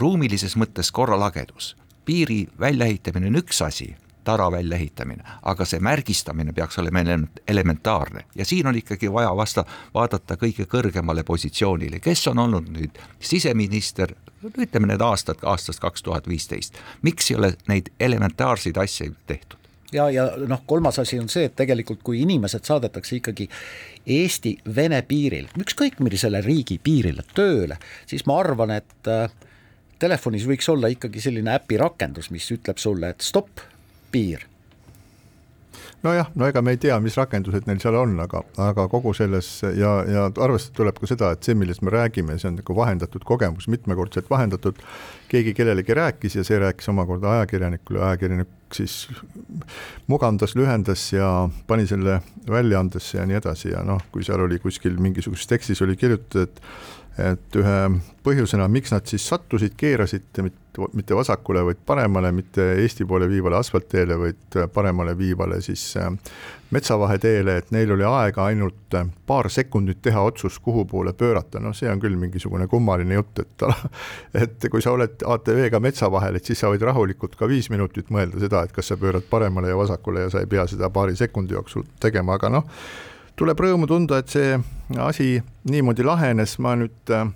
ruumilises 0.00 0.56
mõttes 0.56 0.92
korralagedus 0.92 1.74
piiri 2.04 2.46
väljaehitamine 2.60 3.26
on 3.26 3.38
üks 3.42 3.62
asi, 3.64 3.92
tara 4.24 4.50
väljaehitamine, 4.52 5.22
aga 5.42 5.64
see 5.66 5.80
märgistamine 5.82 6.52
peaks 6.52 6.78
olema 6.78 7.02
elementaarne. 7.48 8.24
Ja 8.34 8.44
siin 8.44 8.66
on 8.66 8.76
ikkagi 8.78 9.12
vaja 9.12 9.36
vasta, 9.36 9.64
vaadata 9.94 10.36
kõige 10.38 10.66
kõrgemale 10.70 11.24
positsioonile, 11.24 12.00
kes 12.00 12.26
on 12.30 12.38
olnud 12.38 12.70
nüüd 12.70 13.00
siseminister, 13.20 14.14
ütleme 14.58 14.92
need 14.92 15.02
aastad, 15.02 15.42
aastast 15.42 15.82
kaks 15.82 16.02
tuhat 16.02 16.28
viisteist, 16.28 16.78
miks 17.02 17.30
ei 17.30 17.36
ole 17.36 17.54
neid 17.68 17.90
elementaarseid 18.00 18.78
asju 18.78 19.14
tehtud? 19.26 19.58
ja, 19.92 20.10
ja 20.10 20.26
noh, 20.48 20.62
kolmas 20.66 20.98
asi 21.02 21.18
on 21.20 21.28
see, 21.28 21.44
et 21.50 21.56
tegelikult 21.56 22.00
kui 22.04 22.22
inimesed 22.22 22.64
saadetakse 22.64 23.18
ikkagi 23.18 23.48
Eesti-Vene 24.08 25.02
piiril, 25.08 25.50
ükskõik 25.60 26.00
millisele 26.02 26.40
riigi 26.42 26.78
piirile 26.82 27.24
tööle, 27.36 27.76
siis 28.08 28.24
ma 28.26 28.38
arvan, 28.40 28.72
et 28.78 29.10
äh, 29.10 29.28
telefonis 30.02 30.46
võiks 30.48 30.68
olla 30.72 30.90
ikkagi 30.92 31.22
selline 31.22 31.54
äpi 31.56 31.78
rakendus, 31.80 32.32
mis 32.34 32.48
ütleb 32.54 32.80
sulle, 32.82 33.14
et 33.14 33.24
stopp, 33.24 33.62
piir 34.12 34.48
nojah, 36.02 36.30
no 36.34 36.46
ega 36.50 36.62
me 36.64 36.74
ei 36.74 36.80
tea, 36.82 36.96
mis 37.02 37.16
rakendused 37.18 37.66
neil 37.68 37.80
seal 37.82 37.96
on, 37.98 38.14
aga, 38.24 38.42
aga 38.64 38.86
kogu 38.90 39.12
selles 39.16 39.48
ja, 39.78 39.92
ja 40.08 40.24
arvestada 40.30 40.80
tuleb 40.80 40.98
ka 40.98 41.08
seda, 41.10 41.32
et 41.34 41.46
see, 41.46 41.56
millest 41.58 41.84
me 41.86 41.92
räägime, 41.94 42.36
see 42.40 42.50
on 42.50 42.58
nagu 42.58 42.76
vahendatud 42.76 43.24
kogemus, 43.28 43.68
mitmekordselt 43.72 44.30
vahendatud. 44.30 44.80
keegi 45.32 45.54
kellelegi 45.56 45.94
rääkis 45.96 46.36
ja 46.36 46.44
see 46.44 46.58
rääkis 46.60 46.90
omakorda 46.92 47.30
ajakirjanikule, 47.38 48.02
ajakirjanik 48.04 48.50
siis 48.76 49.06
mugandas, 50.10 50.56
lühendas 50.58 51.06
ja 51.12 51.48
pani 51.66 51.86
selle 51.86 52.18
väljaandesse 52.48 53.18
ja 53.18 53.26
nii 53.28 53.38
edasi 53.38 53.70
ja 53.72 53.84
noh, 53.86 54.02
kui 54.12 54.24
seal 54.26 54.42
oli 54.44 54.58
kuskil 54.60 54.98
mingisuguses 55.00 55.48
tekstis 55.48 55.80
oli 55.84 55.96
kirjutatud, 55.96 56.50
et 56.50 56.60
et 57.20 57.56
ühe 57.60 57.78
põhjusena, 58.24 58.68
miks 58.72 58.92
nad 58.94 59.06
siis 59.08 59.24
sattusid, 59.28 59.74
keerasid 59.76 60.40
mitte 60.96 61.16
vasakule, 61.16 61.64
vaid 61.66 61.82
paremale, 61.86 62.30
mitte 62.32 62.64
Eesti 62.80 63.04
poole 63.04 63.28
viivale 63.28 63.58
asfaltteele, 63.58 64.16
vaid 64.18 64.56
paremale 64.72 65.12
viivale 65.18 65.60
siis 65.60 65.82
äh, 66.00 66.08
metsavaheteele, 66.72 67.56
et 67.60 67.74
neil 67.74 67.92
oli 67.92 68.06
aega 68.08 68.46
ainult 68.48 68.96
äh, 68.96 69.10
paar 69.28 69.50
sekundit 69.52 70.00
teha 70.02 70.22
otsus, 70.24 70.56
kuhu 70.64 70.86
poole 70.88 71.12
pöörata, 71.12 71.60
noh, 71.60 71.76
see 71.76 71.90
on 71.92 72.00
küll 72.00 72.16
mingisugune 72.16 72.68
kummaline 72.72 73.20
jutt, 73.20 73.44
et 73.44 73.68
et 74.46 74.68
kui 74.72 74.82
sa 74.82 74.96
oled 74.96 75.26
ATV-ga 75.36 75.82
metsa 75.84 76.08
vahel, 76.12 76.40
et 76.40 76.48
siis 76.48 76.64
sa 76.64 76.72
võid 76.72 76.88
rahulikult 76.88 77.36
ka 77.36 77.50
viis 77.50 77.68
minutit 77.74 78.08
mõelda 78.08 78.40
seda, 78.40 78.64
et 78.64 78.72
kas 78.72 78.88
sa 78.88 78.96
pöörad 78.96 79.28
paremale 79.30 79.74
ja 79.74 79.76
vasakule 79.76 80.24
ja 80.24 80.32
sa 80.32 80.40
ei 80.40 80.48
pea 80.48 80.64
seda 80.70 80.88
paari 80.90 81.18
sekundi 81.18 81.58
jooksul 81.58 81.84
tegema, 82.00 82.40
aga 82.40 82.56
noh, 82.56 82.82
tuleb 83.36 83.60
rõõmu 83.60 83.88
tunda, 83.90 84.20
et 84.20 84.32
see 84.32 84.56
asi 85.00 85.36
niimoodi 85.70 86.04
lahenes, 86.04 86.56
ma 86.62 86.74
nüüd 86.78 87.12
äh, 87.14 87.28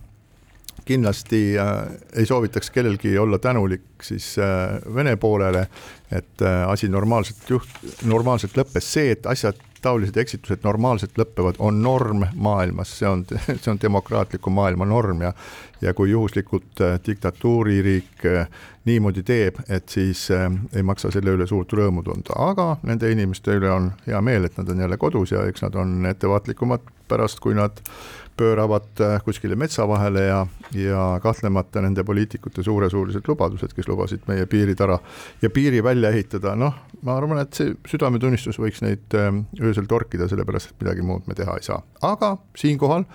kindlasti 0.86 1.42
äh, 1.61 1.76
ei 2.20 2.26
soovitaks 2.28 2.70
kellelgi 2.74 3.16
olla 3.18 3.38
tänulik 3.42 4.05
siis 4.05 4.34
äh, 4.38 4.76
Vene 4.94 5.16
poolele, 5.16 5.66
et 6.11 6.42
asi 6.68 6.86
normaalselt 6.88 7.49
juht, 7.51 7.70
normaalselt 8.07 8.55
lõppes, 8.55 8.92
see, 8.94 9.11
et 9.16 9.26
asjad, 9.26 9.59
taolised 9.82 10.16
eksitused 10.22 10.62
normaalselt 10.62 11.18
lõpevad, 11.18 11.59
on 11.59 11.80
norm 11.82 12.22
maailmas, 12.34 12.92
see 13.01 13.09
on, 13.09 13.24
see 13.62 13.72
on 13.72 13.80
demokraatliku 13.82 14.53
maailma 14.55 14.86
norm 14.86 15.24
ja 15.26 15.32
ja 15.81 15.95
kui 15.95 16.11
juhuslikult 16.11 16.81
äh, 16.81 16.99
diktatuuririik 17.07 18.27
äh, 18.27 18.49
niimoodi 18.85 19.22
teeb, 19.22 19.61
et 19.68 19.89
siis 19.89 20.29
äh, 20.31 20.51
ei 20.74 20.83
maksa 20.83 21.11
selle 21.14 21.35
üle 21.37 21.47
suurt 21.47 21.72
rõõmu 21.72 22.05
tunda, 22.07 22.37
aga 22.49 22.77
nende 22.87 23.11
inimeste 23.12 23.57
üle 23.59 23.70
on 23.72 23.91
hea 24.07 24.20
meel, 24.24 24.49
et 24.49 24.57
nad 24.59 24.70
on 24.72 24.85
jälle 24.85 24.97
kodus 25.01 25.35
ja 25.35 25.45
eks 25.49 25.66
nad 25.66 25.74
on 25.74 26.07
ettevaatlikumad 26.07 26.87
pärast, 27.09 27.41
kui 27.41 27.55
nad 27.55 27.83
pööravad 28.37 29.01
äh, 29.01 29.16
kuskile 29.24 29.57
metsa 29.57 29.89
vahele 29.89 30.24
ja, 30.26 30.47
ja 30.74 31.05
kahtlemata 31.22 31.80
nende 31.84 32.05
poliitikute 32.05 32.62
suuresuulised 32.62 33.28
lubadused, 33.28 33.72
kes 33.76 33.89
lubasid 33.89 34.26
meie 34.28 34.47
piiritara 34.47 34.99
ja 35.43 35.51
piiri 35.51 35.82
välja 35.84 36.11
ehitada, 36.14 36.55
noh, 36.57 36.74
ma 37.03 37.16
arvan, 37.16 37.41
et 37.43 37.57
see 37.57 37.74
südametunnistus 37.89 38.61
võiks 38.62 38.82
neid 38.84 39.16
äh, 39.16 39.30
öösel 39.61 39.89
torkida, 39.91 40.28
sellepärast 40.28 40.72
et 40.72 40.84
midagi 40.84 41.07
muud 41.07 41.28
me 41.30 41.39
teha 41.39 41.57
ei 41.57 41.66
saa. 41.66 41.80
aga 42.03 42.37
siinkohal 42.57 43.07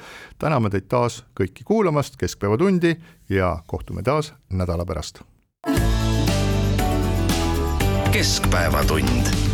täname 0.42 0.74
teid 0.74 0.90
taas 0.92 1.22
kõiki 1.38 1.66
kuulamast, 1.68 2.18
Keskpäevatundi 2.22 2.96
ja 3.30 3.58
kohtume 3.68 4.04
taas 4.04 4.34
nädala 4.50 4.86
pärast. 4.86 5.22
keskpäevatund 8.12 9.51